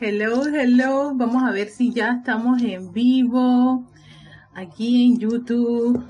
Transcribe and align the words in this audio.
Hello, 0.00 0.44
hello. 0.46 1.12
Vamos 1.12 1.42
a 1.42 1.50
ver 1.50 1.70
si 1.70 1.92
ya 1.92 2.18
estamos 2.18 2.62
en 2.62 2.92
vivo 2.92 3.84
aquí 4.54 5.06
en 5.06 5.18
YouTube. 5.18 6.04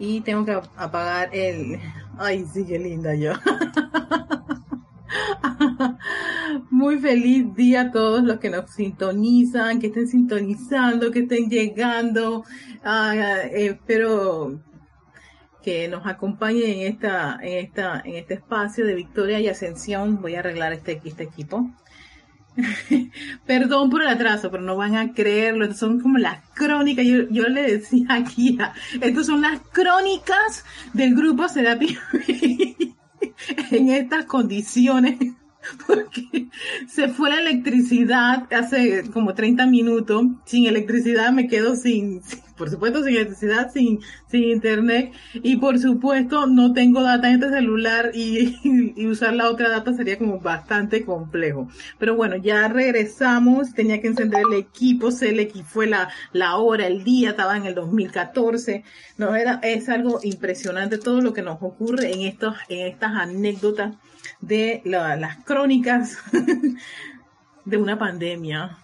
Y 0.00 0.20
tengo 0.22 0.44
que 0.44 0.60
apagar 0.76 1.30
el... 1.32 1.78
Ay, 2.18 2.44
sí, 2.52 2.64
qué 2.66 2.80
linda 2.80 3.14
yo. 3.14 3.34
Muy 6.72 6.98
feliz 6.98 7.54
día 7.54 7.82
a 7.82 7.92
todos 7.92 8.24
los 8.24 8.40
que 8.40 8.50
nos 8.50 8.68
sintonizan, 8.72 9.78
que 9.78 9.86
estén 9.86 10.08
sintonizando, 10.08 11.12
que 11.12 11.20
estén 11.20 11.48
llegando. 11.48 12.42
Ah, 12.82 13.14
espero 13.52 14.60
que 15.62 15.86
nos 15.86 16.04
acompañen 16.04 16.80
en 16.80 16.92
esta, 16.92 17.38
en 17.40 17.64
esta, 17.64 18.02
en 18.04 18.16
este 18.16 18.34
espacio 18.34 18.84
de 18.84 18.96
victoria 18.96 19.38
y 19.38 19.46
ascensión. 19.46 20.20
Voy 20.20 20.34
a 20.34 20.40
arreglar 20.40 20.72
este, 20.72 21.00
este 21.04 21.22
equipo. 21.22 21.70
Perdón 23.46 23.90
por 23.90 24.02
el 24.02 24.08
atraso, 24.08 24.50
pero 24.50 24.62
no 24.62 24.76
van 24.76 24.96
a 24.96 25.12
creerlo. 25.12 25.72
son 25.74 26.00
como 26.00 26.18
las 26.18 26.38
crónicas. 26.54 27.06
Yo, 27.06 27.28
yo 27.30 27.44
le 27.44 27.62
decía 27.62 28.06
aquí, 28.10 28.58
estos 29.00 29.26
son 29.26 29.42
las 29.42 29.60
crónicas 29.72 30.64
del 30.92 31.14
grupo 31.14 31.48
Serapi 31.48 31.96
en 33.70 33.88
estas 33.90 34.26
condiciones. 34.26 35.18
Porque 35.86 36.48
se 36.88 37.08
fue 37.08 37.30
la 37.30 37.40
electricidad 37.40 38.46
hace 38.52 39.10
como 39.10 39.34
30 39.34 39.66
minutos. 39.66 40.24
Sin 40.44 40.66
electricidad 40.66 41.32
me 41.32 41.48
quedo 41.48 41.76
sin 41.76 42.22
por 42.62 42.70
supuesto 42.70 43.02
sin 43.02 43.16
electricidad, 43.16 43.72
sin, 43.72 44.00
sin 44.28 44.44
internet 44.44 45.12
y 45.34 45.56
por 45.56 45.80
supuesto 45.80 46.46
no 46.46 46.72
tengo 46.72 47.02
data 47.02 47.28
en 47.28 47.34
este 47.34 47.50
celular 47.50 48.12
y, 48.14 49.04
usar 49.06 49.34
la 49.34 49.50
otra 49.50 49.68
data 49.68 49.92
sería 49.94 50.16
como 50.16 50.38
bastante 50.38 51.04
complejo. 51.04 51.68
Pero 51.98 52.14
bueno, 52.14 52.36
ya 52.36 52.68
regresamos, 52.68 53.74
tenía 53.74 54.00
que 54.00 54.06
encender 54.06 54.44
el 54.48 54.58
equipo, 54.58 55.10
Selec 55.10 55.52
fue 55.64 55.88
la, 55.88 56.10
la 56.32 56.56
hora, 56.56 56.86
el 56.86 57.02
día, 57.02 57.30
estaba 57.30 57.56
en 57.56 57.66
el 57.66 57.74
2014. 57.74 58.84
No, 59.18 59.34
era, 59.34 59.58
es 59.64 59.88
algo 59.88 60.20
impresionante 60.22 60.98
todo 60.98 61.20
lo 61.20 61.32
que 61.32 61.42
nos 61.42 61.60
ocurre 61.60 62.12
en 62.12 62.20
estos, 62.20 62.54
en 62.68 62.86
estas 62.86 63.12
anécdotas 63.12 63.96
de 64.42 64.82
las 64.84 65.36
crónicas 65.44 66.18
de 67.64 67.76
una 67.78 67.98
pandemia 67.98 68.76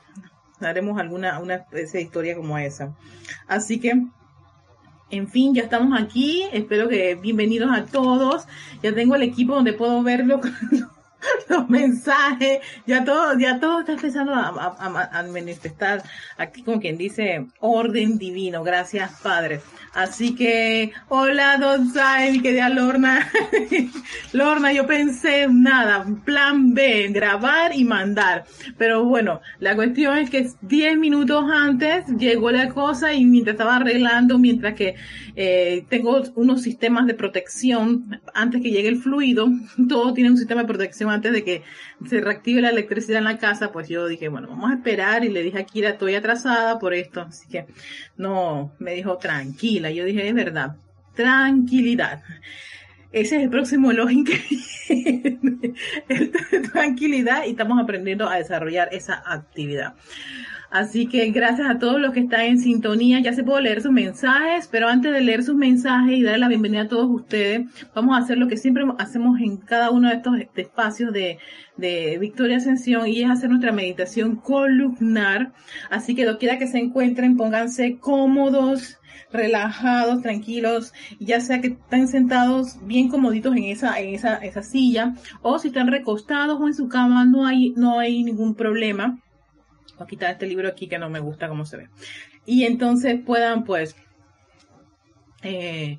haremos 0.61 0.99
alguna 0.99 1.39
una 1.39 1.67
esa 1.73 2.01
historia 2.01 2.35
como 2.35 2.59
esa. 2.59 2.95
Así 3.47 3.79
que, 3.79 3.93
en 5.11 5.29
fin, 5.29 5.55
ya 5.55 5.63
estamos 5.63 6.01
aquí. 6.01 6.45
Espero 6.53 6.89
que 6.89 7.15
bienvenidos 7.15 7.71
a 7.73 7.85
todos. 7.85 8.47
Ya 8.83 8.95
tengo 8.95 9.15
el 9.15 9.23
equipo 9.23 9.55
donde 9.55 9.73
puedo 9.73 10.03
verlo 10.03 10.41
los 11.49 11.69
mensajes, 11.69 12.61
ya 12.87 13.05
todo, 13.05 13.39
ya 13.39 13.59
todo 13.61 13.81
está 13.81 13.93
empezando 13.93 14.35
a, 14.35 15.25
manifestar 15.33 16.03
aquí 16.37 16.63
como 16.63 16.81
quien 16.81 16.97
dice 16.97 17.47
orden 17.61 18.19
divino, 18.19 18.63
gracias 18.63 19.21
Padre. 19.23 19.61
Así 19.95 20.35
que, 20.35 20.93
hola 21.09 21.57
Don 21.59 21.93
Sai, 21.93 22.33
mi 22.33 22.41
querida 22.41 22.69
Lorna. 22.69 23.29
Lorna, 24.33 24.73
yo 24.73 24.87
pensé 24.87 25.47
nada, 25.51 26.07
plan 26.25 26.75
B, 26.75 27.09
grabar 27.09 27.75
y 27.75 27.85
mandar. 27.85 28.45
Pero 28.77 29.05
bueno, 29.05 29.41
la 29.59 29.75
cuestión 29.75 30.19
es 30.19 30.31
que 30.31 30.49
10 30.63 30.99
minutos 30.99 31.45
antes 31.53 32.07
llegó 32.19 32.51
la 32.51 32.69
cosa 32.69 33.13
y 33.13 33.25
mientras 33.25 33.55
estaba 33.55 33.77
arreglando, 33.77 34.39
mientras 34.39 34.75
que 34.75 34.95
eh, 35.35 35.85
tengo 35.89 36.23
unos 36.35 36.63
sistemas 36.63 37.07
de 37.07 37.15
protección 37.15 38.21
antes 38.35 38.63
que 38.63 38.71
llegue 38.71 38.89
el 38.89 38.99
fluido, 38.99 39.49
todo 39.89 40.13
tiene 40.13 40.31
un 40.31 40.37
sistema 40.37 40.63
de 40.63 40.69
protección 40.69 41.08
antes 41.11 41.33
de 41.33 41.45
que 41.45 41.63
se 42.07 42.21
reactive 42.21 42.61
la 42.61 42.71
electricidad 42.71 43.19
en 43.19 43.25
la 43.25 43.39
casa, 43.39 43.73
pues 43.73 43.89
yo 43.89 44.07
dije, 44.07 44.29
bueno, 44.29 44.49
vamos 44.49 44.71
a 44.71 44.75
esperar 44.75 45.25
y 45.25 45.29
le 45.29 45.43
dije 45.43 45.59
a 45.59 45.65
Kira, 45.65 45.91
estoy 45.91 46.15
atrasada 46.15 46.79
por 46.79 46.95
esto, 46.95 47.23
así 47.23 47.49
que 47.49 47.67
no, 48.17 48.73
me 48.79 48.95
dijo 48.95 49.19
tranquila, 49.19 49.91
yo 49.91 50.05
dije, 50.05 50.29
es 50.29 50.35
verdad, 50.35 50.77
tranquilidad. 51.15 52.23
Ese 53.11 53.37
es 53.37 53.43
el 53.43 53.51
próximo 53.51 53.93
login 53.93 54.25
que 54.25 54.39
tranquilidad 56.73 57.45
y 57.47 57.51
estamos 57.51 57.83
aprendiendo 57.83 58.29
a 58.29 58.37
desarrollar 58.37 58.89
esa 58.93 59.23
actividad. 59.25 59.95
Así 60.71 61.07
que 61.07 61.31
gracias 61.31 61.67
a 61.69 61.79
todos 61.79 61.99
los 61.99 62.13
que 62.13 62.21
están 62.21 62.43
en 62.43 62.59
sintonía. 62.59 63.21
Ya 63.21 63.33
se 63.33 63.43
puedo 63.43 63.61
leer 63.61 63.81
sus 63.81 63.91
mensajes, 63.91 64.69
pero 64.71 64.89
antes 64.89 65.13
de 65.13 65.23
leer 65.23 65.43
sus 65.43 65.55
mensajes 65.55 66.19
y 66.19 66.23
darle 66.23 66.41
la 66.41 66.49
bienvenida 66.49 66.83
a 66.83 66.89
todos 66.89 67.09
ustedes, 67.11 67.67
vamos 67.95 68.17
a 68.17 68.21
hacer 68.21 68.37
lo 68.37 68.49
que 68.49 68.59
siempre 68.59 68.85
hacemos 68.99 69.41
en 69.41 69.57
cada 69.57 69.91
uno 69.91 70.09
de 70.09 70.17
estos 70.17 70.35
espacios 70.57 71.13
de, 71.13 71.39
de 71.79 72.19
Victoria 72.19 72.59
Ascensión 72.59 73.09
y 73.09 73.23
es 73.23 73.31
hacer 73.31 73.49
nuestra 73.49 73.73
meditación 73.73 74.37
columnar. 74.37 75.53
Así 75.91 76.15
que 76.15 76.27
lo 76.27 76.39
quiera 76.39 76.59
que 76.59 76.67
se 76.67 76.79
encuentren, 76.79 77.39
pónganse 77.39 77.97
cómodos, 77.99 78.99
relajados, 79.33 80.21
tranquilos, 80.23 80.93
ya 81.19 81.41
sea 81.41 81.63
que 81.63 81.69
estén 81.69 82.09
sentados 82.09 82.79
bien 82.87 83.09
comoditos 83.09 83.57
en 83.57 83.65
esa, 83.65 83.99
en 83.99 84.15
esa, 84.15 84.37
esa 84.37 84.63
silla, 84.63 85.15
o 85.41 85.59
si 85.59 85.69
están 85.69 85.89
recostados 85.89 86.61
o 86.61 86.67
en 86.67 86.75
su 86.75 86.89
cama, 86.89 87.25
no 87.25 87.47
hay, 87.47 87.71
no 87.71 87.99
hay 87.99 88.23
ningún 88.23 88.55
problema 88.55 89.19
Voy 89.99 90.05
a 90.05 90.09
quitar 90.09 90.31
este 90.31 90.47
libro 90.47 90.69
aquí 90.69 90.87
que 90.87 90.99
no 90.99 91.11
me 91.11 91.21
gusta 91.21 91.49
cómo 91.49 91.65
se 91.65 91.77
ve. 91.77 91.89
Y 92.47 92.65
entonces 92.65 93.21
puedan 93.25 93.65
pues 93.65 93.97
eh, 95.43 95.99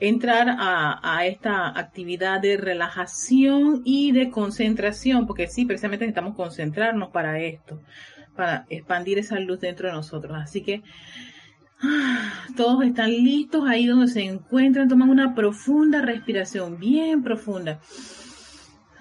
entrar 0.00 0.56
a, 0.58 1.26
esta 1.26 1.78
actividad 1.78 2.40
de 2.40 2.56
relajación 2.56 3.82
y 3.84 4.12
de 4.12 4.30
concentración, 4.30 5.26
porque 5.26 5.46
sí, 5.46 5.64
precisamente 5.64 6.04
necesitamos 6.04 6.34
concentrarnos 6.34 7.10
para 7.10 7.40
esto, 7.40 7.80
para 8.34 8.66
expandir 8.68 9.18
esa 9.18 9.38
luz 9.38 9.60
dentro 9.60 9.88
de 9.88 9.94
nosotros. 9.94 10.36
Así 10.36 10.62
que 10.62 10.82
todos 12.56 12.84
están 12.84 13.10
listos 13.10 13.68
ahí 13.68 13.86
donde 13.86 14.08
se 14.08 14.22
encuentran, 14.22 14.88
toman 14.88 15.10
una 15.10 15.34
profunda 15.34 16.02
respiración, 16.02 16.78
bien 16.78 17.22
profunda. 17.22 17.80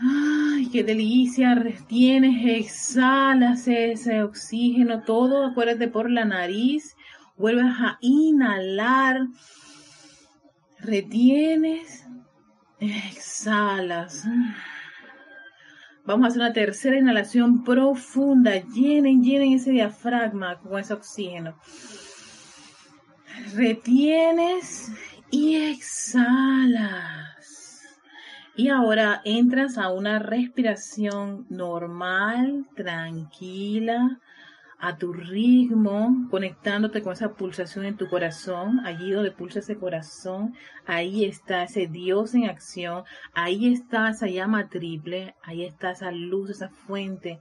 Ay, 0.03 0.67
qué 0.71 0.83
delicia, 0.83 1.53
retienes, 1.53 2.43
exhalas 2.43 3.67
ese 3.67 4.23
oxígeno, 4.23 5.03
todo, 5.03 5.45
acuérdate 5.45 5.87
por 5.87 6.09
la 6.09 6.25
nariz, 6.25 6.95
vuelves 7.37 7.73
a 7.77 7.99
inhalar, 8.01 9.27
retienes, 10.79 12.07
exhalas. 12.79 14.25
Vamos 16.03 16.25
a 16.25 16.27
hacer 16.29 16.41
una 16.41 16.53
tercera 16.53 16.97
inhalación 16.97 17.63
profunda, 17.63 18.55
llenen, 18.55 19.23
llenen 19.23 19.53
ese 19.53 19.69
diafragma 19.69 20.57
con 20.59 20.79
ese 20.79 20.93
oxígeno. 20.93 21.55
Retienes 23.53 24.91
y 25.29 25.57
exhalas. 25.57 27.40
Y 28.55 28.67
ahora 28.67 29.21
entras 29.23 29.77
a 29.77 29.91
una 29.91 30.19
respiración 30.19 31.45
normal, 31.49 32.67
tranquila, 32.75 34.19
a 34.77 34.97
tu 34.97 35.13
ritmo, 35.13 36.27
conectándote 36.29 37.01
con 37.01 37.13
esa 37.13 37.33
pulsación 37.33 37.85
en 37.85 37.97
tu 37.97 38.09
corazón, 38.09 38.79
allí 38.83 39.11
donde 39.11 39.31
pulsa 39.31 39.59
ese 39.59 39.77
corazón, 39.77 40.55
ahí 40.87 41.23
está 41.23 41.63
ese 41.63 41.87
Dios 41.87 42.33
en 42.33 42.45
acción, 42.45 43.03
ahí 43.33 43.71
está 43.71 44.09
esa 44.09 44.27
llama 44.27 44.69
triple, 44.69 45.35
ahí 45.43 45.63
está 45.63 45.91
esa 45.91 46.11
luz, 46.11 46.49
esa 46.49 46.69
fuente 46.69 47.39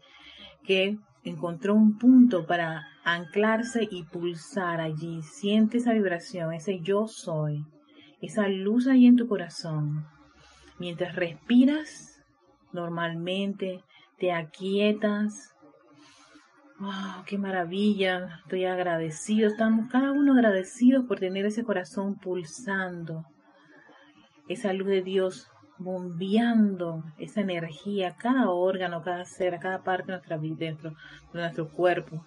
que 0.64 0.98
encontró 1.24 1.74
un 1.74 1.98
punto 1.98 2.46
para 2.46 2.86
anclarse 3.04 3.88
y 3.90 4.04
pulsar 4.04 4.80
allí. 4.80 5.22
Siente 5.22 5.78
esa 5.78 5.94
vibración, 5.94 6.52
ese 6.52 6.80
yo 6.80 7.08
soy, 7.08 7.64
esa 8.20 8.48
luz 8.48 8.86
ahí 8.86 9.06
en 9.06 9.16
tu 9.16 9.26
corazón. 9.26 10.06
Mientras 10.80 11.14
respiras 11.14 12.24
normalmente, 12.72 13.84
te 14.18 14.32
aquietas. 14.32 15.54
¡Wow! 16.78 17.24
¡Qué 17.26 17.36
maravilla! 17.36 18.40
Estoy 18.44 18.64
agradecido. 18.64 19.50
Estamos 19.50 19.90
cada 19.90 20.10
uno 20.10 20.32
agradecidos 20.32 21.04
por 21.04 21.20
tener 21.20 21.44
ese 21.44 21.64
corazón 21.64 22.18
pulsando. 22.18 23.26
Esa 24.48 24.72
luz 24.72 24.88
de 24.88 25.02
Dios 25.02 25.50
bombeando 25.76 27.04
esa 27.18 27.42
energía, 27.42 28.16
cada 28.16 28.48
órgano, 28.48 29.02
cada 29.02 29.26
ser, 29.26 29.58
cada 29.58 29.82
parte 29.82 30.06
de 30.06 30.12
nuestra 30.12 30.38
vida, 30.38 30.56
dentro 30.60 30.94
de 31.34 31.40
nuestro 31.40 31.68
cuerpo. 31.68 32.24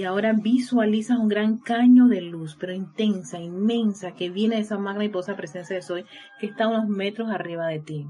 Y 0.00 0.04
ahora 0.04 0.32
visualizas 0.32 1.18
un 1.18 1.28
gran 1.28 1.58
caño 1.58 2.08
de 2.08 2.22
luz, 2.22 2.56
pero 2.58 2.72
intensa, 2.72 3.38
inmensa, 3.38 4.14
que 4.14 4.30
viene 4.30 4.56
de 4.56 4.62
esa 4.62 4.78
magna 4.78 5.04
y 5.04 5.10
presencia 5.10 5.76
de 5.76 5.82
Soy, 5.82 6.06
que 6.38 6.46
está 6.46 6.68
unos 6.68 6.88
metros 6.88 7.28
arriba 7.28 7.66
de 7.66 7.80
ti. 7.80 8.06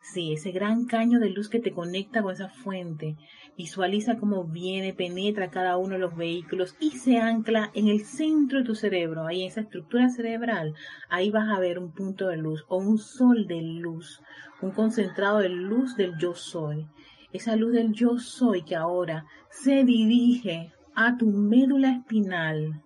Sí, 0.00 0.32
ese 0.32 0.52
gran 0.52 0.84
caño 0.84 1.18
de 1.18 1.30
luz 1.30 1.48
que 1.48 1.58
te 1.58 1.72
conecta 1.72 2.22
con 2.22 2.34
esa 2.34 2.50
fuente. 2.50 3.16
Visualiza 3.58 4.16
cómo 4.16 4.44
viene, 4.44 4.94
penetra 4.94 5.50
cada 5.50 5.76
uno 5.76 5.94
de 5.94 5.98
los 5.98 6.14
vehículos 6.14 6.76
y 6.78 6.92
se 6.92 7.18
ancla 7.18 7.72
en 7.74 7.88
el 7.88 8.04
centro 8.04 8.60
de 8.60 8.64
tu 8.64 8.76
cerebro, 8.76 9.26
ahí 9.26 9.42
en 9.42 9.48
esa 9.48 9.62
estructura 9.62 10.10
cerebral. 10.10 10.76
Ahí 11.10 11.30
vas 11.30 11.48
a 11.48 11.58
ver 11.58 11.80
un 11.80 11.90
punto 11.90 12.28
de 12.28 12.36
luz 12.36 12.64
o 12.68 12.76
un 12.76 12.98
sol 12.98 13.48
de 13.48 13.60
luz, 13.60 14.22
un 14.62 14.70
concentrado 14.70 15.40
de 15.40 15.48
luz 15.48 15.96
del 15.96 16.16
yo 16.16 16.36
soy. 16.36 16.86
esa 17.32 17.56
luz 17.56 17.72
del 17.72 17.92
yo 17.92 18.18
soy 18.18 18.62
que 18.62 18.76
ahora 18.76 19.26
se 19.50 19.82
dirige 19.82 20.70
a 20.94 21.16
tu 21.16 21.26
médula 21.26 21.90
espinal. 21.90 22.82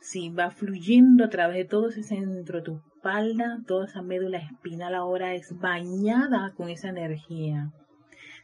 Si 0.00 0.30
va 0.30 0.50
fluyendo 0.50 1.24
a 1.24 1.28
través 1.28 1.56
de 1.56 1.64
todo 1.64 1.88
ese 1.88 2.02
centro, 2.02 2.62
tu 2.62 2.80
espalda, 2.94 3.60
toda 3.66 3.86
esa 3.86 4.02
médula 4.02 4.38
espinal 4.38 4.94
ahora 4.94 5.34
es 5.34 5.58
bañada 5.58 6.52
con 6.56 6.68
esa 6.68 6.88
energía. 6.88 7.72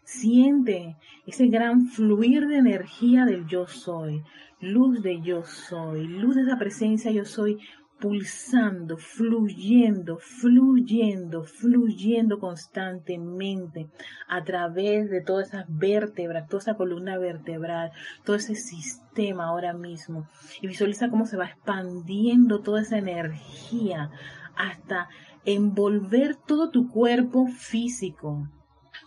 Siente 0.02 0.96
ese 1.26 1.46
gran 1.46 1.86
fluir 1.86 2.46
de 2.46 2.58
energía 2.58 3.24
del 3.24 3.46
yo 3.46 3.66
soy, 3.66 4.22
luz 4.60 5.02
de 5.02 5.20
yo 5.22 5.44
soy, 5.44 6.06
luz 6.06 6.34
de 6.34 6.42
esa 6.42 6.58
presencia 6.58 7.10
yo 7.10 7.24
soy 7.24 7.58
pulsando, 8.04 8.98
fluyendo, 8.98 10.18
fluyendo, 10.18 11.42
fluyendo 11.44 12.38
constantemente 12.38 13.88
a 14.28 14.44
través 14.44 15.08
de 15.08 15.22
todas 15.22 15.48
esas 15.48 15.64
vértebras, 15.68 16.46
toda 16.46 16.60
esa 16.60 16.74
columna 16.74 17.16
vertebral, 17.16 17.92
todo 18.22 18.36
ese 18.36 18.56
sistema 18.56 19.46
ahora 19.46 19.72
mismo. 19.72 20.28
Y 20.60 20.66
visualiza 20.66 21.08
cómo 21.08 21.24
se 21.24 21.38
va 21.38 21.46
expandiendo 21.46 22.60
toda 22.60 22.82
esa 22.82 22.98
energía 22.98 24.10
hasta 24.54 25.08
envolver 25.46 26.36
todo 26.36 26.68
tu 26.68 26.90
cuerpo 26.90 27.46
físico, 27.46 28.50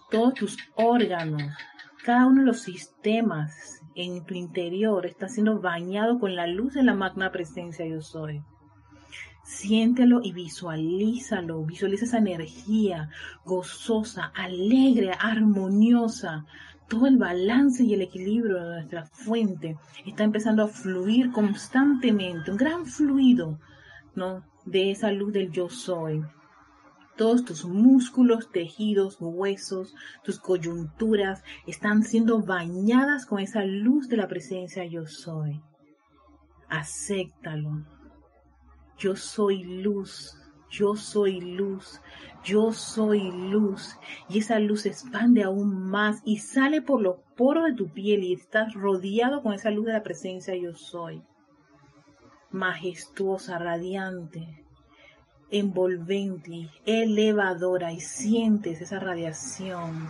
todos 0.09 0.33
tus 0.33 0.57
órganos, 0.75 1.43
cada 2.03 2.25
uno 2.25 2.41
de 2.41 2.47
los 2.47 2.61
sistemas 2.61 3.83
en 3.93 4.25
tu 4.25 4.33
interior 4.33 5.05
está 5.05 5.27
siendo 5.27 5.61
bañado 5.61 6.17
con 6.17 6.35
la 6.35 6.47
luz 6.47 6.73
de 6.73 6.81
la 6.81 6.95
magna 6.95 7.31
presencia 7.31 7.85
yo 7.85 8.01
soy. 8.01 8.41
Siéntelo 9.47 10.19
y 10.21 10.33
visualízalo, 10.33 11.63
visualiza 11.63 12.03
esa 12.03 12.17
energía 12.17 13.09
gozosa, 13.45 14.25
alegre, 14.35 15.13
armoniosa. 15.17 16.45
Todo 16.89 17.07
el 17.07 17.17
balance 17.17 17.81
y 17.81 17.93
el 17.93 18.01
equilibrio 18.01 18.57
de 18.57 18.75
nuestra 18.75 19.05
fuente 19.05 19.77
está 20.05 20.25
empezando 20.25 20.63
a 20.63 20.67
fluir 20.67 21.31
constantemente, 21.31 22.51
un 22.51 22.57
gran 22.57 22.85
fluido, 22.85 23.57
¿no? 24.15 24.43
De 24.65 24.91
esa 24.91 25.11
luz 25.11 25.31
del 25.31 25.49
yo 25.49 25.69
soy. 25.69 26.21
Todos 27.15 27.45
tus 27.45 27.63
músculos, 27.63 28.51
tejidos, 28.51 29.15
huesos, 29.21 29.95
tus 30.25 30.39
coyunturas 30.39 31.41
están 31.65 32.03
siendo 32.03 32.41
bañadas 32.41 33.25
con 33.25 33.39
esa 33.39 33.63
luz 33.63 34.09
de 34.09 34.17
la 34.17 34.27
presencia 34.27 34.85
yo 34.85 35.07
soy. 35.07 35.61
Acéptalo, 36.67 37.85
yo 38.97 39.15
soy 39.15 39.63
luz, 39.63 40.35
yo 40.69 40.95
soy 40.95 41.39
luz, 41.39 42.01
yo 42.43 42.71
soy 42.73 43.31
luz. 43.31 43.95
Y 44.29 44.39
esa 44.39 44.59
luz 44.59 44.81
se 44.81 44.89
expande 44.89 45.43
aún 45.43 45.89
más 45.89 46.21
y 46.25 46.37
sale 46.37 46.81
por 46.81 47.01
los 47.01 47.17
poros 47.35 47.65
de 47.65 47.75
tu 47.75 47.89
piel 47.89 48.23
y 48.23 48.33
estás 48.33 48.73
rodeado 48.73 49.43
con 49.43 49.53
esa 49.53 49.69
luz 49.69 49.85
de 49.85 49.93
la 49.93 50.03
presencia 50.03 50.55
yo 50.55 50.73
soy. 50.73 51.21
Majestuosa, 52.51 53.59
radiante, 53.59 54.65
envolvente, 55.51 56.69
elevadora 56.85 57.91
y 57.93 57.99
sientes 57.99 58.81
esa 58.81 58.99
radiación 58.99 60.07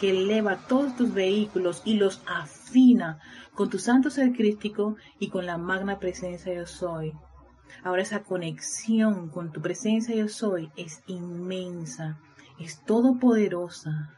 que 0.00 0.10
eleva 0.10 0.56
todos 0.68 0.96
tus 0.96 1.12
vehículos 1.12 1.82
y 1.84 1.94
los 1.94 2.22
afina 2.26 3.20
con 3.54 3.68
tu 3.68 3.78
santo 3.78 4.10
ser 4.10 4.32
crístico 4.32 4.96
y 5.18 5.28
con 5.28 5.44
la 5.46 5.58
magna 5.58 5.98
presencia 5.98 6.54
yo 6.54 6.66
soy. 6.66 7.12
Ahora 7.84 8.02
esa 8.02 8.22
conexión 8.22 9.28
con 9.28 9.52
tu 9.52 9.60
presencia 9.60 10.14
yo 10.14 10.28
soy 10.28 10.70
es 10.76 11.02
inmensa, 11.06 12.18
es 12.58 12.82
todopoderosa, 12.84 14.14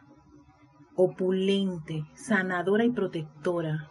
opulente, 0.95 2.05
sanadora 2.15 2.85
y 2.85 2.91
protectora. 2.91 3.91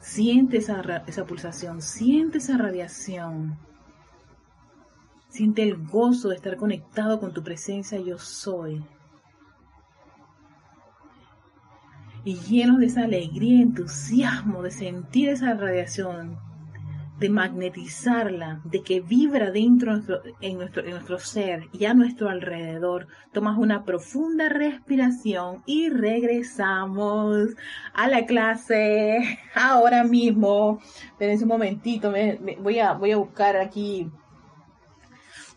Siente 0.00 0.58
esa, 0.58 0.80
esa 1.06 1.26
pulsación, 1.26 1.82
siente 1.82 2.38
esa 2.38 2.56
radiación. 2.56 3.58
Siente 5.28 5.62
el 5.62 5.76
gozo 5.86 6.30
de 6.30 6.36
estar 6.36 6.56
conectado 6.56 7.20
con 7.20 7.32
tu 7.32 7.42
presencia 7.42 8.00
yo 8.00 8.18
soy. 8.18 8.84
Y 12.24 12.36
lleno 12.36 12.78
de 12.78 12.86
esa 12.86 13.04
alegría, 13.04 13.62
entusiasmo 13.62 14.62
de 14.62 14.70
sentir 14.70 15.28
esa 15.28 15.54
radiación, 15.54 16.38
de 17.18 17.28
magnetizarla, 17.28 18.60
de 18.64 18.82
que 18.82 19.00
vibra 19.00 19.50
dentro 19.50 20.00
en 20.40 20.58
nuestro, 20.58 20.84
en 20.84 20.90
nuestro 20.90 21.18
ser 21.18 21.68
y 21.72 21.84
a 21.84 21.94
nuestro 21.94 22.28
alrededor. 22.28 23.08
Tomas 23.32 23.58
una 23.58 23.84
profunda 23.84 24.48
respiración 24.48 25.62
y 25.66 25.88
regresamos 25.88 27.50
a 27.92 28.08
la 28.08 28.24
clase 28.24 29.38
ahora 29.54 30.04
mismo. 30.04 30.80
Esperen 31.10 31.42
un 31.42 31.48
momentito, 31.48 32.12
voy, 32.60 32.78
a, 32.78 32.92
voy 32.92 33.10
a 33.10 33.16
buscar 33.16 33.56
aquí 33.56 34.08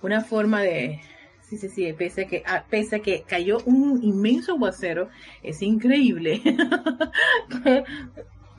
una 0.01 0.21
forma 0.21 0.61
de... 0.61 0.99
Sí, 1.41 1.57
sí, 1.57 1.67
sí, 1.67 1.93
pese 1.93 2.21
a 2.21 2.27
que, 2.27 2.43
ah, 2.47 2.63
pese 2.69 2.95
a 2.95 2.99
que 2.99 3.23
cayó 3.23 3.57
un 3.65 4.01
inmenso 4.01 4.53
aguacero, 4.53 5.09
es 5.43 5.61
increíble 5.61 6.41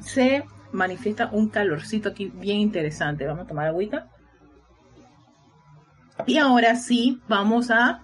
se 0.00 0.44
manifiesta 0.72 1.28
un 1.32 1.48
calorcito 1.48 2.10
aquí 2.10 2.32
bien 2.34 2.58
interesante. 2.58 3.26
Vamos 3.26 3.44
a 3.44 3.48
tomar 3.48 3.68
agüita. 3.68 4.08
Y 6.26 6.38
ahora 6.38 6.76
sí, 6.76 7.20
vamos 7.28 7.70
a 7.70 8.02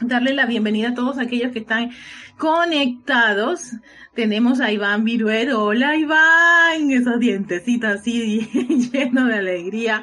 darle 0.00 0.34
la 0.34 0.46
bienvenida 0.46 0.90
a 0.90 0.94
todos 0.94 1.18
aquellos 1.18 1.52
que 1.52 1.60
están 1.60 1.90
conectados. 2.38 3.72
Tenemos 4.14 4.60
a 4.60 4.72
Iván 4.72 5.04
Viruel. 5.04 5.52
Hola 5.52 5.96
Iván, 5.96 6.90
esos 6.90 7.18
dientecitos 7.18 7.90
así 7.90 8.48
llenos 8.92 9.28
de 9.28 9.34
alegría. 9.34 10.02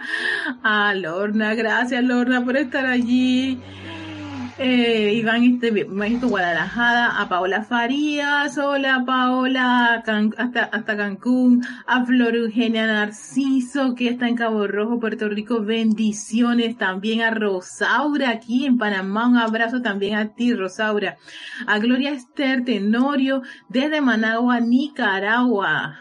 A 0.63 0.93
Lorna, 0.93 1.55
gracias 1.55 2.03
Lorna 2.03 2.43
por 2.43 2.57
estar 2.57 2.85
allí 2.85 3.59
eh, 4.61 5.13
Iván 5.15 5.43
este, 5.43 5.71
México, 5.71 6.27
Guadalajara, 6.27 7.19
a 7.19 7.27
Paola 7.27 7.63
Farías, 7.63 8.57
hola 8.59 9.03
Paola, 9.05 10.03
hasta, 10.37 10.63
hasta 10.65 10.97
Cancún, 10.97 11.65
a 11.87 12.05
Flor 12.05 12.35
Eugenia 12.35 12.85
Narciso, 12.85 13.95
que 13.95 14.09
está 14.09 14.27
en 14.27 14.35
Cabo 14.35 14.67
Rojo, 14.67 14.99
Puerto 14.99 15.27
Rico, 15.29 15.61
bendiciones 15.61 16.77
también 16.77 17.21
a 17.21 17.31
Rosaura 17.31 18.29
aquí 18.29 18.65
en 18.67 18.77
Panamá, 18.77 19.27
un 19.27 19.37
abrazo 19.37 19.81
también 19.81 20.15
a 20.15 20.35
ti 20.35 20.53
Rosaura, 20.53 21.17
a 21.65 21.79
Gloria 21.79 22.11
Esther 22.11 22.63
Tenorio 22.63 23.41
desde 23.67 23.99
Managua, 23.99 24.59
Nicaragua. 24.59 25.97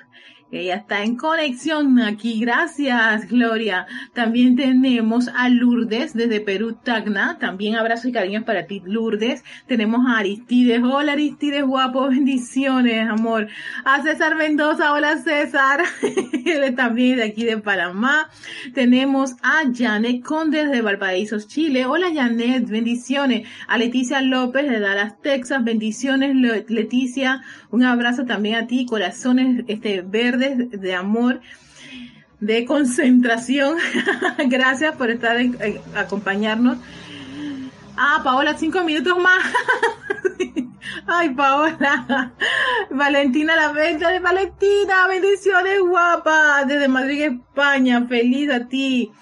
Ella 0.52 0.74
está 0.74 1.04
en 1.04 1.16
conexión 1.16 2.00
aquí. 2.00 2.40
Gracias, 2.40 3.28
Gloria. 3.28 3.86
También 4.14 4.56
tenemos 4.56 5.28
a 5.28 5.48
Lourdes 5.48 6.12
desde 6.12 6.40
Perú, 6.40 6.76
Tacna. 6.82 7.38
También 7.38 7.76
abrazos 7.76 8.06
y 8.06 8.12
cariños 8.12 8.42
para 8.42 8.66
ti, 8.66 8.82
Lourdes. 8.84 9.44
Tenemos 9.68 10.00
a 10.08 10.18
Aristides. 10.18 10.82
Hola, 10.82 11.12
Aristides, 11.12 11.64
guapo. 11.64 12.08
Bendiciones, 12.08 13.08
amor. 13.08 13.46
A 13.84 14.02
César 14.02 14.34
Mendoza. 14.34 14.92
Hola, 14.92 15.18
César. 15.18 15.82
Él 16.44 16.74
también 16.74 17.18
de 17.18 17.24
aquí 17.24 17.44
de 17.44 17.58
Panamá. 17.58 18.28
Tenemos 18.74 19.36
a 19.42 19.62
Janet 19.72 20.20
Conde 20.24 20.66
de 20.66 20.82
Valparaíso, 20.82 21.38
Chile. 21.46 21.86
Hola, 21.86 22.08
Janet. 22.12 22.68
Bendiciones. 22.68 23.46
A 23.68 23.78
Leticia 23.78 24.20
López 24.20 24.68
de 24.68 24.80
Dallas, 24.80 25.20
Texas. 25.22 25.62
Bendiciones, 25.62 26.34
Leticia. 26.68 27.42
Un 27.70 27.84
abrazo 27.84 28.24
también 28.24 28.56
a 28.56 28.66
ti. 28.66 28.84
Corazones, 28.84 29.64
este, 29.68 30.02
de 30.48 30.94
amor, 30.94 31.40
de 32.40 32.64
concentración. 32.64 33.76
Gracias 34.46 34.96
por 34.96 35.10
estar 35.10 35.36
en, 35.36 35.56
acompañarnos. 35.94 36.78
Ah, 37.96 38.20
Paola, 38.24 38.56
cinco 38.56 38.82
minutos 38.82 39.18
más. 39.18 39.44
Ay, 41.06 41.30
Paola. 41.30 42.32
Valentina 42.90 43.56
La 43.56 43.72
Venta 43.72 44.08
de 44.10 44.20
Valentina. 44.20 45.06
Bendiciones, 45.08 45.80
guapa. 45.80 46.64
Desde 46.66 46.88
Madrid, 46.88 47.22
España. 47.22 48.06
Feliz 48.08 48.50
a 48.50 48.66
ti. 48.66 49.12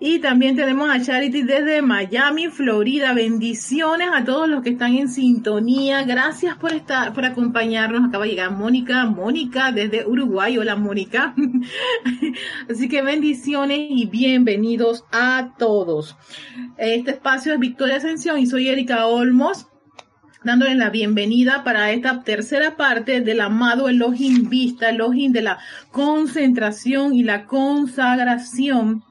Y 0.00 0.20
también 0.20 0.54
tenemos 0.54 0.88
a 0.88 1.02
Charity 1.02 1.42
desde 1.42 1.82
Miami, 1.82 2.46
Florida. 2.50 3.12
Bendiciones 3.14 4.08
a 4.14 4.24
todos 4.24 4.48
los 4.48 4.62
que 4.62 4.70
están 4.70 4.94
en 4.94 5.08
sintonía. 5.08 6.04
Gracias 6.04 6.56
por 6.56 6.72
estar, 6.72 7.12
por 7.12 7.24
acompañarnos. 7.24 8.08
Acaba 8.08 8.22
de 8.22 8.30
llegar 8.30 8.52
Mónica, 8.52 9.04
Mónica 9.06 9.72
desde 9.72 10.06
Uruguay. 10.06 10.56
Hola, 10.56 10.76
Mónica. 10.76 11.34
Así 12.70 12.88
que 12.88 13.02
bendiciones 13.02 13.88
y 13.90 14.06
bienvenidos 14.06 15.04
a 15.10 15.54
todos. 15.58 16.16
Este 16.76 17.10
espacio 17.10 17.52
es 17.52 17.58
Victoria 17.58 17.96
Ascensión 17.96 18.38
y 18.38 18.46
soy 18.46 18.68
Erika 18.68 19.06
Olmos 19.06 19.66
dándole 20.44 20.76
la 20.76 20.90
bienvenida 20.90 21.64
para 21.64 21.90
esta 21.90 22.22
tercera 22.22 22.76
parte 22.76 23.20
del 23.20 23.40
amado 23.40 23.88
Elohim 23.88 24.48
Vista, 24.48 24.90
Elohim 24.90 25.32
de 25.32 25.42
la 25.42 25.58
concentración 25.90 27.14
y 27.14 27.24
la 27.24 27.46
consagración 27.46 29.02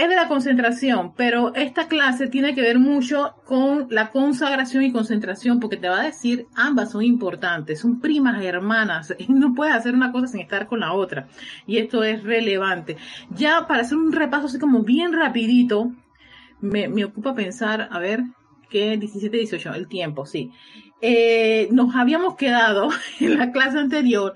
es 0.00 0.08
de 0.08 0.16
la 0.16 0.28
concentración, 0.28 1.12
pero 1.14 1.54
esta 1.54 1.86
clase 1.86 2.28
tiene 2.28 2.54
que 2.54 2.62
ver 2.62 2.78
mucho 2.78 3.34
con 3.44 3.86
la 3.90 4.10
consagración 4.10 4.82
y 4.82 4.92
concentración, 4.92 5.60
porque 5.60 5.76
te 5.76 5.88
va 5.88 6.00
a 6.00 6.04
decir, 6.04 6.46
ambas 6.54 6.92
son 6.92 7.02
importantes, 7.02 7.80
son 7.80 8.00
primas 8.00 8.42
hermanas, 8.42 9.14
no 9.28 9.54
puedes 9.54 9.74
hacer 9.74 9.94
una 9.94 10.10
cosa 10.10 10.28
sin 10.28 10.40
estar 10.40 10.66
con 10.66 10.80
la 10.80 10.94
otra, 10.94 11.28
y 11.66 11.76
esto 11.76 12.02
es 12.02 12.22
relevante. 12.22 12.96
Ya 13.30 13.66
para 13.66 13.82
hacer 13.82 13.98
un 13.98 14.12
repaso 14.12 14.46
así 14.46 14.58
como 14.58 14.82
bien 14.82 15.12
rapidito, 15.12 15.92
me, 16.60 16.88
me 16.88 17.04
ocupa 17.04 17.34
pensar, 17.34 17.88
a 17.90 17.98
ver, 17.98 18.22
que 18.70 18.96
17, 18.96 19.36
18, 19.36 19.74
el 19.74 19.86
tiempo, 19.86 20.24
sí. 20.24 20.50
Eh, 21.02 21.68
nos 21.72 21.94
habíamos 21.94 22.36
quedado 22.36 22.88
en 23.20 23.38
la 23.38 23.52
clase 23.52 23.78
anterior 23.78 24.34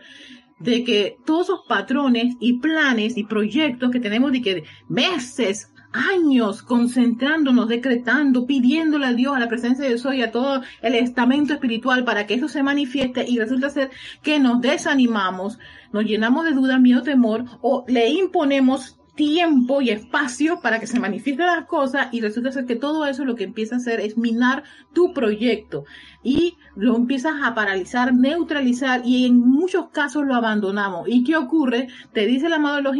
de 0.64 0.83
que 0.83 1.18
todos 1.26 1.47
esos 1.47 1.61
patrones 1.68 2.37
y 2.40 2.54
planes 2.54 3.16
y 3.16 3.25
proyectos 3.25 3.90
que 3.90 4.00
tenemos 4.00 4.33
de 4.33 4.40
que 4.40 4.64
meses, 4.88 5.71
años 5.92 6.62
concentrándonos, 6.62 7.68
decretando, 7.68 8.47
pidiéndole 8.47 9.06
a 9.06 9.12
Dios, 9.12 9.37
a 9.37 9.38
la 9.38 9.49
presencia 9.49 9.85
de 9.85 9.90
Dios 9.90 10.06
y 10.14 10.23
a 10.23 10.33
todo 10.33 10.62
el 10.83 10.94
estamento 10.94 11.52
espiritual 11.52 12.04
para 12.04 12.26
que 12.26 12.35
eso 12.35 12.49
se 12.49 12.62
manifieste 12.62 13.25
y 13.28 13.38
resulta 13.38 13.71
ser 13.71 13.90
que 14.23 14.40
nos 14.40 14.61
desanimamos, 14.61 15.59
nos 15.92 16.04
llenamos 16.04 16.47
de 16.47 16.52
duda, 16.52 16.78
miedo, 16.78 17.02
temor 17.02 17.44
o 17.61 17.85
le 17.87 18.09
imponemos 18.09 18.99
tiempo 19.14 19.80
y 19.80 19.90
espacio 19.90 20.61
para 20.61 20.80
que 20.80 20.87
se 20.87 20.99
manifiesten 20.99 21.47
las 21.47 21.66
cosas 21.66 22.09
y 22.12 22.21
resulta 22.21 22.52
ser 22.52 22.66
que 22.66 22.76
todo 22.76 23.06
eso 23.06 23.25
lo 23.25 23.37
que 23.37 23.44
empieza 23.44 23.76
a 23.76 23.78
hacer 23.78 24.00
es 24.00 24.16
minar 24.18 24.64
tu 24.92 25.12
proyecto 25.12 25.85
y 26.23 26.56
lo 26.75 26.97
empiezas 26.97 27.35
a 27.42 27.54
paralizar, 27.54 28.12
neutralizar 28.12 29.02
y 29.04 29.26
en 29.26 29.38
muchos 29.38 29.90
casos 29.90 30.26
lo 30.26 30.35
abandonamos. 30.35 31.09
¿Y 31.09 31.23
qué 31.23 31.37
ocurre? 31.37 31.88
Te 32.12 32.26
dice 32.26 32.47
el 32.47 32.54
amado 32.54 32.76
de 32.76 32.83
los 32.83 32.97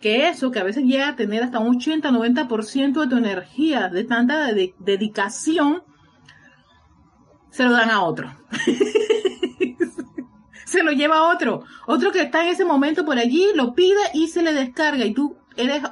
que 0.00 0.28
eso 0.28 0.50
que 0.50 0.60
a 0.60 0.64
veces 0.64 0.84
llega 0.84 1.08
a 1.08 1.16
tener 1.16 1.42
hasta 1.42 1.58
un 1.58 1.78
80-90% 1.78 3.00
de 3.00 3.08
tu 3.08 3.16
energía, 3.16 3.88
de 3.88 4.04
tanta 4.04 4.52
dedicación, 4.52 5.82
se 7.50 7.64
lo 7.64 7.72
dan 7.72 7.90
a 7.90 8.02
otro. 8.02 8.34
lo 10.84 10.92
lleva 10.92 11.30
otro. 11.30 11.64
Otro 11.86 12.12
que 12.12 12.22
está 12.22 12.42
en 12.42 12.48
ese 12.48 12.64
momento 12.64 13.04
por 13.04 13.18
allí, 13.18 13.48
lo 13.54 13.74
pide 13.74 14.00
y 14.12 14.28
se 14.28 14.42
le 14.42 14.52
descarga. 14.52 15.04
Y 15.04 15.14
tú 15.14 15.36
eres, 15.56 15.82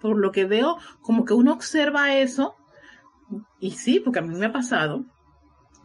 por 0.00 0.18
lo 0.18 0.32
que 0.32 0.44
veo, 0.44 0.78
como 1.00 1.24
que 1.24 1.34
uno 1.34 1.52
observa 1.52 2.14
eso. 2.14 2.56
Y 3.60 3.72
sí, 3.72 4.00
porque 4.00 4.18
a 4.18 4.22
mí 4.22 4.34
me 4.34 4.46
ha 4.46 4.52
pasado. 4.52 5.04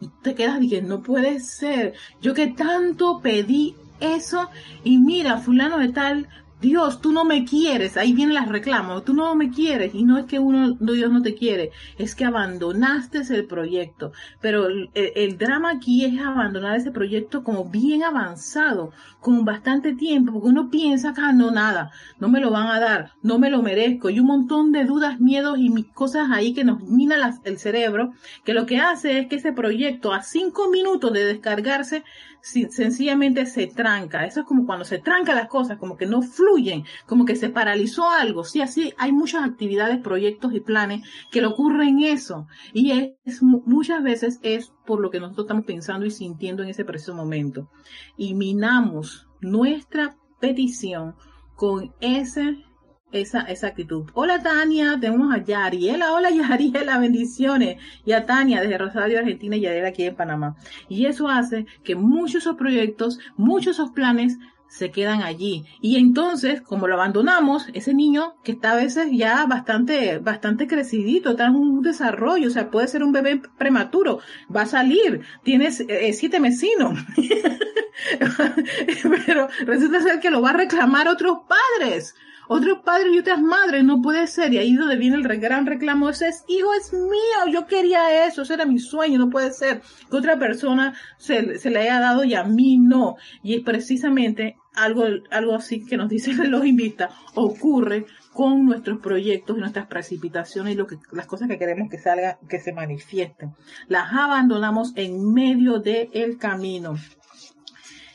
Y 0.01 0.09
te 0.21 0.35
quedas 0.35 0.59
diciendo, 0.59 0.97
no 0.97 1.03
puede 1.03 1.39
ser. 1.39 1.93
Yo 2.21 2.33
que 2.33 2.47
tanto 2.47 3.21
pedí 3.21 3.75
eso. 3.99 4.49
Y 4.83 4.97
mira, 4.97 5.37
fulano 5.37 5.77
de 5.77 5.89
tal 5.89 6.27
Dios, 6.61 6.99
tú 6.99 7.13
no 7.13 7.23
me 7.23 7.45
quieres, 7.45 7.95
ahí 7.95 8.11
vienen 8.11 8.35
las 8.35 8.49
reclamos, 8.49 9.05
tú 9.05 9.13
no 9.13 9.33
me 9.33 9.49
quieres, 9.49 9.95
y 9.95 10.03
no 10.03 10.17
es 10.17 10.25
que 10.25 10.39
uno, 10.39 10.75
Dios 10.79 11.09
no 11.09 11.21
te 11.21 11.33
quiere, 11.33 11.71
es 11.97 12.15
que 12.15 12.25
abandonaste 12.25 13.19
el 13.29 13.45
proyecto. 13.45 14.11
Pero 14.41 14.67
el, 14.67 15.37
drama 15.37 15.71
aquí 15.71 16.03
es 16.03 16.19
abandonar 16.19 16.75
ese 16.75 16.91
proyecto 16.91 17.43
como 17.45 17.65
bien 17.65 18.03
avanzado, 18.03 18.91
con 19.21 19.45
bastante 19.45 19.93
tiempo, 19.93 20.33
porque 20.33 20.49
uno 20.49 20.69
piensa 20.69 21.13
que, 21.13 21.21
ah, 21.21 21.31
no, 21.31 21.49
nada, 21.51 21.91
no 22.19 22.27
me 22.27 22.41
lo 22.41 22.51
van 22.51 22.67
a 22.67 22.79
dar, 22.79 23.11
no 23.21 23.39
me 23.39 23.49
lo 23.49 23.61
merezco, 23.61 24.09
y 24.09 24.19
un 24.19 24.27
montón 24.27 24.73
de 24.73 24.83
dudas, 24.83 25.19
miedos 25.21 25.57
y 25.59 25.83
cosas 25.93 26.29
ahí 26.31 26.53
que 26.53 26.65
nos 26.65 26.81
mina 26.81 27.37
el 27.45 27.57
cerebro, 27.57 28.13
que 28.43 28.53
lo 28.53 28.65
que 28.65 28.79
hace 28.79 29.19
es 29.19 29.27
que 29.27 29.37
ese 29.37 29.53
proyecto 29.53 30.13
a 30.13 30.23
cinco 30.23 30.69
minutos 30.69 31.13
de 31.13 31.23
descargarse, 31.23 32.03
sencillamente 32.41 33.45
se 33.45 33.67
tranca. 33.67 34.25
Eso 34.25 34.41
es 34.41 34.45
como 34.45 34.65
cuando 34.65 34.85
se 34.85 34.99
tranca 34.99 35.35
las 35.35 35.47
cosas, 35.47 35.77
como 35.77 35.97
que 35.97 36.05
no 36.05 36.21
fluyen, 36.21 36.83
como 37.05 37.25
que 37.25 37.35
se 37.35 37.49
paralizó 37.49 38.09
algo. 38.09 38.43
Sí, 38.43 38.61
así 38.61 38.93
hay 38.97 39.11
muchas 39.11 39.43
actividades, 39.43 39.99
proyectos 40.01 40.53
y 40.53 40.59
planes 40.59 41.07
que 41.31 41.41
le 41.41 41.47
ocurren 41.47 41.99
eso. 41.99 42.47
Y 42.73 42.91
es, 43.25 43.41
muchas 43.41 44.03
veces 44.03 44.39
es 44.43 44.71
por 44.85 44.99
lo 45.01 45.09
que 45.09 45.19
nosotros 45.19 45.45
estamos 45.45 45.65
pensando 45.65 46.05
y 46.05 46.11
sintiendo 46.11 46.63
en 46.63 46.69
ese 46.69 46.85
preciso 46.85 47.13
momento. 47.13 47.69
Y 48.17 48.33
minamos 48.33 49.27
nuestra 49.41 50.15
petición 50.39 51.15
con 51.55 51.93
ese 51.99 52.63
esa, 53.11 53.41
esa 53.41 53.67
actitud. 53.67 54.09
Hola 54.13 54.41
Tania, 54.41 54.97
tenemos 54.99 55.33
a 55.33 55.43
Yariela, 55.43 56.13
hola 56.13 56.29
Yariela, 56.49 56.99
bendiciones. 56.99 57.81
Y 58.05 58.13
a 58.13 58.25
Tania 58.25 58.61
desde 58.61 58.77
Rosario, 58.77 59.19
Argentina 59.19 59.55
y 59.55 59.61
Yariela 59.61 59.89
aquí 59.89 60.03
en 60.03 60.15
Panamá. 60.15 60.55
Y 60.87 61.05
eso 61.05 61.27
hace 61.27 61.65
que 61.83 61.95
muchos 61.95 62.33
de 62.33 62.39
esos 62.39 62.55
proyectos, 62.55 63.19
muchos 63.37 63.77
de 63.77 63.83
esos 63.83 63.91
planes 63.91 64.37
se 64.69 64.91
quedan 64.91 65.23
allí. 65.23 65.65
Y 65.81 65.97
entonces, 65.97 66.61
como 66.61 66.87
lo 66.87 66.93
abandonamos, 66.93 67.67
ese 67.73 67.93
niño 67.93 68.35
que 68.43 68.53
está 68.53 68.73
a 68.73 68.75
veces 68.75 69.07
ya 69.11 69.45
bastante, 69.47 70.19
bastante 70.19 70.67
crecidito, 70.67 71.31
está 71.31 71.47
en 71.47 71.55
un 71.55 71.81
desarrollo, 71.81 72.47
o 72.47 72.51
sea, 72.51 72.69
puede 72.69 72.87
ser 72.87 73.03
un 73.03 73.11
bebé 73.11 73.41
prematuro, 73.57 74.19
va 74.55 74.61
a 74.61 74.67
salir, 74.67 75.21
tienes 75.43 75.81
eh, 75.81 76.13
siete 76.13 76.39
mesinos. 76.39 76.99
Pero 79.25 79.49
resulta 79.65 80.01
ser 80.01 80.19
que 80.19 80.29
lo 80.29 80.41
va 80.41 80.51
a 80.51 80.53
reclamar 80.53 81.07
otros 81.07 81.39
padres 81.47 82.15
otros 82.49 82.79
padres 82.83 83.13
y 83.13 83.19
otras 83.19 83.39
madres, 83.39 83.83
no 83.83 84.01
puede 84.01 84.25
ser. 84.25 84.51
Y 84.51 84.57
ahí 84.57 84.73
donde 84.73 84.97
viene 84.97 85.17
el 85.17 85.39
gran 85.39 85.67
reclamo, 85.67 86.09
ese 86.09 86.29
es, 86.29 86.43
hijo 86.47 86.73
es 86.73 86.91
mío, 86.91 87.53
yo 87.53 87.67
quería 87.67 88.25
eso, 88.25 88.41
ese 88.41 88.55
era 88.55 88.65
mi 88.65 88.79
sueño, 88.79 89.19
no 89.19 89.29
puede 89.29 89.53
ser 89.53 89.81
que 90.09 90.17
otra 90.17 90.39
persona 90.39 90.95
se, 91.17 91.59
se 91.59 91.69
le 91.69 91.81
haya 91.81 91.99
dado 91.99 92.23
y 92.23 92.33
a 92.33 92.43
mí 92.43 92.77
no. 92.79 93.17
Y 93.43 93.53
es 93.53 93.61
precisamente 93.61 94.57
algo, 94.73 95.03
algo 95.29 95.53
así 95.53 95.85
que 95.85 95.95
nos 95.95 96.09
dicen 96.09 96.49
los 96.51 96.65
invistas, 96.65 97.13
ocurre 97.35 98.07
con 98.33 98.65
nuestros 98.65 98.99
proyectos 98.99 99.55
y 99.55 99.59
nuestras 99.59 99.85
precipitaciones 99.85 100.73
y 100.73 100.77
lo 100.77 100.87
que, 100.87 100.97
las 101.11 101.27
cosas 101.27 101.49
que 101.49 101.59
queremos 101.59 101.87
que 101.91 101.99
salgan, 101.99 102.37
que 102.49 102.59
se 102.59 102.73
manifiesten. 102.73 103.53
Las 103.87 104.11
abandonamos 104.11 104.93
en 104.95 105.33
medio 105.33 105.79
del 105.79 106.37
camino. 106.39 106.95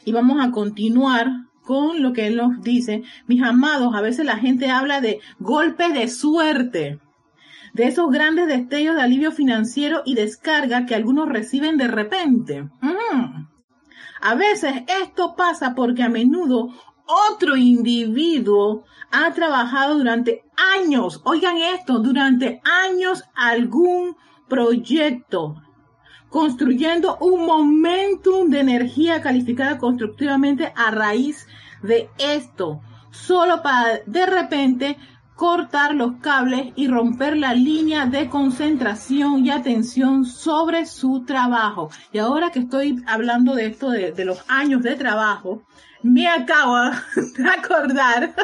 Y 0.05 0.11
vamos 0.11 0.45
a 0.45 0.51
continuar 0.51 1.29
con 1.65 2.03
lo 2.03 2.13
que 2.13 2.27
él 2.27 2.37
nos 2.37 2.63
dice. 2.63 3.03
Mis 3.27 3.43
amados, 3.43 3.95
a 3.95 4.01
veces 4.01 4.25
la 4.25 4.37
gente 4.37 4.71
habla 4.71 5.01
de 5.01 5.21
golpe 5.39 5.93
de 5.93 6.09
suerte, 6.09 7.01
de 7.73 7.85
esos 7.85 8.11
grandes 8.11 8.47
destellos 8.47 8.97
de 8.97 9.03
alivio 9.03 9.33
financiero 9.33 10.03
y 10.05 10.15
descarga 10.15 10.87
que 10.87 10.95
algunos 10.95 11.29
reciben 11.29 11.77
de 11.77 11.89
repente. 11.89 12.63
Mm. 12.81 13.49
A 14.21 14.35
veces 14.37 14.85
esto 15.03 15.35
pasa 15.37 15.75
porque 15.75 16.03
a 16.03 16.09
menudo 16.09 16.71
otro 17.31 17.57
individuo 17.57 18.85
ha 19.11 19.33
trabajado 19.33 19.99
durante 19.99 20.43
años, 20.77 21.21
oigan 21.25 21.59
esto, 21.59 21.99
durante 21.99 22.61
años 22.65 23.25
algún 23.35 24.17
proyecto, 24.49 25.57
construyendo 26.35 27.17
un 27.19 27.47
momentum 27.47 28.51
de 28.51 28.59
energía 28.59 29.23
calificada 29.23 29.79
constructivamente 29.79 30.73
a 30.75 30.91
raíz 30.91 31.47
de 31.81 32.11
esto, 32.19 32.81
solo 33.13 33.63
para 33.63 34.01
de 34.05 34.27
repente 34.27 34.99
cortar 35.37 35.95
los 35.95 36.15
cables 36.17 36.73
y 36.75 36.89
romper 36.89 37.37
la 37.37 37.55
línea 37.55 38.07
de 38.07 38.29
concentración 38.29 39.47
y 39.47 39.51
atención 39.51 40.25
sobre 40.25 40.87
su 40.87 41.25
trabajo. 41.25 41.91
Y 42.13 42.19
ahora 42.19 42.51
que 42.51 42.59
estoy 42.59 43.01
hablando 43.07 43.55
de 43.55 43.67
esto 43.67 43.91
de, 43.91 44.25
los 44.25 44.45
años 44.49 44.83
de 44.83 44.97
trabajo, 44.97 45.63
me 46.03 46.27
acabo 46.27 46.75
de 47.39 47.49
acordar 47.49 48.35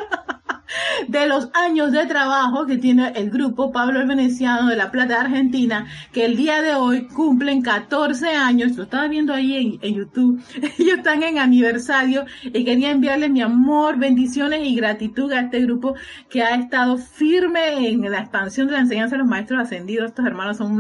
de 1.08 1.26
los 1.26 1.50
años 1.54 1.92
de 1.92 2.06
trabajo 2.06 2.66
que 2.66 2.78
tiene 2.78 3.12
el 3.16 3.30
grupo 3.30 3.72
Pablo 3.72 4.00
el 4.00 4.08
Veneciano 4.08 4.68
de 4.68 4.76
La 4.76 4.90
Plata, 4.90 5.20
Argentina, 5.20 5.86
que 6.12 6.24
el 6.24 6.36
día 6.36 6.62
de 6.62 6.74
hoy 6.74 7.06
cumplen 7.08 7.62
14 7.62 8.28
años, 8.28 8.76
lo 8.76 8.84
estaba 8.84 9.08
viendo 9.08 9.32
ahí 9.32 9.78
en, 9.80 9.94
YouTube, 9.94 10.42
ellos 10.78 10.98
están 10.98 11.22
en 11.22 11.38
aniversario 11.38 12.24
y 12.42 12.64
quería 12.64 12.90
enviarles 12.90 13.30
mi 13.30 13.42
amor, 13.42 13.98
bendiciones 13.98 14.66
y 14.66 14.74
gratitud 14.74 15.32
a 15.32 15.40
este 15.40 15.60
grupo 15.60 15.94
que 16.28 16.42
ha 16.42 16.54
estado 16.54 16.96
firme 16.96 17.88
en 17.88 18.02
la 18.10 18.20
expansión 18.20 18.66
de 18.66 18.74
la 18.74 18.80
enseñanza 18.80 19.16
de 19.16 19.22
los 19.22 19.28
maestros 19.28 19.60
ascendidos, 19.60 20.10
estos 20.10 20.26
hermanos 20.26 20.58
son 20.58 20.72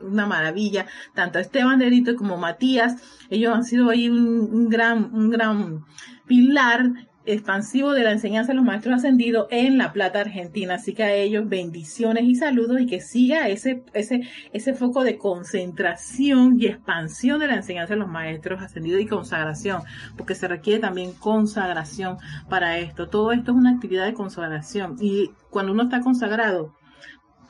una 0.00 0.26
maravilla, 0.26 0.86
tanto 1.14 1.38
Esteban 1.38 1.78
Derito 1.78 2.14
como 2.16 2.36
Matías, 2.36 2.96
ellos 3.30 3.54
han 3.54 3.64
sido 3.64 3.90
ahí 3.90 4.08
un 4.08 4.68
gran, 4.68 5.12
un 5.14 5.30
gran 5.30 5.84
pilar 6.26 6.92
expansivo 7.32 7.92
de 7.92 8.02
la 8.02 8.12
enseñanza 8.12 8.52
de 8.52 8.56
los 8.56 8.64
maestros 8.64 8.96
ascendidos 8.96 9.46
en 9.50 9.78
La 9.78 9.92
Plata, 9.92 10.20
Argentina. 10.20 10.74
Así 10.74 10.94
que 10.94 11.02
a 11.02 11.14
ellos 11.14 11.48
bendiciones 11.48 12.24
y 12.24 12.34
saludos 12.34 12.80
y 12.80 12.86
que 12.86 13.00
siga 13.00 13.48
ese, 13.48 13.82
ese, 13.92 14.22
ese 14.52 14.74
foco 14.74 15.04
de 15.04 15.18
concentración 15.18 16.56
y 16.60 16.66
expansión 16.66 17.40
de 17.40 17.46
la 17.46 17.54
enseñanza 17.54 17.94
de 17.94 18.00
los 18.00 18.08
maestros 18.08 18.62
ascendidos 18.62 19.00
y 19.00 19.06
consagración, 19.06 19.82
porque 20.16 20.34
se 20.34 20.48
requiere 20.48 20.80
también 20.80 21.12
consagración 21.12 22.18
para 22.48 22.78
esto. 22.78 23.08
Todo 23.08 23.32
esto 23.32 23.52
es 23.52 23.56
una 23.56 23.70
actividad 23.70 24.06
de 24.06 24.14
consagración 24.14 24.96
y 25.00 25.30
cuando 25.50 25.72
uno 25.72 25.84
está 25.84 26.00
consagrado, 26.00 26.74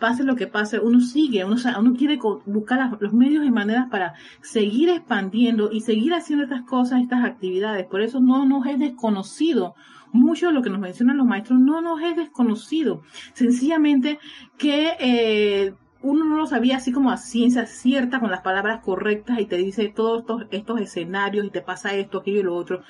pase 0.01 0.25
lo 0.25 0.35
que 0.35 0.49
pase, 0.49 0.81
uno 0.81 1.01
sigue, 1.01 1.45
uno, 1.45 1.57
uno 1.79 1.95
quiere 1.95 2.19
buscar 2.47 2.99
los 3.01 3.13
medios 3.13 3.45
y 3.45 3.51
maneras 3.51 3.89
para 3.91 4.15
seguir 4.41 4.89
expandiendo 4.89 5.71
y 5.71 5.83
seguir 5.83 6.15
haciendo 6.15 6.45
estas 6.45 6.63
cosas, 6.63 7.03
estas 7.03 7.25
actividades. 7.25 7.87
Por 7.87 8.01
eso 8.01 8.21
no 8.21 8.45
nos 8.47 8.67
es 8.67 8.79
desconocido. 8.79 9.75
Mucho 10.13 10.49
de 10.49 10.53
lo 10.53 10.63
que 10.63 10.71
nos 10.71 10.81
mencionan 10.81 11.19
los 11.19 11.27
maestros 11.27 11.61
no 11.61 11.81
nos 11.81 12.03
es 12.03 12.17
desconocido. 12.17 13.03
Sencillamente 13.33 14.19
que 14.59 14.95
eh, 14.99 15.75
uno 16.03 16.25
no 16.25 16.37
lo 16.37 16.47
sabía 16.47 16.79
así 16.79 16.91
como 16.91 17.11
a 17.11 17.17
ciencia 17.17 17.67
cierta, 17.67 18.19
con 18.19 18.31
las 18.31 18.41
palabras 18.41 18.83
correctas 18.83 19.39
y 19.39 19.47
te 19.47 19.57
dice 19.57 19.89
todos 19.89 20.21
estos, 20.21 20.47
estos 20.51 20.81
escenarios 20.81 21.47
y 21.47 21.51
te 21.51 21.61
pasa 21.61 21.95
esto, 21.95 22.19
aquello 22.19 22.41
y 22.41 22.45
lo 22.45 22.57
otro 22.57 22.83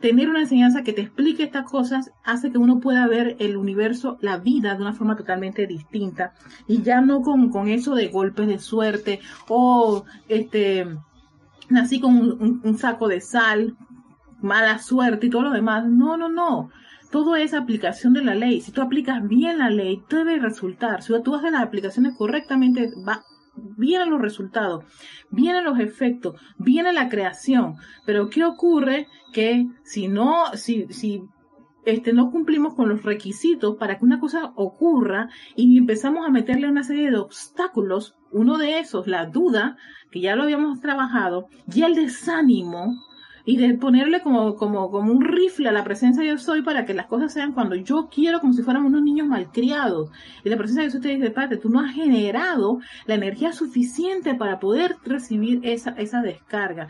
tener 0.00 0.28
una 0.28 0.40
enseñanza 0.40 0.82
que 0.82 0.92
te 0.92 1.02
explique 1.02 1.42
estas 1.42 1.68
cosas 1.68 2.12
hace 2.24 2.52
que 2.52 2.58
uno 2.58 2.80
pueda 2.80 3.06
ver 3.06 3.36
el 3.40 3.56
universo, 3.56 4.18
la 4.20 4.38
vida 4.38 4.74
de 4.74 4.82
una 4.82 4.92
forma 4.92 5.16
totalmente 5.16 5.66
distinta 5.66 6.34
y 6.66 6.82
ya 6.82 7.00
no 7.00 7.22
con, 7.22 7.50
con 7.50 7.68
eso 7.68 7.94
de 7.94 8.08
golpes 8.08 8.46
de 8.46 8.58
suerte 8.58 9.20
o 9.48 10.04
este 10.28 10.86
nací 11.68 12.00
con 12.00 12.60
un, 12.62 12.78
saco 12.78 13.08
de 13.08 13.20
sal, 13.20 13.76
mala 14.40 14.78
suerte 14.78 15.26
y 15.26 15.30
todo 15.30 15.42
lo 15.42 15.50
demás. 15.50 15.86
No, 15.86 16.16
no, 16.16 16.28
no. 16.28 16.70
Todo 17.10 17.36
es 17.36 17.54
aplicación 17.54 18.12
de 18.12 18.22
la 18.22 18.34
ley. 18.34 18.60
Si 18.60 18.72
tú 18.72 18.82
aplicas 18.82 19.26
bien 19.26 19.58
la 19.58 19.70
ley, 19.70 20.02
debe 20.10 20.38
resultar. 20.38 21.02
Si 21.02 21.12
tú 21.22 21.34
haces 21.34 21.52
las 21.52 21.62
aplicaciones 21.62 22.14
correctamente, 22.16 22.92
va, 23.06 23.24
vienen 23.76 24.10
los 24.10 24.20
resultados, 24.20 24.84
vienen 25.30 25.64
los 25.64 25.78
efectos, 25.78 26.40
viene 26.58 26.92
la 26.92 27.08
creación. 27.08 27.76
Pero 28.06 28.28
¿qué 28.28 28.44
ocurre? 28.44 29.08
Que 29.32 29.66
si 29.82 30.08
no, 30.08 30.44
si, 30.54 30.86
si 30.90 31.22
este, 31.84 32.12
no 32.12 32.30
cumplimos 32.30 32.74
con 32.74 32.88
los 32.88 33.02
requisitos 33.02 33.76
para 33.76 33.98
que 33.98 34.04
una 34.04 34.20
cosa 34.20 34.52
ocurra 34.56 35.30
y 35.56 35.78
empezamos 35.78 36.26
a 36.26 36.30
meterle 36.30 36.68
una 36.68 36.84
serie 36.84 37.10
de 37.10 37.18
obstáculos, 37.18 38.16
uno 38.30 38.58
de 38.58 38.78
esos, 38.78 39.06
la 39.06 39.26
duda, 39.26 39.76
que 40.10 40.20
ya 40.20 40.36
lo 40.36 40.42
habíamos 40.42 40.80
trabajado, 40.80 41.46
y 41.72 41.82
el 41.82 41.94
desánimo, 41.94 42.94
y 43.48 43.56
de 43.56 43.78
ponerle 43.78 44.20
como, 44.20 44.56
como, 44.56 44.90
como 44.90 45.10
un 45.10 45.24
rifle 45.24 45.70
a 45.70 45.72
la 45.72 45.82
presencia 45.82 46.22
de 46.22 46.28
yo 46.28 46.36
soy 46.36 46.60
para 46.60 46.84
que 46.84 46.92
las 46.92 47.06
cosas 47.06 47.32
sean 47.32 47.54
cuando 47.54 47.76
yo 47.76 48.10
quiero, 48.12 48.40
como 48.40 48.52
si 48.52 48.62
fuéramos 48.62 48.90
unos 48.90 49.00
niños 49.00 49.26
malcriados. 49.26 50.10
Y 50.44 50.50
la 50.50 50.58
presencia 50.58 50.82
de 50.82 50.90
Dios 50.90 51.02
te 51.02 51.08
dice, 51.08 51.30
Padre, 51.30 51.56
tú 51.56 51.70
no 51.70 51.80
has 51.80 51.94
generado 51.94 52.78
la 53.06 53.14
energía 53.14 53.54
suficiente 53.54 54.34
para 54.34 54.60
poder 54.60 54.96
recibir 55.02 55.60
esa, 55.62 55.92
esa 55.92 56.20
descarga. 56.20 56.88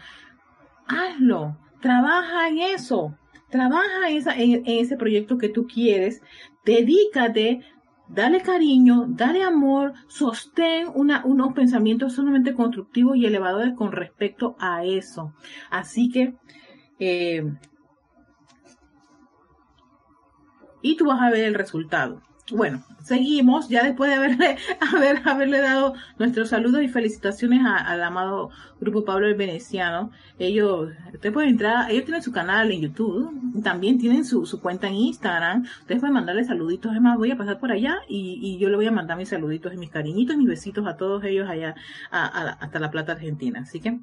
Hazlo, 0.88 1.56
trabaja 1.80 2.48
en 2.48 2.58
eso, 2.58 3.14
trabaja 3.50 4.08
esa, 4.08 4.34
en 4.34 4.64
ese 4.66 4.96
proyecto 4.96 5.38
que 5.38 5.50
tú 5.50 5.68
quieres, 5.68 6.22
dedícate, 6.64 7.60
dale 8.08 8.40
cariño, 8.40 9.06
dale 9.08 9.42
amor, 9.42 9.92
sostén 10.08 10.88
unos 10.94 11.52
pensamientos 11.54 12.14
sumamente 12.14 12.54
constructivos 12.54 13.16
y 13.16 13.26
elevadores 13.26 13.74
con 13.74 13.92
respecto 13.92 14.56
a 14.58 14.84
eso. 14.84 15.34
Así 15.70 16.10
que, 16.10 16.34
eh, 16.98 17.44
y 20.82 20.96
tú 20.96 21.06
vas 21.06 21.20
a 21.20 21.30
ver 21.30 21.44
el 21.44 21.54
resultado. 21.54 22.22
Bueno, 22.50 22.82
seguimos, 23.02 23.68
ya 23.68 23.84
después 23.84 24.10
de 24.10 24.16
haberle, 24.16 24.56
haber, 24.94 25.20
haberle 25.28 25.60
dado 25.60 25.94
nuestros 26.18 26.48
saludos 26.48 26.82
y 26.82 26.88
felicitaciones 26.88 27.60
al 27.64 28.02
amado 28.02 28.50
Grupo 28.80 29.04
Pablo 29.04 29.26
el 29.26 29.34
Veneciano. 29.34 30.10
Ellos, 30.38 30.90
usted 31.12 31.32
puede 31.32 31.48
entrar, 31.48 31.90
ellos 31.90 32.04
tienen 32.04 32.22
su 32.22 32.32
canal 32.32 32.70
en 32.70 32.80
YouTube, 32.80 33.62
también 33.62 33.98
tienen 33.98 34.24
su, 34.24 34.46
su 34.46 34.60
cuenta 34.60 34.86
en 34.86 34.94
Instagram. 34.94 35.66
Ustedes 35.80 36.00
pueden 36.00 36.14
mandarle 36.14 36.44
saluditos, 36.44 36.94
es 36.94 37.00
más, 37.02 37.18
voy 37.18 37.30
a 37.30 37.36
pasar 37.36 37.58
por 37.58 37.70
allá 37.70 37.96
y, 38.08 38.38
y 38.40 38.58
yo 38.58 38.70
le 38.70 38.76
voy 38.76 38.86
a 38.86 38.92
mandar 38.92 39.18
mis 39.18 39.28
saluditos 39.28 39.74
y 39.74 39.76
mis 39.76 39.90
cariñitos, 39.90 40.36
mis 40.38 40.48
besitos 40.48 40.86
a 40.86 40.96
todos 40.96 41.22
ellos 41.24 41.50
allá, 41.50 41.74
hasta 42.10 42.78
La 42.78 42.90
Plata, 42.90 43.12
Argentina. 43.12 43.60
Así 43.60 43.80
que, 43.80 43.98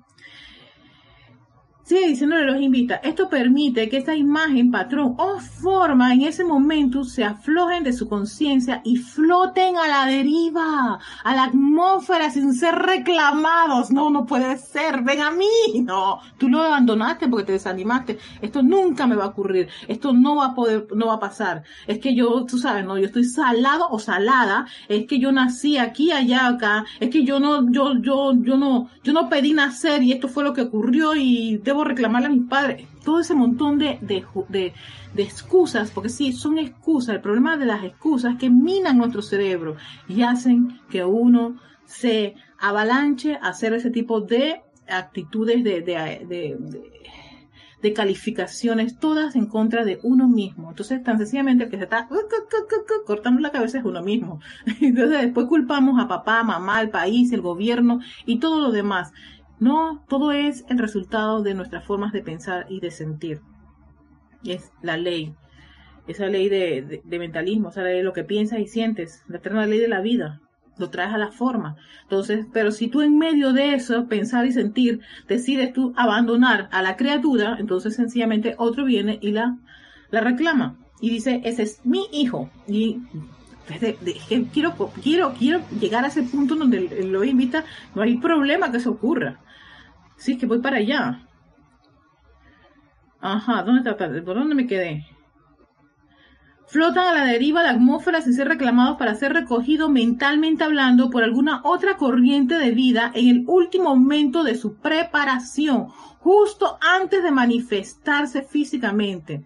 Sigue 1.86 2.08
diciéndole 2.08 2.46
los 2.46 2.60
invita. 2.60 2.96
Esto 2.96 3.30
permite 3.30 3.88
que 3.90 3.98
esta 3.98 4.16
imagen, 4.16 4.72
patrón 4.72 5.14
o 5.20 5.40
forma 5.40 6.16
en 6.16 6.22
ese 6.22 6.44
momento 6.44 7.04
se 7.04 7.24
aflojen 7.24 7.84
de 7.84 7.94
su 7.94 8.10
conciencia 8.10 8.82
y 8.84 8.98
floten 8.98 9.78
a 9.78 9.88
la 9.88 10.08
deriva, 10.08 10.98
a 11.24 11.36
la 11.36 11.44
atmósfera 11.44 12.32
sin 12.32 12.56
ser 12.56 12.74
reclamados. 12.74 13.92
No, 13.92 14.10
no 14.10 14.26
puede 14.26 14.58
ser. 14.58 15.04
Ven 15.04 15.22
a 15.22 15.30
mí. 15.30 15.82
No, 15.84 16.22
tú 16.40 16.50
lo 16.50 16.64
abandonaste 16.64 17.28
porque 17.28 17.46
te 17.46 17.52
desanimaste. 17.52 18.18
Esto 18.42 18.64
nunca 18.64 19.06
me 19.06 19.16
va 19.16 19.26
a 19.26 19.28
ocurrir. 19.28 19.68
Esto 19.88 20.12
no 20.12 20.38
va 20.38 20.46
a 20.48 20.56
poder, 20.56 20.88
no 20.96 21.06
va 21.06 21.14
a 21.14 21.20
pasar. 21.20 21.62
Es 21.86 22.00
que 22.00 22.16
yo, 22.16 22.46
tú 22.46 22.58
sabes, 22.58 22.84
no, 22.84 22.98
yo 22.98 23.06
estoy 23.06 23.26
salado 23.26 23.90
o 23.92 24.00
salada. 24.00 24.66
Es 24.90 25.06
que 25.06 25.20
yo 25.20 25.32
nací 25.32 25.78
aquí, 25.78 26.12
allá, 26.12 26.48
acá. 26.48 26.84
Es 27.00 27.12
que 27.12 27.24
yo 27.24 27.40
no, 27.40 27.72
yo, 27.72 27.94
yo, 28.02 28.34
yo 28.42 28.58
no, 28.58 28.90
yo 29.04 29.14
no 29.14 29.30
pedí 29.30 29.54
nacer 29.54 30.02
y 30.02 30.14
esto 30.14 30.28
fue 30.28 30.44
lo 30.44 30.54
que 30.54 30.62
ocurrió 30.62 31.14
y 31.14 31.62
reclamarle 31.84 32.28
a 32.28 32.32
mis 32.32 32.48
padres. 32.48 32.88
Todo 33.04 33.20
ese 33.20 33.36
montón 33.36 33.78
de, 33.78 34.00
de, 34.02 34.74
excusas, 35.18 35.92
porque 35.92 36.10
sí, 36.10 36.34
son 36.34 36.58
excusas. 36.58 37.16
El 37.16 37.22
problema 37.22 37.58
de 37.58 37.66
las 37.66 37.84
excusas 37.84 38.38
que 38.38 38.50
minan 38.50 38.98
nuestro 38.98 39.22
cerebro 39.22 39.76
y 40.08 40.24
hacen 40.24 40.80
que 40.90 41.04
uno 41.04 41.56
se 41.86 42.36
avalanche 42.60 43.36
a 43.42 43.50
hacer 43.50 43.74
ese 43.74 43.92
tipo 43.92 44.22
de 44.22 44.62
actitudes 44.88 45.64
de, 45.64 45.82
de, 45.82 46.58
de, 47.82 47.94
calificaciones, 47.94 48.98
todas 48.98 49.36
en 49.36 49.46
contra 49.46 49.86
de 49.86 50.00
uno 50.02 50.28
mismo. 50.28 50.70
Entonces, 50.70 51.04
tan 51.04 51.20
sencillamente 51.20 51.66
el 51.66 51.70
que 51.70 51.78
se 51.78 51.84
está 51.84 52.08
cortando 53.06 53.42
la 53.42 53.52
cabeza 53.52 53.78
es 53.78 53.86
uno 53.86 54.02
mismo. 54.02 54.40
Entonces, 54.82 55.22
después 55.22 55.46
culpamos 55.46 56.02
a 56.04 56.08
papá, 56.08 56.44
mamá, 56.44 56.82
el 56.82 56.90
país, 56.90 57.32
el 57.32 57.42
gobierno 57.42 58.00
y 58.26 58.40
todo 58.40 58.60
lo 58.60 58.72
demás. 58.72 59.14
No, 59.60 60.04
todo 60.10 60.32
es 60.32 60.66
el 60.70 60.80
resultado 60.80 61.42
de 61.42 61.54
nuestras 61.54 61.86
formas 61.86 62.12
de 62.12 62.22
pensar 62.22 62.66
y 62.70 62.82
de 62.82 62.92
sentir. 62.92 63.42
Es 64.44 64.72
la 64.82 64.98
ley, 64.98 65.34
esa 66.08 66.28
ley 66.28 66.50
de, 66.50 67.02
mentalismo, 67.06 67.70
esa 67.70 67.84
ley 67.84 67.98
de 67.98 68.04
lo 68.04 68.14
que 68.14 68.24
piensas 68.24 68.60
y 68.60 68.68
sientes, 68.68 69.24
la 69.28 69.38
eterna 69.38 69.66
ley 69.66 69.80
de 69.80 69.88
la 69.88 70.02
vida, 70.02 70.42
lo 70.78 70.90
traes 70.90 71.14
a 71.14 71.18
la 71.18 71.32
forma. 71.32 71.78
Entonces, 72.04 72.46
pero 72.52 72.72
si 72.72 72.90
tú 72.90 73.02
en 73.02 73.18
medio 73.18 73.54
de 73.54 73.74
eso, 73.74 74.08
pensar 74.08 74.46
y 74.46 74.52
sentir, 74.52 75.00
decides 75.28 75.72
tú 75.72 75.94
abandonar 75.96 76.68
a 76.72 76.82
la 76.82 76.98
criatura, 76.98 77.56
entonces 77.60 77.96
sencillamente 77.96 78.56
otro 78.58 78.84
viene 78.84 79.18
y 79.22 79.32
la, 79.32 79.58
la 80.12 80.22
reclama. 80.22 80.78
Y 81.00 81.10
dice, 81.10 81.42
ese 81.46 81.64
es 81.64 81.86
mi 81.86 82.08
hijo. 82.12 82.50
Y 82.68 83.00
quiero, 84.54 84.76
quiero, 85.02 85.34
quiero 85.34 85.62
llegar 85.80 86.04
a 86.04 86.08
ese 86.08 86.24
punto 86.24 86.56
donde 86.56 87.06
lo 87.06 87.24
invita, 87.24 87.64
no 87.96 88.02
hay 88.02 88.18
problema 88.18 88.70
que 88.72 88.78
eso 88.78 88.92
ocurra. 88.92 89.40
Sí, 90.18 90.38
que 90.38 90.46
voy 90.46 90.60
para 90.60 90.78
allá. 90.78 91.28
Ajá, 93.20 93.64
¿dónde 93.64 93.90
está? 93.90 93.98
¿Por 93.98 94.36
dónde 94.36 94.56
me 94.56 94.68
quedé? 94.68 95.06
Flotan 96.68 97.08
a 97.08 97.14
la 97.14 97.26
deriva 97.26 97.62
de 97.64 97.70
atmósfera 97.70 98.22
sin 98.22 98.34
ser 98.34 98.48
reclamados 98.48 98.98
para 98.98 99.16
ser 99.16 99.34
recogidos 99.34 99.90
mentalmente 99.90 100.64
hablando 100.64 101.10
por 101.10 101.24
alguna 101.24 101.62
otra 101.64 101.96
corriente 101.96 102.56
de 102.56 102.72
vida 102.72 103.12
en 103.14 103.30
el 103.30 103.44
último 103.48 103.96
momento 103.96 104.44
de 104.44 104.56
su 104.56 104.76
preparación, 104.76 105.88
justo 106.20 106.78
antes 106.82 107.24
de 107.24 107.32
manifestarse 107.32 108.42
físicamente. 108.42 109.46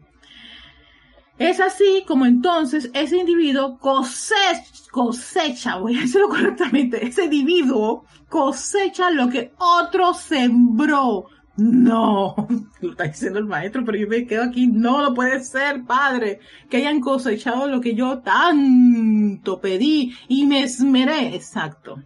Es 1.40 1.62
así 1.62 2.04
como 2.06 2.26
entonces 2.26 2.92
ese 2.94 3.18
individuo 3.18 3.78
cosecha, 3.80 4.62
cosecha, 4.92 5.78
voy 5.78 5.98
a 5.98 6.02
decirlo 6.02 6.28
correctamente, 6.28 7.06
ese 7.06 7.24
individuo 7.24 8.04
cosecha 8.28 9.10
lo 9.10 9.30
que 9.30 9.54
otro 9.58 10.14
sembró. 10.14 11.28
No, 11.56 12.36
lo 12.82 12.92
está 12.92 13.06
diciendo 13.06 13.40
el 13.40 13.46
maestro, 13.46 13.84
pero 13.86 13.98
yo 13.98 14.08
me 14.08 14.28
quedo 14.28 14.44
aquí, 14.44 14.68
no 14.68 15.02
lo 15.02 15.14
puede 15.14 15.42
ser, 15.42 15.86
padre, 15.86 16.40
que 16.70 16.78
hayan 16.78 17.00
cosechado 17.00 17.68
lo 17.68 17.80
que 17.80 17.96
yo 17.96 18.20
tanto 18.20 19.62
pedí 19.62 20.14
y 20.28 20.46
me 20.46 20.64
esmeré. 20.64 21.36
Exacto. 21.36 22.04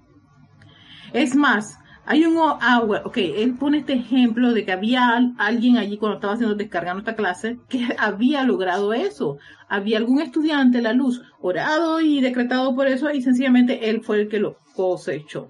Es 1.11 1.35
más, 1.35 1.79
hay 2.05 2.25
un 2.25 2.37
agua, 2.37 3.01
ok, 3.05 3.17
él 3.17 3.55
pone 3.55 3.77
este 3.79 3.93
ejemplo 3.93 4.53
de 4.53 4.65
que 4.65 4.73
había 4.73 5.33
alguien 5.37 5.77
allí 5.77 5.97
cuando 5.97 6.17
estaba 6.17 6.33
haciendo 6.33 6.55
descargando 6.55 6.99
esta 6.99 7.15
clase 7.15 7.59
que 7.69 7.87
había 7.97 8.43
logrado 8.43 8.93
eso. 8.93 9.37
Había 9.69 9.97
algún 9.97 10.21
estudiante, 10.21 10.81
la 10.81 10.93
luz, 10.93 11.21
orado 11.39 12.01
y 12.01 12.19
decretado 12.19 12.75
por 12.75 12.87
eso 12.87 13.09
y 13.09 13.21
sencillamente 13.21 13.89
él 13.89 14.01
fue 14.01 14.21
el 14.21 14.29
que 14.29 14.39
lo 14.39 14.57
cosechó. 14.75 15.49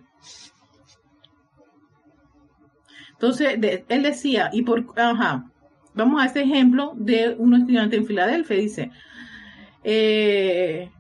Entonces, 3.14 3.58
él 3.88 4.04
decía, 4.04 4.50
y 4.52 4.64
por, 4.64 4.86
ajá, 4.98 5.50
vamos 5.94 6.22
a 6.22 6.26
este 6.26 6.42
ejemplo 6.42 6.94
de 6.96 7.36
un 7.38 7.56
estudiante 7.56 7.96
en 7.96 8.06
Filadelfia, 8.06 8.58
dice, 8.58 8.92
eh, 9.84 10.92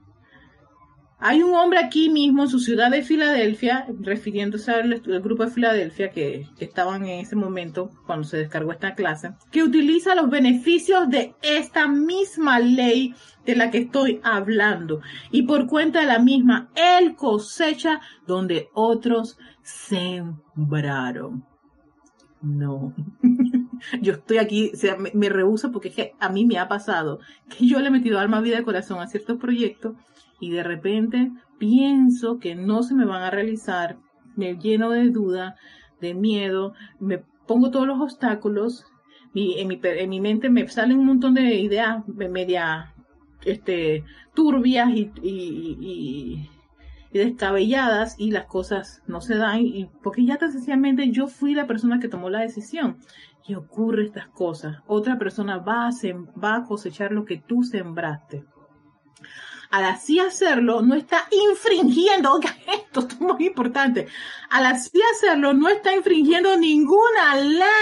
Hay 1.25 1.41
un 1.41 1.53
hombre 1.53 1.79
aquí 1.79 2.09
mismo 2.09 2.43
en 2.43 2.49
su 2.49 2.59
ciudad 2.59 2.91
de 2.91 3.01
Filadelfia, 3.01 3.87
refiriéndose 4.01 4.71
al, 4.71 4.99
grupo 5.21 5.45
de 5.45 5.51
Filadelfia 5.51 6.09
que, 6.11 6.49
estaban 6.59 7.05
en 7.05 7.21
ese 7.21 7.37
momento 7.37 7.91
cuando 8.05 8.27
se 8.27 8.35
descargó 8.35 8.73
esta 8.73 8.93
clase, 8.93 9.31
que 9.49 9.63
utiliza 9.63 10.15
los 10.15 10.29
beneficios 10.29 11.09
de 11.09 11.33
esta 11.41 11.87
misma 11.87 12.59
ley 12.59 13.15
de 13.45 13.55
la 13.55 13.71
que 13.71 13.77
estoy 13.77 14.19
hablando. 14.21 14.99
Y 15.31 15.43
por 15.43 15.67
cuenta 15.67 16.01
de 16.01 16.07
la 16.07 16.19
misma, 16.19 16.69
él 16.75 17.15
cosecha 17.15 18.01
donde 18.27 18.67
otros 18.73 19.37
sembraron. 19.61 21.45
No. 22.41 22.93
yo 24.01 24.11
estoy 24.11 24.39
aquí, 24.39 24.71
o 24.73 24.77
sea, 24.77 24.97
me, 24.97 25.11
me 25.13 25.29
porque 25.71 25.87
es 25.87 25.95
que 25.95 26.11
a 26.19 26.27
mí 26.27 26.45
me 26.45 26.57
ha 26.57 26.67
pasado 26.67 27.19
que 27.49 27.65
yo 27.65 27.79
le 27.79 27.87
he 27.87 27.91
metido 27.91 28.19
alma, 28.19 28.41
vida 28.41 28.59
y 28.59 28.63
corazón 28.63 28.99
a 28.99 29.07
ciertos 29.07 29.37
proyectos 29.37 29.95
y 30.43 30.49
de 30.49 30.61
repente 30.61 31.31
pienso 31.57 32.37
que 32.37 32.53
no 32.53 32.83
se 32.83 32.95
me 32.95 33.05
van 33.05 33.23
a 33.23 33.31
realizar, 33.31 33.97
me 34.35 34.57
lleno 34.57 34.89
de 34.89 35.09
duda, 35.09 35.55
de 36.01 36.13
miedo, 36.13 36.73
me 36.99 37.23
pongo 37.47 37.71
todos 37.71 37.87
los 37.87 38.01
obstáculos, 38.01 38.85
en, 39.33 39.67
mi, 39.69 39.79
en 39.81 40.09
mi 40.09 40.19
mente 40.19 40.49
me 40.49 40.67
salen 40.67 40.99
un 40.99 41.05
montón 41.05 41.33
de 41.33 41.55
ideas 41.55 42.05
media 42.07 42.93
este, 43.45 44.03
turbias 44.33 44.89
y, 44.93 46.49
descabelladas 47.13 48.19
y 48.19 48.31
las 48.31 48.45
cosas 48.45 49.01
no 49.07 49.21
se 49.21 49.35
dan 49.35 49.61
porque 50.01 50.25
ya 50.25 50.37
sencillamente 50.37 51.11
yo 51.11 51.27
fui 51.27 51.53
la 51.53 51.67
persona 51.67 51.99
que 51.99 52.09
tomó 52.09 52.29
la 52.29 52.41
decisión 52.41 52.97
y 53.47 53.55
ocurre 53.55 54.03
estas 54.03 54.27
cosas. 54.27 54.79
Otra 54.87 55.17
persona 55.17 55.57
va 55.57 55.87
a, 55.87 55.91
va 56.37 56.55
a 56.55 56.63
cosechar 56.63 57.13
lo 57.13 57.23
que 57.23 57.37
tú 57.37 57.63
sembraste 57.63 58.43
al 59.73 59.85
así 59.85 60.19
hacerlo 60.19 60.83
no 60.83 60.93
está 60.93 61.23
infringiendo, 61.49 62.31
oiga, 62.31 62.55
esto 62.71 63.07
es 63.07 63.19
muy 63.19 63.47
importante, 63.47 64.05
al 64.51 64.67
así 64.67 64.99
hacerlo 65.15 65.55
no 65.55 65.67
está 65.67 65.95
infringiendo 65.95 66.55
ninguna 66.55 67.35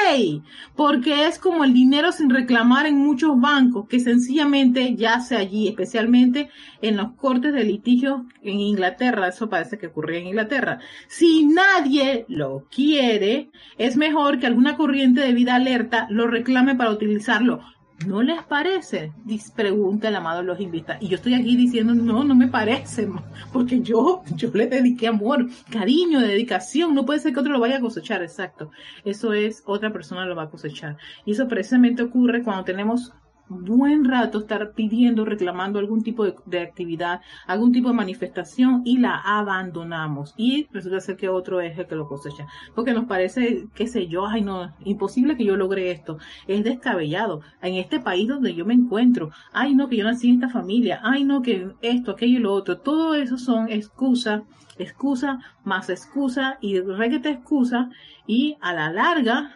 ley, 0.07 0.41
porque 0.77 1.27
es 1.27 1.37
como 1.37 1.65
el 1.65 1.73
dinero 1.73 2.13
sin 2.13 2.29
reclamar 2.29 2.85
en 2.85 2.95
muchos 2.95 3.37
bancos, 3.37 3.89
que 3.89 3.99
sencillamente 3.99 4.95
yace 4.95 5.35
allí, 5.35 5.67
especialmente 5.67 6.49
en 6.81 6.95
los 6.95 7.11
cortes 7.17 7.51
de 7.51 7.65
litigios 7.65 8.21
en 8.41 8.61
Inglaterra, 8.61 9.27
eso 9.27 9.49
parece 9.49 9.77
que 9.77 9.87
ocurría 9.87 10.19
en 10.19 10.27
Inglaterra. 10.27 10.79
Si 11.09 11.43
nadie 11.43 12.23
lo 12.29 12.67
quiere, 12.73 13.49
es 13.77 13.97
mejor 13.97 14.39
que 14.39 14.47
alguna 14.47 14.77
corriente 14.77 15.19
de 15.19 15.33
vida 15.33 15.55
alerta 15.55 16.07
lo 16.09 16.27
reclame 16.27 16.73
para 16.73 16.91
utilizarlo 16.91 17.59
¿No 18.05 18.21
les 18.23 18.41
parece? 18.43 19.11
Pregunta 19.55 20.07
el 20.07 20.15
amado 20.15 20.43
los 20.43 20.59
invita. 20.59 20.97
Y 20.99 21.07
yo 21.07 21.15
estoy 21.15 21.33
aquí 21.33 21.55
diciendo, 21.55 21.93
no, 21.93 22.23
no 22.23 22.35
me 22.35 22.47
parece, 22.47 23.07
porque 23.51 23.81
yo, 23.81 24.23
yo 24.35 24.49
le 24.53 24.67
dediqué 24.67 25.07
amor, 25.07 25.47
cariño, 25.69 26.19
dedicación. 26.19 26.95
No 26.95 27.05
puede 27.05 27.19
ser 27.19 27.33
que 27.33 27.39
otro 27.39 27.53
lo 27.53 27.59
vaya 27.59 27.77
a 27.77 27.81
cosechar, 27.81 28.21
exacto. 28.23 28.71
Eso 29.05 29.33
es, 29.33 29.63
otra 29.65 29.91
persona 29.91 30.25
lo 30.25 30.35
va 30.35 30.43
a 30.43 30.49
cosechar. 30.49 30.97
Y 31.25 31.31
eso 31.31 31.47
precisamente 31.47 32.03
ocurre 32.03 32.43
cuando 32.43 32.63
tenemos 32.63 33.13
buen 33.51 34.05
rato 34.05 34.39
estar 34.39 34.71
pidiendo, 34.73 35.25
reclamando 35.25 35.77
algún 35.77 36.03
tipo 36.03 36.25
de, 36.25 36.59
actividad, 36.59 37.21
algún 37.47 37.71
tipo 37.73 37.89
de 37.89 37.95
manifestación 37.95 38.81
y 38.85 38.97
la 38.97 39.17
abandonamos. 39.17 40.33
Y 40.37 40.67
resulta 40.71 41.01
ser 41.01 41.17
que 41.17 41.29
otro 41.29 41.59
es 41.59 41.77
el 41.77 41.85
que 41.85 41.95
lo 41.95 42.07
cosecha. 42.07 42.47
Porque 42.73 42.93
nos 42.93 43.05
parece, 43.05 43.67
qué 43.75 43.87
sé 43.87 44.07
yo, 44.07 44.25
ay 44.25 44.41
no, 44.41 44.73
imposible 44.85 45.35
que 45.35 45.45
yo 45.45 45.57
logre 45.57 45.91
esto. 45.91 46.17
Es 46.47 46.63
descabellado. 46.63 47.41
En 47.61 47.75
este 47.75 47.99
país 47.99 48.27
donde 48.27 48.55
yo 48.55 48.65
me 48.65 48.73
encuentro, 48.73 49.31
ay 49.51 49.75
no, 49.75 49.89
que 49.89 49.97
yo 49.97 50.05
nací 50.05 50.29
en 50.29 50.35
esta 50.35 50.49
familia, 50.49 51.01
ay 51.03 51.25
no, 51.25 51.41
que 51.41 51.71
esto, 51.81 52.11
aquello 52.11 52.39
y 52.39 52.41
lo 52.41 52.53
otro. 52.53 52.79
Todo 52.79 53.15
eso 53.15 53.37
son 53.37 53.69
excusas, 53.69 54.43
excusa 54.77 55.39
más 55.63 55.89
excusa 55.89 56.57
y 56.61 56.79
reguete 56.79 57.29
excusa 57.29 57.89
y 58.25 58.57
a 58.61 58.73
la 58.73 58.91
larga 58.91 59.51